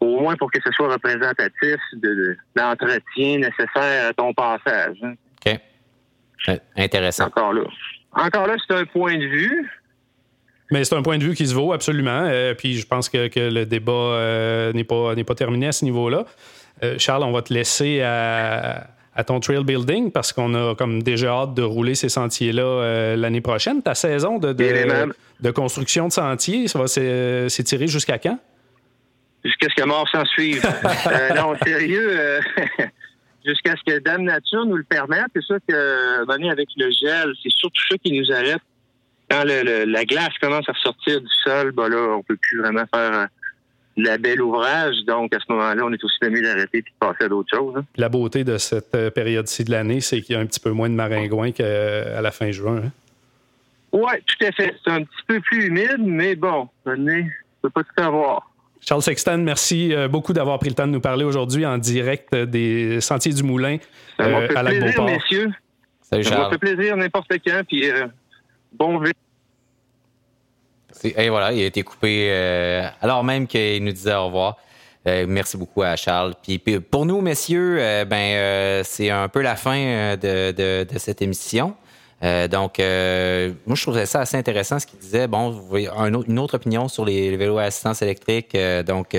au 0.00 0.20
moins 0.20 0.34
pour 0.34 0.50
que 0.50 0.58
ce 0.64 0.72
soit 0.72 0.92
représentatif 0.92 1.76
de, 1.92 2.36
l'entretien 2.56 3.38
nécessaire 3.38 4.08
à 4.08 4.12
ton 4.14 4.34
passage. 4.34 4.96
Hein. 5.02 5.14
OK. 5.46 5.60
Intéressant. 6.76 7.26
Encore 7.26 7.52
là. 7.52 7.62
Encore 8.12 8.48
là, 8.48 8.56
c'est 8.66 8.74
un 8.74 8.84
point 8.84 9.16
de 9.16 9.26
vue. 9.26 9.70
Mais 10.70 10.84
c'est 10.84 10.96
un 10.96 11.02
point 11.02 11.18
de 11.18 11.24
vue 11.24 11.34
qui 11.34 11.46
se 11.46 11.54
vaut 11.54 11.72
absolument. 11.72 12.24
Euh, 12.24 12.54
puis 12.54 12.74
je 12.74 12.86
pense 12.86 13.08
que, 13.08 13.28
le 13.36 13.64
débat 13.64 13.92
euh, 13.92 14.72
n'est 14.72 14.84
pas, 14.84 15.14
pas 15.14 15.34
terminé 15.34 15.68
à 15.68 15.72
ce 15.72 15.84
niveau-là. 15.84 16.24
Euh, 16.82 16.96
Charles, 16.98 17.22
on 17.22 17.32
va 17.32 17.42
te 17.42 17.52
laisser 17.52 18.02
à 18.02 18.88
à 19.18 19.24
ton 19.24 19.40
trail 19.40 19.64
building 19.64 20.12
parce 20.12 20.30
qu'on 20.30 20.54
a 20.54 20.74
comme 20.74 21.02
déjà 21.02 21.30
hâte 21.30 21.54
de 21.54 21.62
rouler 21.62 21.94
ces 21.94 22.10
sentiers-là 22.10 23.16
l'année 23.16 23.40
prochaine. 23.40 23.82
Ta 23.82 23.94
saison 23.94 24.36
de, 24.36 24.52
de, 24.52 25.50
construction 25.52 26.08
de 26.08 26.12
sentiers, 26.12 26.68
ça 26.68 26.78
va 26.78 26.86
s'étirer 26.86 27.86
jusqu'à 27.86 28.18
quand? 28.18 28.38
Jusqu'à 29.42 29.68
ce 29.70 29.74
que 29.74 29.86
mort 29.86 30.06
s'en 30.10 30.22
suive. 30.26 30.62
non, 31.34 31.54
sérieux, 31.64 32.40
jusqu'à 33.46 33.72
ce 33.74 33.90
que 33.90 33.98
Dame 34.00 34.24
Nature 34.24 34.66
nous 34.66 34.76
le 34.76 34.84
permette. 34.84 35.28
C'est 35.34 35.44
sûr 35.44 35.60
que, 35.66 36.26
donné 36.26 36.50
avec 36.50 36.68
le 36.76 36.90
gel, 36.90 37.32
c'est 37.42 37.52
surtout 37.52 37.82
ça 37.88 37.96
qui 37.96 38.12
nous 38.12 38.30
arrête. 38.30 38.60
Quand 39.28 39.44
la 39.44 40.04
glace 40.04 40.32
commence 40.40 40.68
à 40.68 40.74
sortir 40.74 41.20
du 41.20 41.32
sol, 41.44 41.72
ben 41.72 41.88
là, 41.88 42.16
on 42.16 42.22
peut 42.22 42.36
plus 42.36 42.60
vraiment 42.60 42.84
faire 42.94 43.28
la 43.96 44.18
belle 44.18 44.42
ouvrage. 44.42 44.96
Donc, 45.06 45.34
à 45.34 45.38
ce 45.40 45.52
moment-là, 45.52 45.82
on 45.84 45.92
est 45.92 46.04
aussi 46.04 46.16
mieux 46.22 46.42
d'arrêter 46.42 46.78
et 46.78 46.82
de 46.82 46.86
passer 46.98 47.24
à 47.24 47.28
d'autres 47.28 47.54
choses. 47.54 47.74
Hein. 47.76 47.84
La 47.96 48.08
beauté 48.08 48.44
de 48.44 48.58
cette 48.58 48.94
euh, 48.94 49.10
période-ci 49.10 49.64
de 49.64 49.70
l'année, 49.70 50.00
c'est 50.00 50.20
qu'il 50.20 50.34
y 50.34 50.38
a 50.38 50.40
un 50.40 50.46
petit 50.46 50.60
peu 50.60 50.70
moins 50.70 50.88
de 50.88 50.94
maringouins 50.94 51.52
qu'à 51.52 52.20
la 52.20 52.30
fin 52.30 52.50
juin. 52.50 52.82
Hein? 52.84 52.90
Oui, 53.92 54.12
tout 54.26 54.44
à 54.44 54.52
fait. 54.52 54.74
C'est 54.84 54.90
un 54.90 55.02
petit 55.02 55.22
peu 55.26 55.40
plus 55.40 55.66
humide, 55.66 56.00
mais 56.00 56.34
bon, 56.34 56.68
on 56.84 56.96
ne 56.96 57.22
peut 57.62 57.70
pas 57.70 57.82
tout 57.82 58.02
avoir. 58.02 58.50
Charles 58.80 59.02
Sexton, 59.02 59.38
merci 59.38 59.94
euh, 59.94 60.06
beaucoup 60.06 60.32
d'avoir 60.32 60.58
pris 60.58 60.68
le 60.68 60.74
temps 60.74 60.86
de 60.86 60.92
nous 60.92 61.00
parler 61.00 61.24
aujourd'hui 61.24 61.64
en 61.64 61.78
direct 61.78 62.34
des 62.34 63.00
Sentiers 63.00 63.32
du 63.32 63.42
Moulin 63.42 63.78
euh, 64.20 64.48
à 64.54 64.62
messieurs. 64.62 65.50
Salut, 66.02 66.22
Charles. 66.22 66.42
Ça 66.42 66.46
me 66.46 66.50
fait 66.50 66.58
plaisir 66.58 66.96
n'importe 66.96 67.32
quand, 67.44 67.62
puis 67.66 67.90
bon 68.78 69.00
et 71.04 71.28
voilà, 71.28 71.52
il 71.52 71.62
a 71.62 71.66
été 71.66 71.82
coupé 71.82 72.28
euh, 72.30 72.86
alors 73.00 73.22
même 73.22 73.46
qu'il 73.46 73.84
nous 73.84 73.92
disait 73.92 74.14
au 74.14 74.26
revoir. 74.26 74.56
Euh, 75.06 75.24
merci 75.28 75.56
beaucoup 75.56 75.82
à 75.82 75.94
Charles. 75.94 76.34
Puis, 76.42 76.58
pour 76.58 77.06
nous, 77.06 77.20
messieurs, 77.20 77.76
euh, 77.78 78.04
ben 78.04 78.82
c'est 78.84 79.10
un 79.10 79.28
peu 79.28 79.40
la 79.40 79.54
fin 79.54 80.16
de, 80.16 80.86
cette 80.96 81.22
émission. 81.22 81.74
donc, 82.22 82.78
moi, 82.78 83.76
je 83.76 83.82
trouvais 83.82 84.06
ça 84.06 84.20
assez 84.20 84.36
intéressant 84.36 84.78
ce 84.78 84.86
qu'il 84.86 84.98
disait. 84.98 85.28
Bon, 85.28 85.50
vous 85.50 85.66
voyez, 85.66 85.88
une 85.88 86.38
autre 86.38 86.54
opinion 86.54 86.88
sur 86.88 87.04
les, 87.04 87.36
vélos 87.36 87.58
à 87.58 87.64
assistance 87.64 88.02
électrique. 88.02 88.56
donc, 88.84 89.10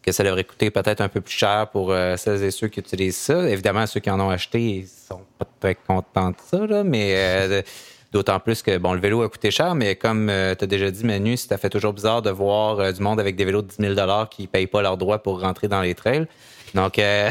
que 0.00 0.12
ça 0.12 0.22
leur 0.22 0.36
coûté 0.46 0.70
peut-être 0.70 1.00
un 1.00 1.08
peu 1.08 1.20
plus 1.20 1.34
cher 1.34 1.68
pour 1.72 1.92
celles 2.16 2.44
et 2.44 2.52
ceux 2.52 2.68
qui 2.68 2.78
utilisent 2.78 3.16
ça. 3.16 3.48
Évidemment, 3.48 3.86
ceux 3.86 3.98
qui 3.98 4.10
en 4.10 4.20
ont 4.20 4.30
acheté, 4.30 4.60
ils 4.60 4.86
sont 4.86 5.22
pas 5.36 5.46
très 5.58 5.74
contents 5.74 6.30
de 6.30 6.36
ça, 6.48 6.64
là, 6.64 6.84
mais 6.84 7.64
D'autant 8.10 8.40
plus 8.40 8.62
que, 8.62 8.78
bon, 8.78 8.94
le 8.94 9.00
vélo 9.00 9.22
a 9.22 9.28
coûté 9.28 9.50
cher, 9.50 9.74
mais 9.74 9.94
comme 9.94 10.30
euh, 10.30 10.54
tu 10.54 10.64
as 10.64 10.66
déjà 10.66 10.90
dit, 10.90 11.04
Manu, 11.04 11.36
ça 11.36 11.58
fait 11.58 11.68
toujours 11.68 11.92
bizarre 11.92 12.22
de 12.22 12.30
voir 12.30 12.80
euh, 12.80 12.90
du 12.90 13.02
monde 13.02 13.20
avec 13.20 13.36
des 13.36 13.44
vélos 13.44 13.60
de 13.60 13.66
10 13.66 13.94
000 13.94 14.26
qui 14.30 14.42
ne 14.42 14.46
payent 14.46 14.66
pas 14.66 14.80
leurs 14.80 14.96
droits 14.96 15.22
pour 15.22 15.40
rentrer 15.42 15.68
dans 15.68 15.82
les 15.82 15.94
trails. 15.94 16.26
Donc, 16.74 16.98
euh, 16.98 17.28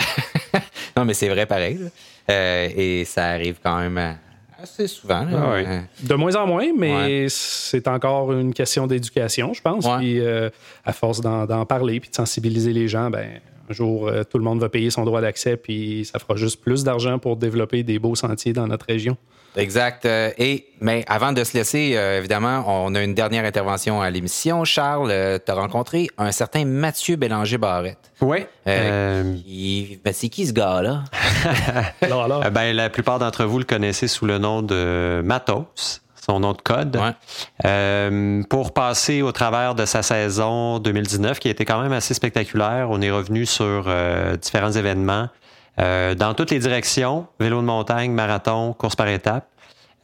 non, 0.98 1.04
mais 1.04 1.16
c'est 1.16 1.30
vrai 1.30 1.48
pareil. 1.48 1.80
et 2.30 3.06
ça 3.06 3.26
arrive 3.26 3.58
quand 3.64 3.78
même 3.80 4.18
assez 4.62 4.88
souvent. 4.88 5.26
Ah 5.32 5.82
de 6.00 6.14
moins 6.14 6.36
en 6.36 6.46
moins, 6.46 6.68
mais 6.78 7.26
c'est 7.30 7.88
encore 7.88 8.32
une 8.34 8.54
question 8.54 8.86
d'éducation, 8.86 9.54
je 9.54 9.62
pense. 9.62 9.88
Puis, 9.98 10.22
à 10.86 10.94
force 10.94 11.22
d'en 11.22 11.66
parler 11.66 12.00
puis 12.00 12.12
de 12.12 12.16
sensibiliser 12.16 12.74
les 12.74 12.88
gens, 12.88 13.10
ben 13.10 13.42
un 13.70 13.74
jour, 13.74 14.12
tout 14.30 14.38
le 14.38 14.44
monde 14.44 14.60
va 14.60 14.70
payer 14.70 14.90
son 14.90 15.04
droit 15.06 15.22
d'accès, 15.22 15.58
puis 15.58 16.06
ça 16.06 16.20
fera 16.20 16.36
juste 16.36 16.62
plus 16.62 16.84
d'argent 16.84 17.20
pour 17.20 17.38
développer 17.38 17.84
des 17.84 18.00
beaux 18.00 18.16
sentiers 18.16 18.54
dans 18.54 18.68
notre 18.68 18.86
région. 18.86 19.18
Exact. 19.58 20.06
Euh, 20.06 20.30
et 20.38 20.68
mais 20.80 21.04
avant 21.08 21.34
de 21.34 21.44
se 21.44 21.58
laisser, 21.58 21.94
euh, 21.96 22.20
évidemment, 22.20 22.64
on 22.68 22.94
a 22.94 23.02
une 23.02 23.16
dernière 23.16 23.44
intervention 23.44 24.02
à 24.02 24.10
l'émission. 24.12 24.64
Charles, 24.64 25.10
euh, 25.12 25.40
tu 25.44 25.52
as 25.52 25.56
rencontré 25.56 26.08
un 26.20 26.32
certain 26.32 26.64
Mathieu 26.64 27.16
Bélanger-Barrette. 27.16 28.12
Oui. 28.22 28.46
Ben, 28.66 29.42
c'est 30.12 30.30
qui 30.30 30.46
ce 30.46 30.54
gars-là? 30.54 31.04
ben, 32.52 32.74
la 32.74 32.90
plupart 32.90 33.18
d'entre 33.18 33.46
vous 33.46 33.58
le 33.58 33.66
connaissez 33.66 34.08
sous 34.08 34.26
le 34.28 34.38
nom 34.38 34.62
de 34.62 35.22
Matos 35.24 36.02
son 36.30 36.40
nom 36.42 36.54
de 36.54 36.62
code, 36.62 37.00
pour 38.50 38.74
passer 38.74 39.22
au 39.22 39.32
travers 39.32 39.76
de 39.76 39.86
sa 39.86 40.04
saison 40.04 40.80
2019, 40.80 41.40
qui 41.40 41.48
a 41.48 41.52
été 41.52 41.66
quand 41.66 41.82
même 41.82 41.94
assez 41.94 42.14
spectaculaire. 42.14 42.88
On 42.90 43.02
est 43.02 43.12
revenu 43.12 43.46
sur 43.46 43.90
différents 44.42 44.72
événements. 44.72 45.30
Euh, 45.80 46.16
dans 46.16 46.34
toutes 46.34 46.52
les 46.52 46.60
directions, 46.60 47.28
vélo 47.40 47.62
de 47.62 47.66
montagne, 47.66 48.12
marathon, 48.12 48.74
course 48.74 48.96
par 48.96 49.08
étapes. 49.08 49.48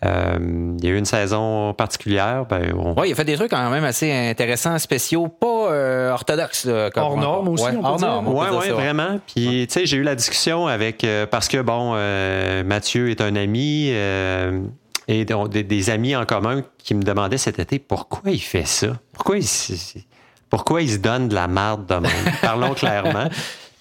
Euh, 0.06 0.76
il 0.78 0.84
y 0.84 0.90
a 0.90 0.92
eu 0.92 0.98
une 0.98 1.06
saison 1.06 1.74
particulière. 1.74 2.46
Ben, 2.50 2.74
Oui, 2.98 3.08
il 3.08 3.12
a 3.14 3.16
fait 3.16 3.24
des 3.24 3.36
trucs 3.36 3.52
quand 3.52 3.70
même 3.70 3.86
assez 3.86 4.12
intéressants, 4.12 4.78
spéciaux, 4.78 5.30
pas 5.30 5.72
euh, 5.72 6.12
orthodoxes. 6.12 6.68
hors 6.96 7.18
normes 7.18 7.48
aussi, 7.48 7.64
ouais, 7.64 7.78
hors 7.82 8.00
normes. 8.00 8.28
Oui, 8.28 8.46
ouais, 8.52 8.70
vraiment. 8.72 9.20
Puis, 9.26 9.66
tu 9.68 9.74
sais, 9.74 9.86
j'ai 9.86 9.98
eu 9.98 10.04
la 10.04 10.16
discussion 10.16 10.68
avec... 10.68 11.08
parce 11.32 11.48
que, 11.48 11.62
bon, 11.62 11.94
Mathieu 12.66 13.10
est 13.10 13.22
un 13.22 13.36
ami 13.38 13.94
et 15.08 15.26
des, 15.26 15.90
amis 15.90 16.16
en 16.16 16.26
commun 16.26 16.64
qui 16.78 16.94
me 16.96 17.04
demandaient 17.04 17.38
cet 17.38 17.60
été 17.60 17.80
pourquoi 17.80 18.32
il 18.32 18.42
fait 18.42 18.66
ça? 18.66 19.00
Pourquoi 19.12 19.38
il, 19.38 19.48
pourquoi 20.50 20.82
il 20.82 20.92
se 20.92 20.98
donne 20.98 21.30
de 21.30 21.36
la 21.36 21.48
marde 21.48 21.86
de 21.88 21.96
même? 21.96 22.12
Parlons 22.42 22.74
clairement. 22.74 23.30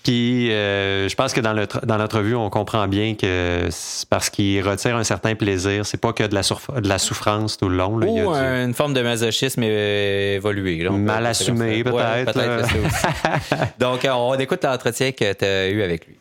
Puis 0.03 0.51
euh, 0.51 1.09
je 1.09 1.15
pense 1.15 1.33
que 1.33 1.41
dans, 1.41 1.55
dans 1.85 1.97
l'entrevue, 1.97 2.35
on 2.35 2.51
comprend 2.51 2.89
bien 2.89 3.15
que 3.15 3.69
c'est 3.71 4.09
parce 4.09 4.31
qu'il 4.31 4.61
retire 4.67 4.97
un 4.97 5.05
certain 5.05 5.37
plaisir. 5.37 5.87
C'est 5.87 6.01
pas 6.01 6.13
que 6.13 6.25
de 6.25 6.35
la, 6.35 6.43
de 6.81 6.89
la 6.89 6.99
souffrance 6.99 7.57
tout 7.57 7.69
le 7.69 7.77
long. 7.77 7.95
Ou 7.95 8.35
une 8.35 8.75
forme 8.75 8.95
de 8.95 9.03
masochisme 9.03 9.63
évolué. 9.63 10.89
Mal 10.91 11.27
assumé, 11.27 11.85
peut-être. 11.85 12.37
Donc, 13.79 14.07
on 14.11 14.35
écoute 14.35 14.65
l'entretien 14.65 15.13
que 15.13 15.33
tu 15.33 15.45
as 15.45 15.69
eu 15.69 15.83
avec 15.83 16.07
lui. 16.07 16.17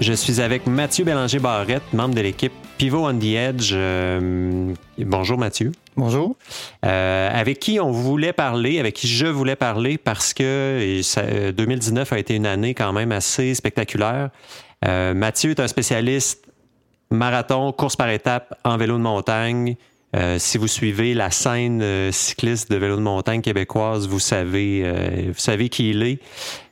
Je 0.00 0.14
suis 0.14 0.40
avec 0.40 0.66
Mathieu 0.66 1.04
Bélanger-Barrette, 1.04 1.92
membre 1.92 2.14
de 2.14 2.22
l'équipe 2.22 2.54
Pivot 2.78 3.06
on 3.06 3.18
the 3.18 3.34
Edge. 3.34 3.72
Euh, 3.74 4.72
bonjour 4.96 5.36
Mathieu. 5.36 5.72
Bonjour. 5.94 6.36
Euh, 6.86 7.28
avec 7.30 7.58
qui 7.58 7.78
on 7.80 7.90
voulait 7.90 8.32
parler, 8.32 8.80
avec 8.80 8.94
qui 8.94 9.06
je 9.06 9.26
voulais 9.26 9.56
parler 9.56 9.98
parce 9.98 10.32
que 10.32 11.02
2019 11.50 12.10
euh, 12.10 12.16
a 12.16 12.18
été 12.18 12.34
une 12.34 12.46
année 12.46 12.72
quand 12.72 12.94
même 12.94 13.12
assez 13.12 13.54
spectaculaire. 13.54 14.30
Mathieu 14.82 15.50
est 15.50 15.60
un 15.60 15.68
spécialiste 15.68 16.46
marathon, 17.10 17.70
course 17.72 17.96
par 17.96 18.08
étape 18.08 18.58
en 18.64 18.78
vélo 18.78 18.96
de 18.96 19.02
montagne. 19.02 19.76
Si 20.38 20.58
vous 20.58 20.68
suivez 20.68 21.14
la 21.14 21.30
scène 21.30 22.10
cycliste 22.12 22.70
de 22.70 22.76
vélo 22.76 22.96
de 22.96 23.02
montagne 23.02 23.42
québécoise, 23.42 24.08
vous 24.08 24.18
savez, 24.18 25.28
vous 25.28 25.38
savez 25.38 25.68
qui 25.68 25.90
il 25.90 26.02
est. 26.02 26.20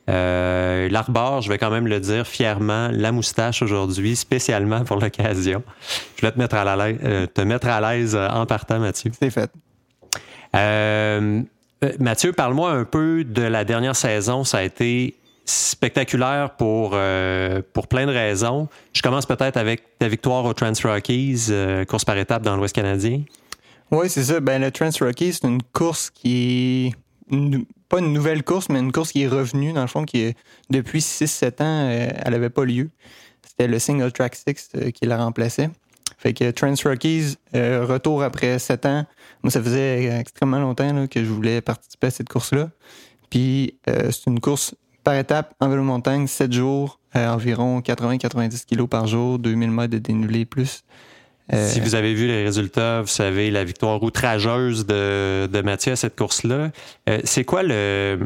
Euh, 0.09 0.89
L'arbor, 0.89 1.43
je 1.43 1.49
vais 1.49 1.59
quand 1.59 1.71
même 1.71 1.87
le 1.87 2.01
dire 2.01 2.27
fièrement, 2.27 2.89
la 2.93 3.13
moustache 3.13 3.61
aujourd'hui, 3.63 4.17
spécialement 4.17 4.85
pour 4.85 4.99
l'occasion. 4.99 5.63
Je 6.17 6.27
vais 6.27 6.33
te 6.33 6.39
mettre 6.39 6.57
à 6.57 6.77
l'aise, 6.77 6.99
euh, 7.05 7.27
te 7.27 7.43
mettre 7.43 7.69
à 7.69 7.81
l'aise 7.81 8.17
euh, 8.17 8.29
en 8.29 8.47
partant, 8.47 8.79
Mathieu. 8.79 9.11
C'est 9.19 9.31
fait. 9.31 9.51
Euh, 10.57 11.43
Mathieu, 11.99 12.33
parle-moi 12.33 12.71
un 12.71 12.85
peu 12.85 13.23
de 13.25 13.43
la 13.43 13.65
dernière 13.65 13.97
saison. 13.97 14.45
Ça 14.45 14.59
a 14.59 14.63
été 14.63 15.15
spectaculaire 15.49 16.57
pour, 16.57 16.91
pour 17.73 17.89
plein 17.89 18.07
de 18.07 18.13
raisons. 18.13 18.69
Je 18.93 19.03
commence 19.03 19.27
peut-être 19.27 19.57
avec 19.57 19.99
ta 19.99 20.09
victoire 20.09 20.45
au 20.45 20.53
Trans 20.53 20.73
Rockies, 20.85 21.51
course 21.89 22.05
par 22.05 22.19
étape 22.19 22.43
dans 22.43 22.57
l'Ouest 22.57 22.75
canadien. 22.75 23.23
Oui, 23.91 24.11
c'est 24.11 24.25
ça. 24.25 24.41
Ben, 24.41 24.61
le 24.61 24.71
Trans 24.71 24.91
Rockies, 25.01 25.35
c'est 25.35 25.47
une 25.47 25.63
course 25.63 26.11
qui 26.11 26.93
pas 27.89 28.01
une 28.01 28.13
nouvelle 28.13 28.43
course, 28.43 28.69
mais 28.69 28.79
une 28.79 28.93
course 28.93 29.13
qui 29.13 29.23
est 29.23 29.29
revenue, 29.29 29.73
dans 29.73 29.83
le 29.83 29.89
fond, 29.89 30.05
qui 30.05 30.21
est, 30.21 30.37
depuis 30.71 31.01
6-7 31.01 31.63
ans, 31.63 31.89
euh, 31.89 32.09
elle 32.15 32.33
n'avait 32.33 32.51
pas 32.51 32.65
lieu. 32.65 32.91
C'était 33.47 33.67
le 33.67 33.79
Single 33.79 34.13
Track 34.13 34.35
6 34.35 34.71
euh, 34.75 34.91
qui 34.91 35.07
la 35.07 35.17
remplaçait. 35.17 35.71
Fait 36.19 36.33
que 36.33 36.51
Trans 36.51 36.75
Rockies, 36.85 37.37
euh, 37.55 37.85
retour 37.87 38.23
après 38.23 38.59
7 38.59 38.87
ans. 38.87 39.07
Moi, 39.43 39.51
ça 39.51 39.63
faisait 39.63 40.19
extrêmement 40.21 40.59
longtemps 40.59 41.07
que 41.07 41.25
je 41.25 41.31
voulais 41.31 41.61
participer 41.61 42.09
à 42.09 42.11
cette 42.11 42.29
course-là. 42.29 42.71
Puis, 43.31 43.79
c'est 43.87 44.27
une 44.27 44.41
course 44.41 44.75
par 45.09 45.17
étape 45.17 45.55
en 45.59 45.71
vélo 45.71 45.83
montagne, 45.83 46.27
7 46.27 46.53
jours, 46.53 47.01
environ 47.15 47.81
80-90 47.81 48.67
kg 48.67 48.87
par 48.87 49.07
jour, 49.07 49.39
2000 49.39 49.71
mètres 49.71 49.93
de 49.95 49.97
dénivelé 49.97 50.45
plus. 50.45 50.83
Euh, 51.51 51.67
si 51.67 51.81
vous 51.81 51.95
avez 51.95 52.13
vu 52.13 52.27
les 52.27 52.45
résultats, 52.45 53.01
vous 53.01 53.09
savez 53.09 53.51
la 53.51 53.65
victoire 53.65 54.03
outrageuse 54.03 54.85
de, 54.85 55.49
de 55.51 55.61
Mathieu 55.63 55.93
à 55.93 55.97
cette 55.97 56.15
course-là. 56.15 56.73
Euh, 57.09 57.21
c'est 57.25 57.45
quoi 57.45 57.63
le, 57.63 58.19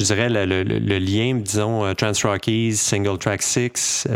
je 0.00 0.06
dirais, 0.06 0.30
le, 0.30 0.98
lien, 0.98 1.34
disons, 1.34 1.84
euh, 1.84 1.92
Trans 1.92 2.12
Rockies, 2.24 2.76
Single 2.76 3.18
Track 3.18 3.42
6? 3.42 4.08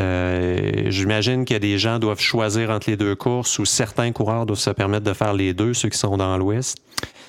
J'imagine 0.86 1.44
que 1.44 1.59
des 1.59 1.76
gens 1.76 1.98
doivent 1.98 2.22
choisir 2.22 2.70
entre 2.70 2.88
les 2.88 2.96
deux 2.96 3.14
courses 3.14 3.59
ou 3.59 3.66
certains 3.66 4.11
coureurs 4.12 4.46
doivent 4.46 4.59
se 4.59 4.70
permettre 4.70 5.05
de 5.05 5.12
faire 5.12 5.34
les 5.34 5.53
deux, 5.53 5.74
ceux 5.74 5.90
qui 5.90 5.98
sont 5.98 6.16
dans 6.16 6.38
l'Ouest. 6.38 6.78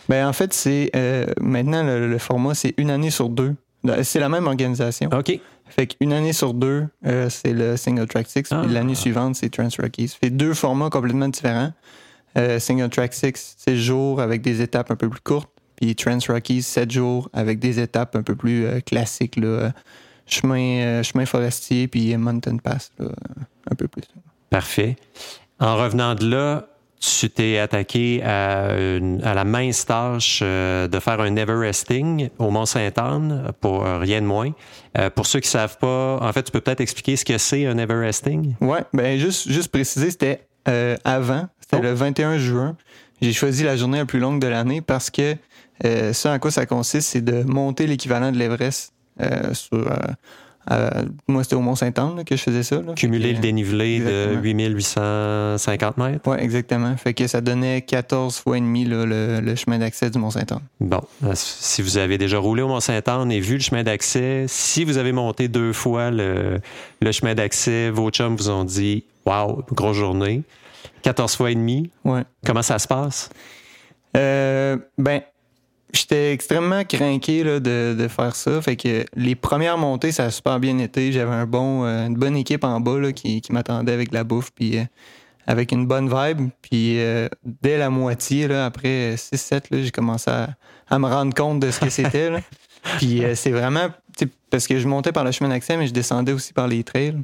Ben, 0.08 0.26
en 0.30 0.32
fait, 0.32 0.54
c'est 0.54 0.92
maintenant 1.42 1.84
le, 1.84 2.18
format, 2.20 2.56
c'est 2.56 2.74
une 2.78 2.90
année 2.90 3.12
sur 3.12 3.28
deux. 3.28 3.54
C'est 4.04 4.20
la 4.20 4.30
même 4.30 4.48
organisation. 4.48 5.10
OK. 5.12 5.40
Fait 5.72 5.88
qu'une 5.88 6.12
année 6.12 6.34
sur 6.34 6.54
deux, 6.54 6.88
euh, 7.06 7.30
c'est 7.30 7.54
le 7.54 7.78
Single 7.78 8.08
Track 8.08 8.28
6, 8.28 8.42
puis 8.44 8.74
l'année 8.74 8.94
ah. 8.96 9.00
suivante, 9.00 9.36
c'est 9.36 9.50
Trans 9.50 9.70
Rockies. 9.80 10.18
Fait 10.20 10.30
deux 10.30 10.54
formats 10.54 10.90
complètement 10.90 11.30
différents. 11.30 11.72
Euh, 12.38 12.60
single 12.60 12.90
Track 12.90 13.14
6, 13.14 13.56
6 13.58 13.78
jours 13.78 14.22
avec 14.22 14.42
des 14.42 14.62
étapes 14.62 14.92
un 14.92 14.96
peu 14.96 15.10
plus 15.10 15.22
courtes, 15.22 15.50
puis 15.76 15.96
Trans 15.96 16.20
Rockies, 16.28 16.62
7 16.62 16.92
jours 16.92 17.30
avec 17.34 17.60
des 17.60 17.80
étapes 17.80 18.16
un 18.16 18.24
peu 18.24 18.36
plus 18.36 18.66
euh, 18.66 18.80
classiques, 18.82 19.38
là, 19.38 19.72
chemin, 20.26 21.04
chemin 21.04 21.26
forestier, 21.26 21.88
puis 21.88 22.16
Mountain 22.16 22.58
Pass, 22.58 22.92
un 23.00 23.76
peu 23.76 23.88
plus. 23.88 24.04
Parfait. 24.50 24.98
En 25.60 25.78
revenant 25.78 26.16
de 26.16 26.26
là, 26.30 26.68
tu 27.02 27.30
t'es 27.32 27.58
attaqué 27.58 28.22
à, 28.24 28.76
la 29.34 29.44
mince 29.44 29.86
tâche 29.86 30.42
euh, 30.44 30.88
de 30.88 31.00
faire 31.00 31.20
un 31.20 31.36
Everesting 31.36 32.30
au 32.38 32.52
Mont-Saint-Anne, 32.52 33.52
pour 33.60 33.84
rien 33.84 34.22
de 34.22 34.28
moins. 34.28 34.52
Euh, 34.98 35.10
pour 35.10 35.26
ceux 35.26 35.40
qui 35.40 35.48
ne 35.48 35.52
savent 35.52 35.78
pas, 35.80 36.20
en 36.22 36.32
fait, 36.32 36.44
tu 36.44 36.52
peux 36.52 36.62
peut-être 36.62 36.82
expliquer 36.82 37.16
ce 37.16 37.26
que 37.26 37.38
c'est 37.40 37.66
un 37.66 37.78
Everesting? 37.80 38.56
Oui, 38.62 38.78
ben 38.94 39.20
juste, 39.20 39.50
juste 39.50 39.70
préciser, 39.70 40.12
c'était 40.12 40.48
euh, 40.68 40.96
avant, 41.04 41.48
c'était 41.60 41.78
oh. 41.78 41.84
le 41.84 41.94
21 41.94 42.38
juin. 42.38 42.78
J'ai 43.20 43.34
choisi 43.34 43.64
la 43.64 43.76
journée 43.76 43.98
la 43.98 44.06
plus 44.06 44.20
longue 44.20 44.40
de 44.40 44.48
l'année 44.48 44.82
parce 44.82 45.10
que 45.10 45.36
ce 45.84 46.28
en 46.28 46.38
quoi 46.38 46.52
ça 46.52 46.68
consiste, 46.68 47.10
c'est 47.10 47.22
de 47.22 47.44
monter 47.44 47.88
l'équivalent 47.88 48.32
de 48.32 48.38
l'Everest 48.38 48.94
sur 49.54 49.92
euh, 50.72 50.90
moi, 51.28 51.44
c'était 51.44 51.56
au 51.56 51.62
Mont-Saint-Anne 51.62 52.24
que 52.24 52.36
je 52.36 52.42
faisais 52.42 52.64
ça. 52.64 52.82
Cumuler 52.96 53.34
le 53.34 53.40
dénivelé 53.40 54.00
de 54.00 54.36
8850 54.42 55.98
mètres. 55.98 56.20
Oui, 56.26 56.38
exactement. 56.40 56.96
Fait 56.98 57.14
que 57.14 57.28
ça 57.28 57.42
donnait 57.42 57.82
14 57.82 58.38
fois 58.38 58.58
et 58.58 58.62
demi 58.62 58.86
le, 58.86 59.56
chemin 59.56 59.80
d'accès 59.80 60.10
du 60.10 60.18
Mont-Saint-Anne. 60.18 60.62
Bon, 60.80 61.02
euh, 61.26 61.32
si 61.34 61.82
vous 61.82 61.98
avez 61.98 62.18
déjà 62.18 62.38
roulé 62.38 62.62
au 62.62 62.68
Mont-Saint-Anne 62.68 63.32
et 63.32 63.40
vu 63.40 63.56
le 63.56 63.62
chemin 63.62 63.84
d'accès, 63.84 64.46
si 64.48 64.86
vous 64.86 64.98
avez 64.98 65.12
monté 65.12 65.48
deux 65.48 65.74
fois 65.74 66.10
le, 66.12 66.62
chemin 67.12 67.36
d'accès, 67.36 67.90
vos 67.90 68.10
chums 68.10 68.36
vous 68.36 68.50
ont 68.50 68.64
dit 68.64 69.04
Waouh, 69.26 69.64
grosse 69.72 69.98
journée. 69.98 70.44
14 71.04 71.36
fois 71.36 71.52
et 71.52 71.56
demi. 71.56 71.90
Ouais. 72.06 72.22
Comment 72.46 72.62
ça 72.62 72.80
se 72.80 72.88
passe? 72.88 73.30
Euh, 74.16 74.78
ben, 74.98 75.22
j'étais 75.94 76.34
extrêmement 76.34 76.84
craqué 76.84 77.44
de, 77.44 77.60
de, 77.60 78.08
faire 78.08 78.36
ça. 78.36 78.62
Fait 78.62 78.76
que 78.76 79.06
les 79.16 79.36
premières 79.36 79.78
montées, 79.78 80.12
ça 80.12 80.26
a 80.26 80.32
super 80.32 80.60
bien 80.60 80.78
été. 80.78 81.12
J'avais 81.12 81.32
un 81.34 81.46
bon, 81.46 81.86
euh, 81.86 82.08
une 82.08 82.16
bonne 82.16 82.36
équipe 82.36 82.64
en 82.64 82.80
bas 82.80 83.00
là, 83.00 83.12
qui, 83.12 83.42
qui 83.42 83.52
m'attendait 83.52 83.92
avec 83.92 84.12
la 84.14 84.24
bouffe, 84.24 84.52
puis 84.52 84.78
euh, 84.78 84.84
avec 85.48 85.72
une 85.72 85.86
bonne 85.86 86.08
vibe. 86.08 86.50
Puis 86.62 87.00
euh, 87.00 87.28
dès 87.44 87.78
la 87.78 87.90
moitié, 87.90 88.48
là, 88.48 88.66
après 88.66 89.16
6-7, 89.16 89.84
j'ai 89.84 89.92
commencé 89.92 90.30
à, 90.30 90.56
à, 90.90 91.00
me 91.00 91.08
rendre 91.08 91.34
compte 91.34 91.60
de 91.60 91.72
ce 91.72 91.80
que 91.80 91.90
c'était. 91.90 92.32
puis 92.98 93.24
c'est 93.36 93.52
vraiment 93.52 93.90
parce 94.50 94.68
que 94.68 94.80
je 94.80 94.88
montais 94.88 95.12
par 95.12 95.24
le 95.24 95.32
chemin 95.32 95.50
d'accès, 95.50 95.78
mais 95.78 95.88
je 95.88 95.94
descendais 95.94 96.34
aussi 96.34 96.54
par 96.54 96.68
les 96.68 96.84
trails. 96.84 97.18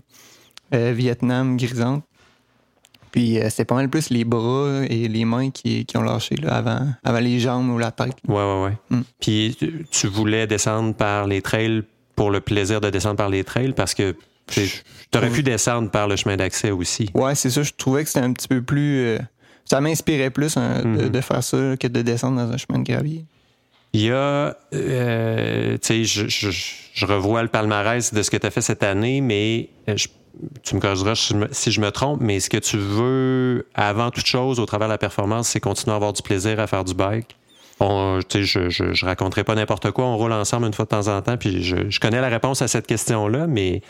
Vietnam, 0.72 1.58
Grisante. 1.58 2.04
Puis 3.12 3.40
euh, 3.40 3.48
c'est 3.50 3.66
pas 3.66 3.76
mal 3.76 3.90
plus 3.90 4.10
les 4.10 4.24
bras 4.24 4.84
et 4.90 5.08
les 5.08 5.26
mains 5.26 5.50
qui, 5.50 5.86
qui 5.86 5.98
ont 5.98 6.02
lâché 6.02 6.36
là, 6.36 6.56
avant, 6.56 6.88
avant 7.04 7.20
les 7.20 7.40
jambes 7.40 7.70
ou 7.70 7.78
la 7.78 7.92
tête. 7.92 8.16
Ouais, 8.28 8.36
ouais, 8.36 8.64
ouais. 8.64 8.78
Mm. 8.90 9.02
Puis 9.20 9.58
tu 9.92 10.08
voulais 10.08 10.48
descendre 10.48 10.94
par 10.94 11.28
les 11.28 11.42
trails 11.42 11.84
pour 12.16 12.32
le 12.32 12.42
plaisir 12.42 12.82
de 12.82 12.90
descendre 12.90 13.16
par 13.16 13.30
les 13.30 13.44
trails 13.44 13.74
parce 13.74 13.94
que 13.94 14.16
tu 14.48 14.62
aurais 15.16 15.30
pu 15.30 15.44
descendre 15.44 15.92
par 15.92 16.08
le 16.08 16.16
chemin 16.16 16.38
d'accès 16.38 16.72
aussi. 16.72 17.10
Ouais, 17.14 17.36
c'est 17.36 17.50
ça. 17.50 17.64
Je 17.64 17.72
trouvais 17.78 18.04
que 18.04 18.10
c'était 18.10 18.26
un 18.26 18.34
petit 18.34 18.48
peu 18.48 18.62
plus. 18.62 19.06
Euh, 19.06 19.20
ça 19.66 19.82
m'inspirait 19.82 20.30
plus 20.30 20.58
hein, 20.58 20.82
mm-hmm. 20.84 21.10
de, 21.10 21.22
faire 21.22 21.44
ça 21.44 21.76
que 21.78 21.88
de 21.88 22.02
descendre 22.02 22.38
dans 22.38 22.52
un 22.52 22.58
chemin 22.58 22.80
de 22.80 22.86
gravier. 22.86 23.26
Il 23.94 24.02
y 24.02 24.12
a, 24.12 24.56
euh, 24.74 25.78
tu 25.78 25.80
sais, 25.82 26.04
je, 26.04 26.28
je, 26.28 26.50
je, 26.94 27.06
revois 27.06 27.42
le 27.42 27.48
palmarès 27.48 28.14
de 28.14 28.22
ce 28.22 28.30
que 28.30 28.38
tu 28.38 28.46
as 28.46 28.52
fait 28.52 28.62
cette 28.62 28.84
année, 28.84 29.22
mais 29.22 29.70
je 29.88 30.08
tu 30.64 30.76
me 30.76 30.80
corrigeras 30.80 31.16
si 31.52 31.72
je 31.72 31.82
me 31.82 31.92
trompe, 31.92 32.22
mais 32.22 32.40
ce 32.40 32.50
que 32.50 32.58
tu 32.58 32.78
veux, 32.78 33.68
avant 33.74 34.12
toute 34.12 34.26
chose, 34.26 34.60
au 34.60 34.66
travers 34.66 34.88
de 34.88 34.94
la 34.94 34.98
performance, 34.98 35.50
c'est 35.50 35.60
continuer 35.60 35.94
à 35.94 35.96
avoir 35.96 36.14
du 36.14 36.22
plaisir 36.22 36.60
à 36.60 36.68
faire 36.68 36.84
du 36.84 36.94
bike. 36.94 37.36
On, 37.80 38.20
je, 38.34 38.42
je, 38.42 38.70
je 38.70 39.06
raconterai 39.06 39.44
pas 39.44 39.54
n'importe 39.54 39.92
quoi, 39.92 40.06
on 40.06 40.18
roule 40.18 40.32
ensemble 40.32 40.66
une 40.66 40.74
fois 40.74 40.86
de 40.86 40.90
temps 40.90 41.08
en 41.16 41.22
temps, 41.22 41.38
puis 41.38 41.64
je, 41.64 41.90
je 41.90 42.00
connais 42.00 42.22
la 42.22 42.30
réponse 42.30 42.64
à 42.64 42.68
cette 42.68 42.88
question-là, 42.88 43.46
mais 43.46 43.84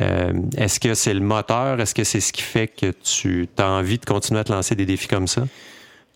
euh, 0.00 0.32
est-ce 0.56 0.78
que 0.78 0.94
c'est 0.94 1.12
le 1.12 1.20
moteur? 1.20 1.80
Est-ce 1.80 1.94
que 1.94 2.04
c'est 2.04 2.20
ce 2.20 2.32
qui 2.32 2.42
fait 2.42 2.68
que 2.68 2.92
tu 3.02 3.48
as 3.58 3.68
envie 3.68 3.98
de 3.98 4.04
continuer 4.04 4.40
à 4.40 4.44
te 4.44 4.52
lancer 4.52 4.76
des 4.76 4.86
défis 4.86 5.08
comme 5.08 5.26
ça? 5.26 5.42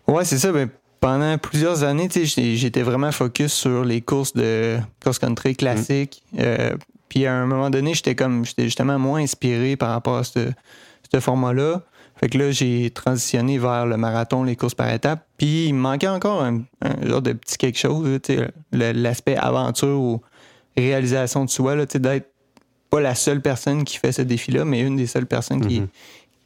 Ouais, 0.07 0.23
c'est 0.23 0.37
ça. 0.37 0.53
Ben, 0.53 0.69
pendant 1.01 1.37
plusieurs 1.37 1.83
années, 1.83 2.09
j'étais 2.13 2.81
vraiment 2.81 3.11
focus 3.11 3.53
sur 3.53 3.83
les 3.83 3.99
courses 4.01 4.33
de 4.33 4.77
cross-country 5.01 5.55
classiques. 5.55 6.23
Mm. 6.31 6.37
Euh, 6.39 6.75
puis 7.09 7.25
à 7.25 7.33
un 7.33 7.45
moment 7.45 7.69
donné, 7.69 7.93
j'étais 7.93 8.15
comme 8.15 8.45
j'étais 8.45 8.63
justement 8.63 8.99
moins 8.99 9.21
inspiré 9.21 9.75
par 9.75 9.89
rapport 9.89 10.17
à 10.17 10.23
ce, 10.23 10.51
format-là. 11.19 11.83
Fait 12.17 12.29
que 12.29 12.37
là, 12.37 12.51
j'ai 12.51 12.89
transitionné 12.89 13.59
vers 13.59 13.85
le 13.85 13.95
marathon, 13.95 14.43
les 14.43 14.55
courses 14.55 14.75
par 14.75 14.91
étapes. 14.91 15.25
Puis 15.37 15.67
il 15.67 15.73
me 15.73 15.79
manquait 15.79 16.07
encore 16.07 16.43
un, 16.43 16.63
genre 17.03 17.21
de 17.21 17.33
petit 17.33 17.57
quelque 17.57 17.77
chose, 17.77 18.19
l'aspect 18.71 19.35
aventure 19.35 19.99
ou 19.99 20.21
réalisation 20.75 21.45
de 21.45 21.49
soi, 21.49 21.75
d'être 21.85 22.29
pas 22.89 23.01
la 23.01 23.15
seule 23.15 23.41
personne 23.41 23.83
qui 23.83 23.97
fait 23.97 24.11
ce 24.11 24.21
défi-là, 24.21 24.65
mais 24.65 24.81
une 24.81 24.95
des 24.95 25.07
seules 25.07 25.27
personnes 25.27 25.65
qui, 25.65 25.81
mm-hmm. 25.81 25.87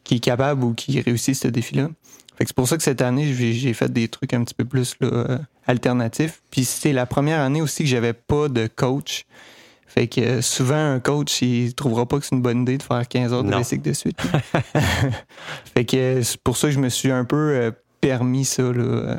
qui 0.04 0.16
est 0.16 0.20
capable 0.20 0.64
ou 0.64 0.74
qui 0.74 1.00
réussit 1.00 1.36
ce 1.36 1.48
défi-là. 1.48 1.90
Fait 2.38 2.46
que 2.46 2.50
c'est 2.50 2.56
pour 2.56 2.68
ça 2.68 2.78
que 2.78 2.84
cette 2.84 3.02
année, 3.02 3.34
j'ai 3.34 3.74
fait 3.74 3.92
des 3.92 4.08
trucs 4.08 4.34
un 4.34 4.44
petit 4.44 4.56
peu 4.56 4.66
plus 4.66 4.96
là, 5.00 5.40
alternatifs. 5.68 6.42
Puis 6.50 6.66
c'est 6.66 6.94
la 6.94 7.06
première 7.06 7.40
année 7.40 7.62
aussi 7.62 7.84
que 7.84 7.90
j'avais 7.90 8.14
pas 8.14 8.50
de 8.50 8.68
coach. 8.68 9.26
Fait 9.94 10.08
que 10.08 10.40
souvent, 10.40 10.94
un 10.94 11.02
coach, 11.02 11.42
il 11.42 11.74
trouvera 11.74 12.06
pas 12.06 12.18
que 12.18 12.26
c'est 12.26 12.34
une 12.34 12.42
bonne 12.42 12.62
idée 12.62 12.78
de 12.78 12.84
faire 12.84 13.06
15 13.06 13.34
heures 13.34 13.44
de 13.44 13.50
basic 13.50 13.82
de 13.82 13.92
suite. 13.92 14.18
fait 15.74 15.84
que 15.84 16.22
c'est 16.22 16.40
pour 16.40 16.56
ça 16.56 16.70
que 16.70 16.74
je 16.74 16.80
me 16.80 16.88
suis 16.88 17.12
un 17.12 17.26
peu 17.26 17.36
euh, 17.36 17.72
permis 18.00 18.46
ça 18.46 18.64
là, 18.64 18.70
euh, 18.80 19.18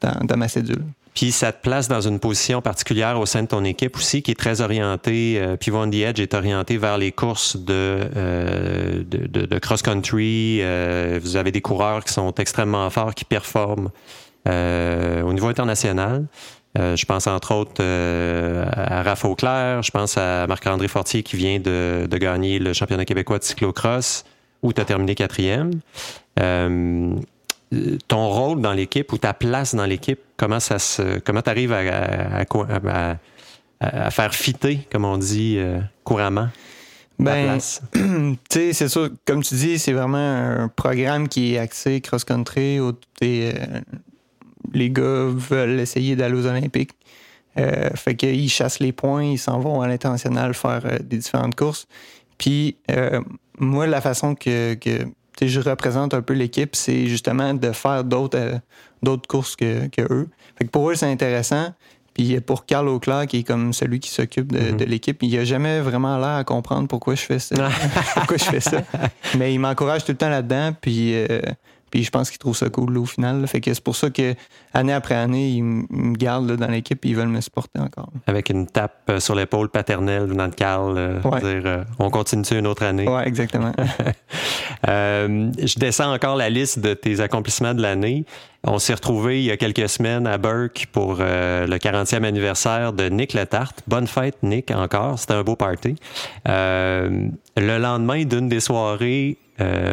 dans, 0.00 0.36
ma 0.36 0.48
cédule. 0.48 0.82
Puis 1.14 1.30
ça 1.30 1.52
te 1.52 1.62
place 1.62 1.86
dans 1.86 2.00
une 2.00 2.18
position 2.18 2.60
particulière 2.60 3.20
au 3.20 3.26
sein 3.26 3.44
de 3.44 3.48
ton 3.48 3.62
équipe 3.62 3.96
aussi, 3.96 4.22
qui 4.22 4.32
est 4.32 4.38
très 4.38 4.60
orientée, 4.60 5.38
euh, 5.38 5.56
Pivot 5.56 5.78
on 5.78 5.90
the 5.90 5.94
Edge 5.94 6.18
est 6.18 6.34
orienté 6.34 6.78
vers 6.78 6.98
les 6.98 7.12
courses 7.12 7.56
de, 7.56 7.72
euh, 7.72 9.04
de, 9.04 9.46
de, 9.46 9.58
cross-country. 9.60 10.62
vous 11.20 11.36
avez 11.36 11.52
des 11.52 11.60
coureurs 11.60 12.04
qui 12.04 12.12
sont 12.12 12.34
extrêmement 12.34 12.90
forts, 12.90 13.14
qui 13.14 13.24
performent 13.24 13.90
au 14.46 15.32
niveau 15.32 15.46
international. 15.46 16.26
Euh, 16.78 16.96
je 16.96 17.04
pense 17.06 17.26
entre 17.26 17.54
autres 17.54 17.80
euh, 17.80 18.64
à 18.72 19.02
Raphaël 19.02 19.32
Auclair, 19.32 19.82
je 19.82 19.90
pense 19.90 20.16
à 20.16 20.46
Marc-André 20.46 20.86
Fortier 20.86 21.22
qui 21.22 21.36
vient 21.36 21.58
de, 21.58 22.06
gagner 22.12 22.58
le 22.58 22.72
championnat 22.72 23.04
québécois 23.04 23.38
de 23.38 23.44
cyclocross 23.44 24.24
où 24.62 24.72
tu 24.72 24.80
as 24.80 24.84
terminé 24.84 25.14
quatrième. 25.14 25.80
Euh, 26.40 27.14
ton 28.06 28.28
rôle 28.28 28.60
dans 28.60 28.72
l'équipe 28.72 29.12
ou 29.12 29.18
ta 29.18 29.34
place 29.34 29.74
dans 29.74 29.84
l'équipe, 29.84 30.20
comment 30.36 30.60
ça 30.60 30.78
se, 30.78 31.18
comment 31.18 31.42
tu 31.42 31.50
arrives 31.50 31.72
à, 31.72 33.16
à, 33.80 34.10
faire 34.10 34.34
fitter, 34.34 34.80
comme 34.90 35.04
on 35.04 35.18
dit 35.18 35.60
couramment? 36.02 36.48
Ben, 37.18 37.58
tu 37.92 38.38
sais, 38.48 38.72
c'est 38.72 38.88
sûr, 38.88 39.10
comme 39.26 39.42
tu 39.42 39.54
dis, 39.54 39.78
c'est 39.78 39.92
vraiment 39.92 40.16
un 40.16 40.68
programme 40.68 41.28
qui 41.28 41.54
est 41.54 41.58
axé 41.58 42.00
cross-country, 42.00 42.80
où 42.80 42.92
les 44.72 44.90
gars 44.90 45.26
veulent 45.28 45.80
essayer 45.80 46.16
d'aller 46.16 46.34
aux 46.34 46.46
Olympiques. 46.46 46.92
Euh, 47.58 47.90
fait 47.94 48.14
qu'ils 48.14 48.50
chassent 48.50 48.80
les 48.80 48.92
points, 48.92 49.24
ils 49.24 49.38
s'en 49.38 49.58
vont 49.58 49.80
à 49.80 49.88
l'international 49.88 50.54
faire 50.54 50.82
euh, 50.84 50.98
des 51.02 51.18
différentes 51.18 51.56
courses. 51.56 51.86
Puis 52.36 52.76
euh, 52.90 53.20
moi, 53.58 53.86
la 53.86 54.00
façon 54.00 54.34
que, 54.34 54.74
que 54.74 55.06
je 55.40 55.60
représente 55.60 56.14
un 56.14 56.22
peu 56.22 56.34
l'équipe, 56.34 56.76
c'est 56.76 57.06
justement 57.06 57.54
de 57.54 57.72
faire 57.72 58.04
d'autres 58.04 58.60
d'autres 59.02 59.28
courses 59.28 59.56
que, 59.56 59.86
que, 59.88 60.02
eux. 60.12 60.28
Fait 60.56 60.64
que 60.64 60.70
pour 60.70 60.90
eux, 60.90 60.94
c'est 60.94 61.10
intéressant. 61.10 61.72
Puis 62.14 62.40
pour 62.40 62.66
Carl 62.66 62.88
Auclair, 62.88 63.28
qui 63.28 63.38
est 63.38 63.42
comme 63.44 63.72
celui 63.72 64.00
qui 64.00 64.10
s'occupe 64.10 64.50
de, 64.50 64.58
mm-hmm. 64.58 64.84
l'équipe, 64.86 65.22
il 65.22 65.38
a 65.38 65.44
jamais 65.44 65.80
vraiment 65.80 66.18
l'air 66.18 66.36
à 66.36 66.44
comprendre 66.44 66.88
pourquoi 66.88 67.14
je 67.14 67.22
fais 67.22 67.38
ça. 67.38 67.54
pourquoi 68.14 68.36
je 68.36 68.44
fais 68.44 68.60
ça. 68.60 68.82
Mais 69.36 69.54
il 69.54 69.58
m'encourage 69.58 70.04
tout 70.04 70.12
le 70.12 70.18
temps 70.18 70.28
là-dedans. 70.28 70.72
Puis 70.80 71.14
puis 71.90 72.04
je 72.04 72.10
pense 72.10 72.30
qu'ils 72.30 72.38
trouvent 72.38 72.56
ça 72.56 72.68
cool 72.68 72.96
au 72.98 73.06
final. 73.06 73.46
Fait 73.46 73.60
que 73.60 73.72
c'est 73.72 73.82
pour 73.82 73.96
ça 73.96 74.10
que 74.10 74.34
année 74.74 74.92
après 74.92 75.14
année, 75.14 75.50
ils 75.50 75.64
me 75.64 76.16
gardent 76.16 76.56
dans 76.56 76.70
l'équipe 76.70 77.04
et 77.04 77.08
ils 77.08 77.16
veulent 77.16 77.28
me 77.28 77.40
supporter 77.40 77.80
encore. 77.80 78.10
Avec 78.26 78.50
une 78.50 78.66
tape 78.66 79.02
euh, 79.10 79.20
sur 79.20 79.34
l'épaule 79.34 79.68
paternelle 79.68 80.26
venant 80.26 80.48
de 80.48 80.54
Carl, 80.54 80.94
euh, 80.96 81.20
dire 81.20 81.62
euh, 81.64 81.84
on 81.98 82.10
continue 82.10 82.44
une 82.52 82.66
autre 82.66 82.82
année. 82.84 83.06
Oui, 83.08 83.22
exactement. 83.24 83.72
je 84.86 85.78
descends 85.78 86.12
encore 86.12 86.36
la 86.36 86.50
liste 86.50 86.78
de 86.78 86.94
tes 86.94 87.20
accomplissements 87.20 87.74
de 87.74 87.82
l'année. 87.82 88.24
On 88.64 88.78
s'est 88.78 88.94
retrouvé 88.94 89.40
il 89.40 89.44
y 89.44 89.50
a 89.50 89.56
quelques 89.56 89.88
semaines 89.88 90.26
à 90.26 90.36
Burke 90.36 90.88
pour 90.92 91.16
le 91.18 91.76
40e 91.76 92.24
anniversaire 92.24 92.92
de 92.92 93.08
Nick 93.08 93.32
Letarte. 93.32 93.82
Bonne 93.86 94.08
fête, 94.08 94.36
Nick, 94.42 94.72
encore. 94.72 95.18
C'était 95.18 95.34
un 95.34 95.44
beau 95.44 95.54
party. 95.54 95.94
le 96.44 97.30
lendemain 97.56 98.24
d'une 98.24 98.48
des 98.48 98.58
soirées, 98.58 99.38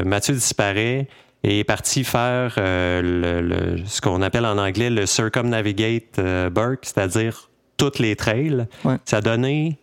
Mathieu 0.03 0.33
disparaît 0.33 1.07
est 1.45 1.63
parti 1.63 2.03
faire 2.03 2.55
euh, 2.57 3.01
le, 3.41 3.85
ce 3.85 4.01
qu'on 4.01 4.21
appelle 4.21 4.45
en 4.45 4.57
anglais 4.57 4.89
le 4.89 5.05
Circumnavigate 5.05 6.19
euh, 6.19 6.49
Burke, 6.49 6.79
c'est-à-dire 6.83 7.49
toutes 7.77 7.99
les 7.99 8.15
trails. 8.15 8.67
Ça 9.05 9.17
a 9.17 9.21
donné... 9.21 9.77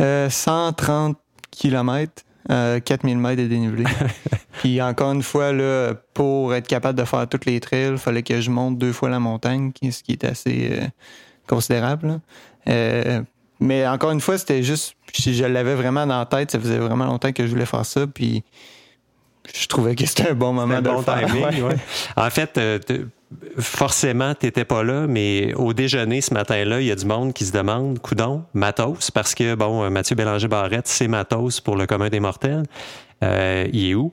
130 0.00 1.16
km, 1.52 2.24
4000 2.48 3.18
mètres 3.18 3.40
de 3.40 3.46
dénivelé. 3.46 3.84
Puis 4.58 4.82
encore 4.82 5.12
une 5.12 5.22
fois, 5.22 5.52
là, 5.52 5.94
pour 6.12 6.52
être 6.56 6.66
capable 6.66 6.98
de 6.98 7.04
faire 7.04 7.28
toutes 7.28 7.46
les 7.46 7.60
trails, 7.60 7.92
il 7.92 7.98
fallait 7.98 8.24
que 8.24 8.40
je 8.40 8.50
monte 8.50 8.78
deux 8.78 8.92
fois 8.92 9.10
la 9.10 9.20
montagne, 9.20 9.70
ce 9.80 10.02
qui 10.02 10.10
est 10.10 10.24
assez 10.24 10.70
euh, 10.72 10.86
considérable. 11.46 12.18
mais 13.60 13.86
encore 13.86 14.10
une 14.10 14.20
fois, 14.20 14.38
c'était 14.38 14.64
juste, 14.64 14.96
si 15.14 15.34
je 15.34 15.44
l'avais 15.44 15.76
vraiment 15.76 16.04
dans 16.04 16.18
la 16.18 16.26
tête, 16.26 16.50
ça 16.50 16.58
faisait 16.58 16.78
vraiment 16.78 17.04
longtemps 17.04 17.30
que 17.30 17.46
je 17.46 17.50
voulais 17.52 17.66
faire 17.66 17.86
ça. 17.86 18.08
Puis 18.08 18.42
je 19.52 19.66
trouvais 19.66 19.94
que 19.94 20.06
c'était 20.06 20.30
un 20.30 20.34
bon 20.34 20.52
moment 20.52 20.80
de 20.80 20.88
bon 20.88 21.02
timing. 21.02 21.44
En 22.16 22.30
fait, 22.30 22.58
euh, 22.58 22.78
forcément, 23.58 24.34
tu 24.34 24.46
n'étais 24.46 24.64
pas 24.64 24.82
là, 24.84 25.06
mais 25.08 25.52
au 25.54 25.72
déjeuner 25.72 26.20
ce 26.20 26.32
matin-là, 26.32 26.80
il 26.80 26.86
y 26.86 26.92
a 26.92 26.96
du 26.96 27.06
monde 27.06 27.32
qui 27.32 27.44
se 27.44 27.52
demande, 27.52 27.98
coudon, 27.98 28.44
matos, 28.54 29.10
parce 29.10 29.34
que, 29.34 29.54
bon, 29.54 29.82
euh, 29.82 29.90
Mathieu 29.90 30.14
Bélanger-Barrette, 30.16 30.86
c'est 30.86 31.08
matos 31.08 31.60
pour 31.60 31.76
le 31.76 31.86
commun 31.86 32.08
des 32.08 32.20
mortels. 32.20 32.64
Euh, 33.24 33.66
il 33.72 33.90
est 33.90 33.94
où? 33.94 34.12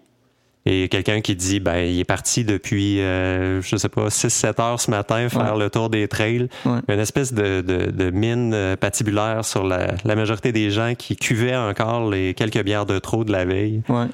Et 0.65 0.89
quelqu'un 0.89 1.21
qui 1.21 1.35
dit, 1.35 1.59
ben, 1.59 1.77
il 1.77 1.99
est 1.99 2.05
parti 2.05 2.43
depuis, 2.43 2.97
je 2.97 3.75
sais 3.77 3.89
pas, 3.89 4.09
6-7 4.09 4.61
heures 4.61 4.79
ce 4.79 4.91
matin 4.91 5.27
faire 5.29 5.55
le 5.55 5.69
tour 5.69 5.89
des 5.89 6.07
trails. 6.07 6.47
Une 6.65 6.99
espèce 6.99 7.33
de, 7.33 8.11
mine 8.11 8.75
patibulaire 8.79 9.45
sur 9.45 9.63
la, 9.63 9.95
la, 10.03 10.15
majorité 10.15 10.51
des 10.51 10.69
gens 10.69 10.93
qui 10.95 11.15
cuvaient 11.15 11.55
encore 11.55 12.09
les 12.09 12.33
quelques 12.35 12.61
bières 12.61 12.85
de 12.85 12.99
trop 12.99 13.23
de 13.23 13.31
la 13.31 13.45
veille. 13.45 13.81
Ouais. 13.87 14.07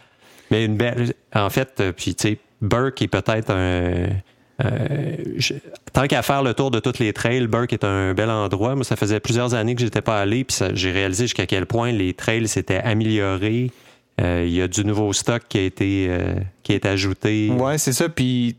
Mais 0.52 0.66
une 0.66 0.78
belle. 0.78 1.14
En 1.34 1.50
fait, 1.50 1.80
euh, 1.80 1.92
puis 1.92 2.16
tu 2.16 2.30
sais, 2.30 2.38
Burke 2.62 3.02
est 3.02 3.08
peut-être 3.08 3.52
un. 3.52 4.10
Euh, 4.64 5.18
tant 5.92 6.08
qu'à 6.08 6.22
faire 6.22 6.42
le 6.42 6.54
tour 6.54 6.72
de 6.72 6.80
toutes 6.80 7.00
les 7.00 7.12
trails, 7.12 7.46
Burke 7.48 7.74
est 7.74 7.84
un 7.84 8.14
bel 8.14 8.30
endroit. 8.30 8.76
Moi, 8.76 8.86
ça 8.86 8.96
faisait 8.96 9.20
plusieurs 9.20 9.54
années 9.54 9.76
que 9.76 9.82
j'étais 9.82 10.02
pas 10.02 10.20
allé, 10.20 10.46
puis 10.46 10.58
j'ai 10.74 10.92
réalisé 10.92 11.26
jusqu'à 11.26 11.46
quel 11.46 11.66
point 11.66 11.92
les 11.92 12.14
trails 12.14 12.48
s'étaient 12.48 12.82
améliorés. 12.82 13.72
Euh, 14.22 14.46
il 14.48 14.54
y 14.54 14.62
a 14.62 14.70
du 14.70 14.86
nouveau 14.86 15.12
stock 15.12 15.44
qui 15.50 15.58
a 15.58 15.62
été 15.64 16.10
qui 16.64 16.72
est 16.72 16.86
ajouté. 16.86 17.50
Ouais, 17.50 17.78
c'est 17.78 17.92
ça. 17.92 18.08
Puis 18.08 18.56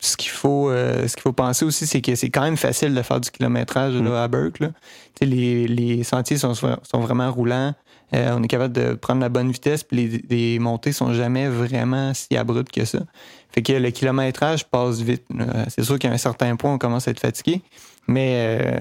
ce 0.00 0.16
qu'il 0.16 0.30
faut, 0.30 0.70
ce 0.70 1.12
qu'il 1.12 1.22
faut 1.22 1.32
penser 1.32 1.64
aussi, 1.64 1.86
c'est 1.86 2.00
que 2.00 2.14
c'est 2.14 2.30
quand 2.30 2.42
même 2.42 2.56
facile 2.56 2.94
de 2.94 3.02
faire 3.02 3.20
du 3.20 3.30
kilométrage 3.30 3.94
là, 3.94 4.22
à 4.22 4.28
Burke. 4.28 4.60
Là. 4.60 4.68
Les, 5.20 5.66
les 5.66 6.04
sentiers 6.04 6.38
sont, 6.38 6.54
sont 6.54 7.00
vraiment 7.00 7.32
roulants. 7.32 7.74
Euh, 8.14 8.34
on 8.36 8.42
est 8.42 8.48
capable 8.48 8.72
de 8.72 8.94
prendre 8.94 9.20
la 9.20 9.28
bonne 9.28 9.50
vitesse, 9.50 9.84
puis 9.84 10.08
les, 10.08 10.24
les, 10.30 10.58
montées 10.58 10.92
sont 10.92 11.12
jamais 11.12 11.48
vraiment 11.48 12.14
si 12.14 12.36
abruptes 12.36 12.72
que 12.72 12.84
ça. 12.84 13.00
Fait 13.50 13.62
que 13.62 13.72
le 13.72 13.90
kilométrage 13.90 14.64
passe 14.64 15.00
vite. 15.00 15.24
C'est 15.68 15.84
sûr 15.84 15.98
qu'à 15.98 16.10
un 16.10 16.16
certain 16.16 16.56
point, 16.56 16.72
on 16.72 16.78
commence 16.78 17.08
à 17.08 17.10
être 17.10 17.20
fatigué, 17.20 17.62
mais 18.06 18.60
euh, 18.62 18.80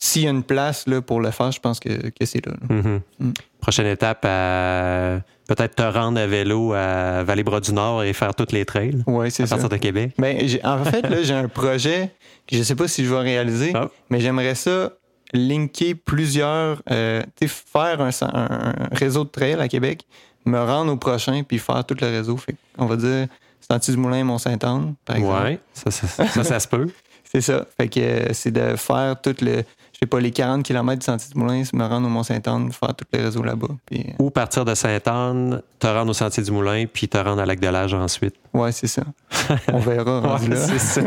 s'il 0.00 0.22
y 0.22 0.26
a 0.26 0.30
une 0.30 0.42
place 0.42 0.86
là, 0.86 1.00
pour 1.00 1.20
le 1.20 1.30
faire, 1.30 1.52
je 1.52 1.60
pense 1.60 1.80
que, 1.80 2.10
que 2.10 2.24
c'est 2.24 2.44
là. 2.44 2.52
Mm-hmm. 2.68 3.00
Mm. 3.20 3.32
Prochaine 3.60 3.86
étape, 3.86 4.22
peut-être 4.22 5.74
te 5.74 5.82
rendre 5.82 6.20
à 6.20 6.26
vélo 6.26 6.72
à 6.72 7.22
Vallée-Bras-du-Nord 7.24 8.04
et 8.04 8.12
faire 8.12 8.34
toutes 8.34 8.52
les 8.52 8.64
trails 8.64 9.02
ouais, 9.06 9.28
à 9.40 9.46
partir 9.46 9.68
de 9.68 9.76
Québec. 9.76 10.12
Ben, 10.18 10.36
en 10.64 10.84
fait, 10.84 11.02
là, 11.02 11.22
j'ai 11.22 11.34
un 11.34 11.48
projet 11.48 12.10
que 12.46 12.56
je 12.56 12.62
sais 12.62 12.76
pas 12.76 12.88
si 12.88 13.04
je 13.04 13.12
vais 13.12 13.20
réaliser, 13.20 13.72
ah. 13.74 13.88
mais 14.10 14.20
j'aimerais 14.20 14.54
ça 14.54 14.92
linker 15.32 15.94
plusieurs, 16.04 16.82
euh, 16.90 17.22
faire 17.44 18.00
un, 18.00 18.74
réseau 18.92 19.24
de 19.24 19.28
trail 19.28 19.54
à 19.54 19.68
Québec, 19.68 20.06
me 20.44 20.58
rendre 20.58 20.92
au 20.92 20.96
prochain, 20.96 21.42
puis 21.42 21.58
faire 21.58 21.84
tout 21.84 21.96
le 22.00 22.06
réseau. 22.06 22.36
Fait 22.36 22.54
on 22.78 22.86
va 22.86 22.96
dire 22.96 23.26
Sentier 23.60 23.94
du 23.94 24.00
Moulin 24.00 24.18
et 24.18 24.22
Mont-Saint-Anne, 24.22 24.94
par 25.04 25.16
exemple. 25.16 25.42
Oui, 25.44 25.58
ça, 25.74 25.90
ça, 25.90 26.60
se 26.60 26.68
peut. 26.68 26.88
c'est 27.24 27.40
ça. 27.40 27.66
Fait 27.76 27.88
que 27.88 28.00
euh, 28.00 28.32
c'est 28.32 28.52
de 28.52 28.76
faire 28.76 29.20
tout 29.20 29.34
le. 29.40 29.64
Je 29.96 30.00
sais 30.00 30.06
pas, 30.06 30.20
les 30.20 30.30
40 30.30 30.62
km 30.62 30.98
du 30.98 31.04
Sentier 31.04 31.32
du 31.32 31.40
Moulin, 31.40 31.62
me 31.72 31.84
rendre 31.84 32.06
au 32.06 32.10
Mont-Saint-Anne, 32.10 32.70
faire 32.70 32.94
tous 32.94 33.06
les 33.14 33.22
réseaux 33.22 33.42
là-bas. 33.42 33.68
Puis... 33.86 34.04
Euh, 34.08 34.24
Ou 34.24 34.28
partir 34.28 34.66
de 34.66 34.74
Sainte-Anne, 34.74 35.62
te 35.78 35.86
rendre 35.86 36.10
au 36.10 36.14
Sentier 36.14 36.42
du 36.42 36.50
Moulin, 36.50 36.84
puis 36.92 37.08
te 37.08 37.16
rendre 37.16 37.40
à 37.40 37.46
Lac-de-Lage 37.46 37.94
ensuite. 37.94 38.34
Oui, 38.52 38.72
c'est 38.74 38.88
ça. 38.88 39.04
On 39.72 39.78
verra. 39.78 40.38
c'est 40.38 41.02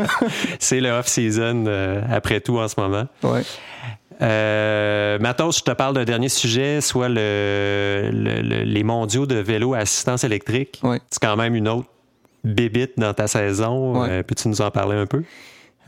C'est 0.59 0.79
le 0.79 0.89
off-season 0.89 1.65
après 2.09 2.41
tout 2.41 2.57
en 2.57 2.67
ce 2.67 2.79
moment. 2.79 3.05
Oui. 3.21 3.41
Euh, 4.21 5.17
Matos, 5.19 5.59
je 5.59 5.63
te 5.63 5.71
parle 5.71 5.95
d'un 5.95 6.03
dernier 6.03 6.29
sujet, 6.29 6.81
soit 6.81 7.09
le, 7.09 8.09
les 8.11 8.83
mondiaux 8.83 9.25
de 9.25 9.35
vélo 9.35 9.73
à 9.73 9.79
assistance 9.79 10.23
électrique. 10.23 10.81
C'est 11.09 11.21
quand 11.21 11.37
même 11.37 11.55
une 11.55 11.67
autre 11.67 11.87
bébite 12.43 12.97
dans 12.97 13.13
ta 13.13 13.27
saison. 13.27 14.03
Euh, 14.03 14.23
peux-tu 14.23 14.47
nous 14.49 14.61
en 14.61 14.71
parler 14.71 14.97
un 14.97 15.05
peu? 15.05 15.23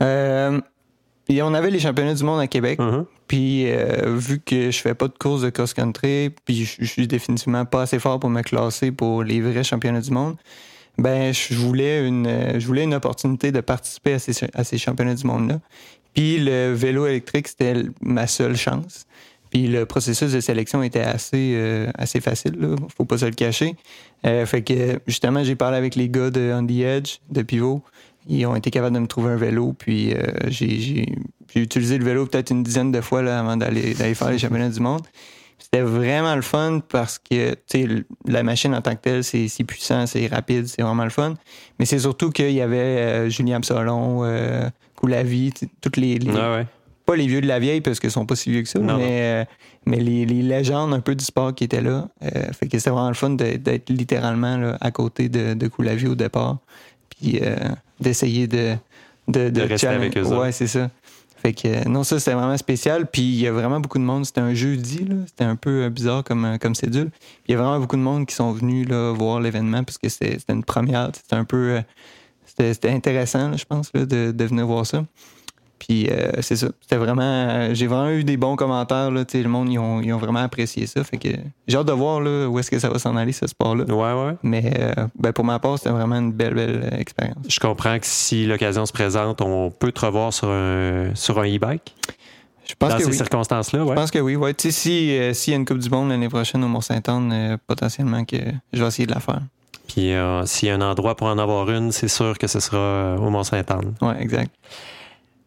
Euh, 0.00 0.60
on 1.40 1.54
avait 1.54 1.70
les 1.70 1.78
championnats 1.78 2.14
du 2.14 2.24
monde 2.24 2.40
à 2.40 2.46
Québec. 2.46 2.78
Uh-huh. 2.78 3.06
Puis 3.28 3.70
euh, 3.70 4.16
vu 4.16 4.40
que 4.40 4.70
je 4.70 4.78
fais 4.78 4.94
pas 4.94 5.08
de 5.08 5.16
course 5.16 5.42
de 5.42 5.50
cross-country, 5.50 6.30
puis 6.44 6.64
je, 6.64 6.84
suis 6.84 7.06
définitivement 7.06 7.64
pas 7.64 7.82
assez 7.82 7.98
fort 7.98 8.20
pour 8.20 8.28
me 8.28 8.42
classer 8.42 8.90
pour 8.90 9.22
les 9.22 9.40
vrais 9.40 9.64
championnats 9.64 10.00
du 10.00 10.10
monde, 10.10 10.36
ben 10.98 11.32
je 11.32 11.54
voulais 11.54 12.06
une 12.06 12.58
je 12.58 12.66
voulais 12.66 12.84
une 12.84 12.94
opportunité 12.94 13.52
de 13.52 13.60
participer 13.60 14.14
à 14.14 14.18
ces, 14.18 14.32
à 14.52 14.64
ces 14.64 14.76
championnats 14.76 15.14
du 15.14 15.26
monde 15.26 15.48
là. 15.48 15.60
Puis 16.14 16.38
le 16.38 16.72
vélo 16.72 17.06
électrique, 17.06 17.48
c'était 17.48 17.74
ma 18.02 18.26
seule 18.26 18.56
chance. 18.56 19.06
Puis 19.52 19.66
le 19.66 19.84
processus 19.84 20.32
de 20.32 20.40
sélection 20.40 20.82
était 20.82 21.02
assez, 21.02 21.52
euh, 21.56 21.90
assez 21.94 22.20
facile, 22.20 22.54
là. 22.58 22.74
faut 22.96 23.04
pas 23.04 23.18
se 23.18 23.26
le 23.26 23.32
cacher. 23.32 23.76
Euh, 24.24 24.46
fait 24.46 24.62
que 24.62 24.98
justement, 25.06 25.44
j'ai 25.44 25.56
parlé 25.56 25.76
avec 25.76 25.94
les 25.94 26.08
gars 26.08 26.30
de 26.30 26.52
On 26.54 26.66
the 26.66 26.80
Edge, 26.80 27.18
de 27.30 27.42
Pivot. 27.42 27.82
Ils 28.28 28.46
ont 28.46 28.54
été 28.54 28.70
capables 28.70 28.94
de 28.94 29.00
me 29.00 29.06
trouver 29.06 29.32
un 29.32 29.36
vélo, 29.36 29.74
puis 29.76 30.14
euh, 30.14 30.22
j'ai 30.46 31.06
utilisé 31.54 31.98
le 31.98 32.04
vélo 32.04 32.26
peut-être 32.26 32.50
une 32.50 32.62
dizaine 32.62 32.92
de 32.92 33.00
fois 33.00 33.22
là, 33.22 33.40
avant 33.40 33.56
d'aller 33.56 33.94
faire 33.94 34.30
les 34.30 34.38
championnats 34.38 34.68
du 34.68 34.80
monde. 34.80 35.02
C'était 35.58 35.82
vraiment 35.82 36.34
le 36.34 36.42
fun 36.42 36.80
parce 36.88 37.18
que 37.18 37.54
la 38.26 38.42
machine 38.42 38.74
en 38.74 38.80
tant 38.80 38.94
que 38.94 39.00
telle, 39.00 39.24
c'est 39.24 39.48
si 39.48 39.64
puissant, 39.64 40.06
c'est 40.06 40.26
rapide, 40.26 40.66
c'est 40.66 40.82
vraiment 40.82 41.04
le 41.04 41.10
fun. 41.10 41.34
Mais 41.78 41.86
c'est 41.86 42.00
surtout 42.00 42.30
qu'il 42.30 42.50
y 42.50 42.60
avait 42.60 43.30
Julien 43.30 43.56
Absolon, 43.56 44.24
ou 45.02 45.06
la 45.06 45.22
vie, 45.22 45.52
toutes 45.80 45.96
les, 45.96 46.18
pas 47.04 47.16
les 47.16 47.26
vieux 47.26 47.40
de 47.40 47.46
la 47.46 47.58
vieille 47.58 47.80
parce 47.80 48.00
qu'ils 48.00 48.10
sont 48.10 48.26
pas 48.26 48.36
si 48.36 48.50
vieux 48.50 48.62
que 48.62 48.68
ça, 48.68 48.78
mais, 48.78 48.94
euh, 49.00 49.44
mais 49.86 49.98
les, 49.98 50.24
légendes 50.24 50.94
un 50.94 51.00
peu 51.00 51.14
du 51.14 51.24
sport 51.24 51.54
qui 51.54 51.64
étaient 51.64 51.80
là. 51.80 52.08
Euh, 52.22 52.52
fait 52.52 52.68
que 52.68 52.78
c'était 52.78 52.90
vraiment 52.90 53.08
le 53.08 53.14
fun 53.14 53.30
d'être 53.30 53.90
littéralement 53.90 54.76
à 54.80 54.90
côté 54.90 55.28
de, 55.28 55.54
de 55.54 55.68
Coulavi 55.68 56.06
au 56.06 56.14
départ, 56.14 56.58
puis 57.08 57.40
euh, 57.42 57.56
d'essayer 58.02 58.46
de, 58.46 58.76
de, 59.28 59.60
rester 59.62 59.88
avec 59.88 60.16
eux. 60.16 60.26
Ouais, 60.26 60.52
c'est 60.52 60.66
ça. 60.66 60.90
Fait 61.36 61.52
que 61.52 61.88
non, 61.88 62.04
ça 62.04 62.20
c'était 62.20 62.34
vraiment 62.34 62.56
spécial. 62.56 63.06
Puis 63.06 63.22
il 63.22 63.40
y 63.40 63.48
a 63.48 63.52
vraiment 63.52 63.80
beaucoup 63.80 63.98
de 63.98 64.04
monde. 64.04 64.24
C'était 64.24 64.40
un 64.40 64.54
jeudi, 64.54 65.04
là. 65.04 65.16
C'était 65.26 65.44
un 65.44 65.56
peu 65.56 65.88
bizarre 65.88 66.22
comme, 66.22 66.58
comme 66.60 66.74
cédule. 66.74 67.10
Il 67.48 67.52
y 67.52 67.54
a 67.54 67.58
vraiment 67.58 67.80
beaucoup 67.80 67.96
de 67.96 68.02
monde 68.02 68.26
qui 68.26 68.34
sont 68.34 68.52
venus 68.52 68.88
là, 68.88 69.12
voir 69.12 69.40
l'événement 69.40 69.82
parce 69.82 69.98
que 69.98 70.08
c'était 70.08 70.38
une 70.48 70.62
première. 70.62 71.10
C'était 71.14 71.34
un 71.34 71.44
peu 71.44 71.82
c'était 72.56 72.90
intéressant, 72.90 73.56
je 73.56 73.64
pense, 73.64 73.92
de, 73.92 74.04
de, 74.04 74.44
venir 74.44 74.66
voir 74.66 74.86
ça. 74.86 75.04
Puis 75.86 76.08
euh, 76.08 76.30
c'est 76.42 76.54
ça. 76.54 76.68
C'était 76.80 76.96
vraiment. 76.96 77.74
J'ai 77.74 77.88
vraiment 77.88 78.10
eu 78.10 78.22
des 78.22 78.36
bons 78.36 78.54
commentaires. 78.54 79.10
Là, 79.10 79.24
le 79.34 79.48
monde, 79.48 79.68
ils 79.68 79.80
ont, 79.80 80.00
ils 80.00 80.12
ont, 80.12 80.18
vraiment 80.18 80.38
apprécié 80.38 80.86
ça. 80.86 81.02
Fait 81.02 81.18
que 81.18 81.28
j'ai 81.66 81.76
hâte 81.76 81.88
de 81.88 81.92
voir 81.92 82.20
là, 82.20 82.46
où 82.48 82.56
est-ce 82.60 82.70
que 82.70 82.78
ça 82.78 82.88
va 82.88 83.00
s'en 83.00 83.16
aller, 83.16 83.32
ce 83.32 83.48
sport-là. 83.48 83.84
Ouais, 83.86 84.26
ouais. 84.26 84.36
Mais 84.44 84.72
euh, 84.78 85.06
ben, 85.18 85.32
pour 85.32 85.44
ma 85.44 85.58
part, 85.58 85.78
c'était 85.78 85.90
vraiment 85.90 86.18
une 86.18 86.30
belle, 86.30 86.54
belle 86.54 86.96
expérience. 86.98 87.44
Je 87.48 87.58
comprends 87.58 87.98
que 87.98 88.06
si 88.06 88.46
l'occasion 88.46 88.86
se 88.86 88.92
présente, 88.92 89.40
on 89.40 89.70
peut 89.70 89.90
te 89.90 90.06
revoir 90.06 90.32
sur 90.32 90.48
un, 90.50 91.10
sur 91.14 91.40
un 91.40 91.46
e-bike? 91.46 91.96
Je 92.64 92.74
pense 92.76 92.92
Dans 92.92 92.98
ces 93.00 93.12
circonstances-là, 93.12 93.82
ouais. 93.82 93.90
Je 93.90 93.94
pense 93.94 94.10
que 94.12 94.20
oui, 94.20 94.36
ouais. 94.36 94.54
Tu 94.54 94.70
sais, 94.70 94.80
si, 94.80 95.18
euh, 95.18 95.34
s'il 95.34 95.52
y 95.52 95.54
a 95.54 95.58
une 95.58 95.64
Coupe 95.64 95.78
du 95.78 95.90
Monde 95.90 96.10
l'année 96.10 96.28
prochaine 96.28 96.62
au 96.62 96.68
Mont-Saint-Anne, 96.68 97.58
potentiellement 97.66 98.24
que 98.24 98.36
je 98.72 98.80
vais 98.80 98.86
essayer 98.86 99.06
de 99.06 99.14
la 99.14 99.20
faire. 99.20 99.40
Puis 99.88 100.12
euh, 100.12 100.46
s'il 100.46 100.68
y 100.68 100.72
a 100.72 100.74
un 100.74 100.80
endroit 100.80 101.16
pour 101.16 101.26
en 101.26 101.38
avoir 101.38 101.70
une, 101.70 101.92
c'est 101.92 102.08
sûr 102.08 102.38
que 102.38 102.46
ce 102.46 102.60
sera 102.60 102.78
euh, 102.78 103.16
au 103.18 103.30
Mont-Saint-Anne. 103.30 103.94
Oui, 104.00 104.14
exact. 104.20 104.50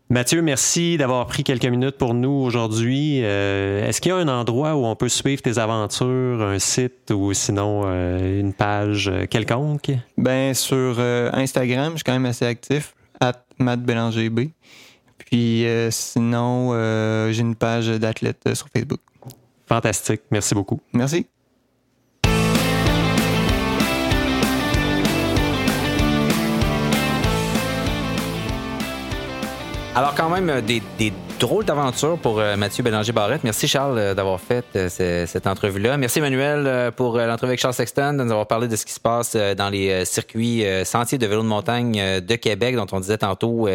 Mathieu, 0.09 0.41
merci 0.43 0.97
d'avoir 0.97 1.25
pris 1.25 1.43
quelques 1.43 1.65
minutes 1.65 1.97
pour 1.97 2.13
nous 2.13 2.29
aujourd'hui. 2.29 3.21
Euh, 3.23 3.87
est-ce 3.87 4.01
qu'il 4.01 4.11
y 4.11 4.13
a 4.13 4.17
un 4.17 4.27
endroit 4.27 4.75
où 4.75 4.85
on 4.85 4.95
peut 4.95 5.09
suivre 5.09 5.41
tes 5.41 5.57
aventures, 5.57 6.41
un 6.43 6.59
site 6.59 7.11
ou 7.11 7.33
sinon 7.33 7.83
une 7.85 8.53
page 8.53 9.11
quelconque? 9.29 9.91
Ben 10.17 10.53
sur 10.53 10.99
Instagram, 10.99 11.93
je 11.93 11.97
suis 11.97 12.03
quand 12.03 12.13
même 12.13 12.27
assez 12.27 12.45
actif, 12.45 12.93
at 13.19 13.43
Matt 13.57 13.79
Puis 15.17 15.65
sinon, 15.89 16.71
j'ai 17.31 17.41
une 17.41 17.55
page 17.55 17.87
d'athlète 17.87 18.53
sur 18.53 18.67
Facebook. 18.69 18.99
Fantastique. 19.67 20.21
Merci 20.29 20.53
beaucoup. 20.53 20.79
Merci. 20.93 21.25
Alors, 29.97 30.13
quand 30.13 30.29
même, 30.29 30.49
euh, 30.49 30.59
des, 30.59 30.81
drôles 31.39 31.63
d'aventures 31.63 32.17
pour 32.17 32.41
euh, 32.41 32.57
Mathieu 32.57 32.83
Bélanger-Barrette. 32.83 33.45
Merci, 33.45 33.65
Charles, 33.65 33.97
euh, 33.97 34.13
d'avoir 34.13 34.41
fait 34.41 34.65
cette 34.89 35.47
entrevue-là. 35.47 35.95
Merci, 35.95 36.19
Emmanuel, 36.19 36.91
pour 36.91 37.17
l'entrevue 37.17 37.51
avec 37.51 37.61
Charles 37.61 37.75
Sexton, 37.75 38.11
de 38.11 38.23
nous 38.25 38.31
avoir 38.31 38.45
parlé 38.45 38.67
de 38.67 38.75
ce 38.75 38.85
qui 38.85 38.91
se 38.91 38.99
passe 38.99 39.37
dans 39.37 39.69
les 39.69 40.03
circuits 40.03 40.65
sentiers 40.83 41.17
de 41.17 41.25
vélo 41.25 41.43
de 41.43 41.47
montagne 41.47 42.19
de 42.19 42.35
Québec, 42.35 42.75
dont 42.75 42.87
on 42.91 42.99
disait 42.99 43.17
tantôt 43.17 43.69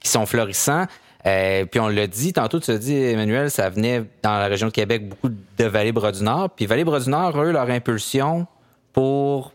qui 0.00 0.08
sont 0.08 0.26
florissants. 0.26 0.86
puis 1.24 1.80
on 1.80 1.88
l'a 1.88 2.06
dit, 2.08 2.32
tantôt 2.32 2.58
tu 2.58 2.70
as 2.72 2.78
dit, 2.78 2.96
Emmanuel, 2.96 3.50
ça 3.50 3.68
venait 3.70 4.02
dans 4.22 4.38
la 4.38 4.46
région 4.46 4.66
de 4.66 4.72
Québec 4.72 5.08
beaucoup 5.08 5.28
de 5.28 5.64
Vallée-Bras-du-Nord. 5.64 6.50
Puis 6.50 6.66
Vallée-Bras-du-Nord, 6.66 7.40
eux, 7.40 7.52
leur 7.52 7.70
impulsion 7.70 8.46
pour 8.92 9.52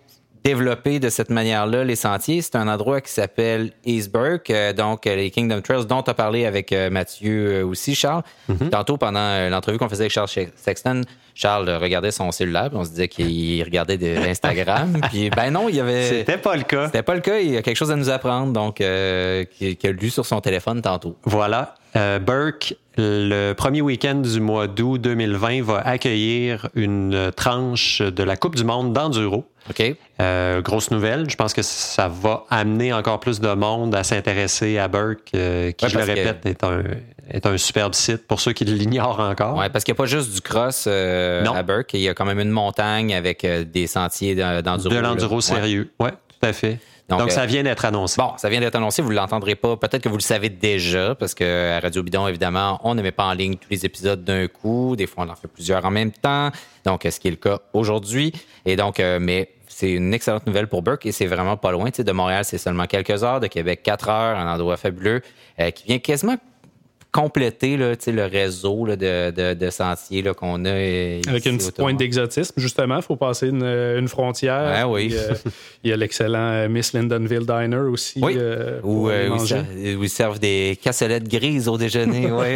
développer 0.47 1.01
de 1.01 1.09
cette 1.09 1.29
manière-là 1.29 1.83
les 1.83 1.97
sentiers. 1.97 2.41
C'est 2.41 2.55
un 2.55 2.69
endroit 2.69 3.01
qui 3.01 3.11
s'appelle 3.11 3.71
Eastburg, 3.85 4.39
euh, 4.49 4.71
donc 4.71 5.05
euh, 5.05 5.17
les 5.17 5.29
Kingdom 5.29 5.59
Trails 5.59 5.85
dont 5.85 6.01
tu 6.01 6.09
as 6.09 6.13
parlé 6.13 6.45
avec 6.45 6.71
euh, 6.71 6.89
Mathieu 6.89 7.65
aussi, 7.65 7.95
Charles. 7.95 8.23
Mm-hmm. 8.49 8.69
Tantôt, 8.69 8.95
pendant 8.95 9.49
l'entrevue 9.49 9.77
qu'on 9.77 9.89
faisait 9.89 10.03
avec 10.03 10.13
Charles 10.13 10.29
Sexton, 10.55 11.01
Charles 11.35 11.69
regardait 11.69 12.11
son 12.11 12.31
cellulaire, 12.31 12.69
puis 12.69 12.77
on 12.77 12.85
se 12.85 12.91
disait 12.91 13.09
qu'il 13.09 13.61
regardait 13.61 13.97
de 13.97 14.07
l'Instagram. 14.07 15.01
puis 15.11 15.29
ben 15.29 15.51
non, 15.51 15.67
il 15.67 15.75
y 15.75 15.81
avait. 15.81 16.07
C'était 16.07 16.37
pas 16.37 16.55
le 16.55 16.63
cas. 16.63 16.85
C'était 16.85 17.03
pas 17.03 17.15
le 17.15 17.21
cas. 17.21 17.39
Il 17.39 17.51
y 17.51 17.57
a 17.57 17.61
quelque 17.61 17.75
chose 17.75 17.91
à 17.91 17.97
nous 17.97 18.09
apprendre, 18.09 18.53
donc 18.53 18.75
qu'il 18.75 18.85
a 18.87 19.91
lu 19.91 20.09
sur 20.09 20.25
son 20.25 20.39
téléphone 20.39 20.81
tantôt. 20.81 21.17
Voilà. 21.23 21.75
Burke 22.21 22.75
le 22.97 23.53
premier 23.53 23.81
week-end 23.81 24.15
du 24.15 24.39
mois 24.39 24.67
d'août 24.67 24.99
2020 24.99 25.61
va 25.63 25.79
accueillir 25.79 26.67
une 26.73 27.31
tranche 27.35 28.01
de 28.01 28.23
la 28.23 28.35
Coupe 28.37 28.55
du 28.55 28.63
Monde 28.63 28.93
d'enduro. 28.93 29.45
OK. 29.69 29.95
Euh, 30.19 30.61
grosse 30.61 30.91
nouvelle. 30.91 31.29
Je 31.29 31.35
pense 31.35 31.53
que 31.53 31.61
ça 31.61 32.07
va 32.07 32.45
amener 32.49 32.93
encore 32.93 33.19
plus 33.19 33.39
de 33.39 33.53
monde 33.53 33.93
à 33.95 34.03
s'intéresser 34.03 34.77
à 34.77 34.87
Burke, 34.87 35.29
euh, 35.35 35.71
qui, 35.71 35.87
je 35.89 35.97
le 35.97 36.03
répète, 36.03 36.45
est, 36.45 36.63
un, 36.63 36.83
est 37.29 37.45
un 37.45 37.57
superbe 37.57 37.93
site 37.93 38.27
pour 38.27 38.39
ceux 38.39 38.53
qui 38.53 38.65
l'ignorent 38.65 39.19
encore. 39.19 39.57
Oui, 39.57 39.65
parce 39.71 39.83
qu'il 39.83 39.93
n'y 39.93 39.97
a 39.97 40.01
pas 40.03 40.07
juste 40.07 40.33
du 40.33 40.41
cross 40.41 40.85
euh, 40.87 41.45
à 41.45 41.63
Burke. 41.63 41.93
Il 41.93 42.01
y 42.01 42.09
a 42.09 42.13
quand 42.13 42.25
même 42.25 42.39
une 42.39 42.49
montagne 42.49 43.13
avec 43.13 43.45
des 43.45 43.87
sentiers 43.87 44.35
d'enduro. 44.35 44.93
De 44.93 44.99
l'enduro 44.99 45.41
sérieux. 45.41 45.91
Oui, 45.99 46.07
ouais, 46.07 46.11
tout 46.11 46.47
à 46.47 46.53
fait. 46.53 46.79
Donc, 47.09 47.31
ça 47.31 47.45
vient 47.45 47.63
d'être 47.63 47.85
annoncé. 47.85 48.21
Bon, 48.21 48.33
ça 48.35 48.49
vient 48.49 48.59
d'être 48.59 48.75
annoncé. 48.75 49.01
Vous 49.01 49.11
ne 49.11 49.15
l'entendrez 49.15 49.55
pas. 49.55 49.77
Peut-être 49.77 50.01
que 50.01 50.09
vous 50.09 50.17
le 50.17 50.21
savez 50.21 50.49
déjà, 50.49 51.15
parce 51.15 51.33
que 51.33 51.77
à 51.77 51.79
Radio 51.79 52.03
Bidon, 52.03 52.27
évidemment, 52.27 52.81
on 52.83 52.95
ne 52.95 53.01
met 53.01 53.13
pas 53.13 53.23
en 53.23 53.33
ligne 53.33 53.55
tous 53.55 53.69
les 53.69 53.85
épisodes 53.85 54.25
d'un 54.25 54.47
coup. 54.47 54.95
Des 54.97 55.07
fois, 55.07 55.23
on 55.25 55.29
en 55.29 55.35
fait 55.35 55.47
plusieurs 55.47 55.85
en 55.85 55.91
même 55.91 56.11
temps. 56.11 56.51
Donc, 56.83 57.07
ce 57.09 57.17
qui 57.17 57.29
est 57.29 57.31
le 57.31 57.37
cas 57.37 57.59
aujourd'hui. 57.71 58.33
Et 58.65 58.75
donc, 58.75 58.99
mais 58.99 59.51
c'est 59.67 59.91
une 59.91 60.13
excellente 60.13 60.47
nouvelle 60.47 60.67
pour 60.67 60.81
Burke 60.81 61.05
et 61.05 61.11
c'est 61.11 61.25
vraiment 61.25 61.57
pas 61.57 61.71
loin. 61.71 61.89
de 61.89 62.11
Montréal, 62.11 62.45
c'est 62.45 62.57
seulement 62.57 62.85
quelques 62.85 63.23
heures. 63.23 63.39
De 63.39 63.47
Québec, 63.47 63.81
quatre 63.83 64.09
heures. 64.09 64.37
Un 64.37 64.53
endroit 64.53 64.77
fabuleux 64.77 65.21
qui 65.75 65.85
vient 65.85 65.99
quasiment 65.99 66.37
compléter 67.11 67.77
là, 67.77 67.93
le 68.05 68.25
réseau 68.25 68.85
là, 68.85 68.95
de, 68.95 69.31
de, 69.31 69.53
de, 69.53 69.69
sentiers 69.69 70.23
qu'on 70.37 70.65
a. 70.65 70.69
Euh, 70.69 71.21
Avec 71.27 71.45
une 71.45 71.57
petite 71.57 71.75
pointe 71.75 71.97
d'exotisme, 71.97 72.53
justement. 72.57 72.97
Il 72.97 73.01
faut 73.01 73.15
passer 73.15 73.47
une, 73.47 73.63
une 73.63 74.07
frontière. 74.07 74.73
Ah, 74.75 74.87
oui. 74.87 75.13
Euh, 75.13 75.33
il 75.83 75.89
y 75.89 75.93
a 75.93 75.97
l'excellent 75.97 76.51
euh, 76.51 76.69
Miss 76.69 76.93
Lindenville 76.93 77.45
Diner 77.45 77.89
aussi. 77.89 78.19
Oui. 78.21 78.37
où, 78.83 79.09
ils 79.09 80.09
servent 80.09 80.39
des 80.39 80.77
cassolettes 80.81 81.27
grises 81.27 81.67
au 81.67 81.77
déjeuner. 81.77 82.29
oui, 82.31 82.55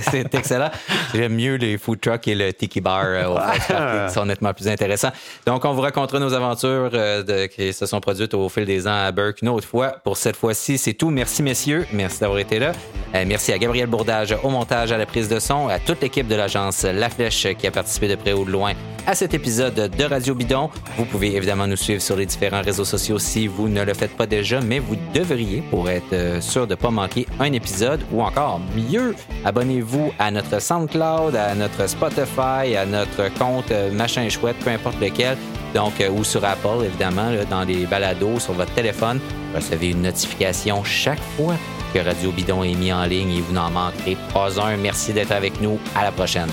c'est 0.00 0.34
excellent. 0.34 0.70
J'aime 1.14 1.34
mieux 1.34 1.56
les 1.56 1.78
food 1.78 2.00
trucks 2.00 2.28
et 2.28 2.34
le 2.34 2.52
tiki 2.52 2.80
bar 2.80 3.04
au 3.30 3.36
ah. 3.38 4.06
qui 4.08 4.14
sont 4.14 4.24
nettement 4.24 4.54
plus 4.54 4.68
intéressants. 4.68 5.12
Donc, 5.46 5.64
on 5.64 5.72
vous 5.72 5.82
racontera 5.82 6.18
nos 6.18 6.32
aventures 6.32 6.90
de, 6.90 7.46
qui 7.46 7.72
se 7.72 7.86
sont 7.86 8.00
produites 8.00 8.34
au 8.34 8.48
fil 8.48 8.64
des 8.64 8.86
ans 8.86 9.04
à 9.04 9.12
Burke 9.12 9.42
une 9.42 9.48
autre 9.48 9.66
fois. 9.66 9.96
Pour 10.02 10.16
cette 10.16 10.36
fois-ci, 10.36 10.78
c'est 10.78 10.94
tout. 10.94 11.10
Merci, 11.10 11.42
messieurs. 11.42 11.86
Merci 11.92 12.20
d'avoir 12.20 12.38
été 12.38 12.58
là. 12.58 12.72
merci 13.12 13.52
à 13.52 13.58
Gabriel 13.58 13.65
Gabriel 13.66 13.88
Bourdage 13.88 14.36
au 14.44 14.48
montage, 14.48 14.92
à 14.92 14.96
la 14.96 15.06
prise 15.06 15.28
de 15.28 15.40
son, 15.40 15.66
à 15.66 15.80
toute 15.80 16.00
l'équipe 16.00 16.28
de 16.28 16.36
l'agence 16.36 16.84
La 16.84 17.10
Flèche 17.10 17.48
qui 17.58 17.66
a 17.66 17.72
participé 17.72 18.06
de 18.06 18.14
près 18.14 18.32
ou 18.32 18.44
de 18.44 18.52
loin 18.52 18.74
à 19.08 19.16
cet 19.16 19.34
épisode 19.34 19.74
de 19.74 20.04
Radio 20.04 20.36
Bidon. 20.36 20.70
Vous 20.96 21.04
pouvez 21.04 21.34
évidemment 21.34 21.66
nous 21.66 21.76
suivre 21.76 22.00
sur 22.00 22.14
les 22.14 22.26
différents 22.26 22.62
réseaux 22.62 22.84
sociaux 22.84 23.18
si 23.18 23.48
vous 23.48 23.68
ne 23.68 23.82
le 23.82 23.92
faites 23.92 24.16
pas 24.16 24.28
déjà, 24.28 24.60
mais 24.60 24.78
vous 24.78 24.94
devriez 25.12 25.62
pour 25.68 25.90
être 25.90 26.12
euh, 26.12 26.40
sûr 26.40 26.68
de 26.68 26.74
ne 26.74 26.76
pas 26.76 26.92
manquer 26.92 27.26
un 27.40 27.52
épisode 27.52 28.00
ou 28.12 28.22
encore 28.22 28.60
mieux, 28.76 29.16
abonnez-vous 29.44 30.12
à 30.20 30.30
notre 30.30 30.62
SoundCloud, 30.62 31.34
à 31.34 31.56
notre 31.56 31.88
Spotify, 31.88 32.76
à 32.76 32.86
notre 32.86 33.34
compte 33.36 33.72
euh, 33.72 33.90
machin 33.90 34.28
chouette, 34.28 34.58
peu 34.60 34.70
importe 34.70 35.00
lequel. 35.00 35.36
Donc, 35.74 36.00
euh, 36.00 36.08
ou 36.08 36.22
sur 36.22 36.44
Apple, 36.44 36.84
évidemment, 36.84 37.32
dans 37.50 37.64
les 37.64 37.84
balados, 37.86 38.38
sur 38.38 38.52
votre 38.52 38.72
téléphone. 38.74 39.18
Recevez 39.56 39.90
une 39.90 40.02
notification 40.02 40.84
chaque 40.84 41.22
fois 41.36 41.56
que 41.96 42.04
Radio 42.04 42.30
Bidon 42.30 42.62
est 42.62 42.74
mis 42.74 42.92
en 42.92 43.04
ligne 43.04 43.32
et 43.32 43.40
vous 43.40 43.54
n'en 43.54 43.70
manquerez 43.70 44.18
pas 44.34 44.60
un. 44.60 44.76
Merci 44.76 45.14
d'être 45.14 45.32
avec 45.32 45.62
nous. 45.62 45.78
À 45.94 46.04
la 46.04 46.12
prochaine. 46.12 46.50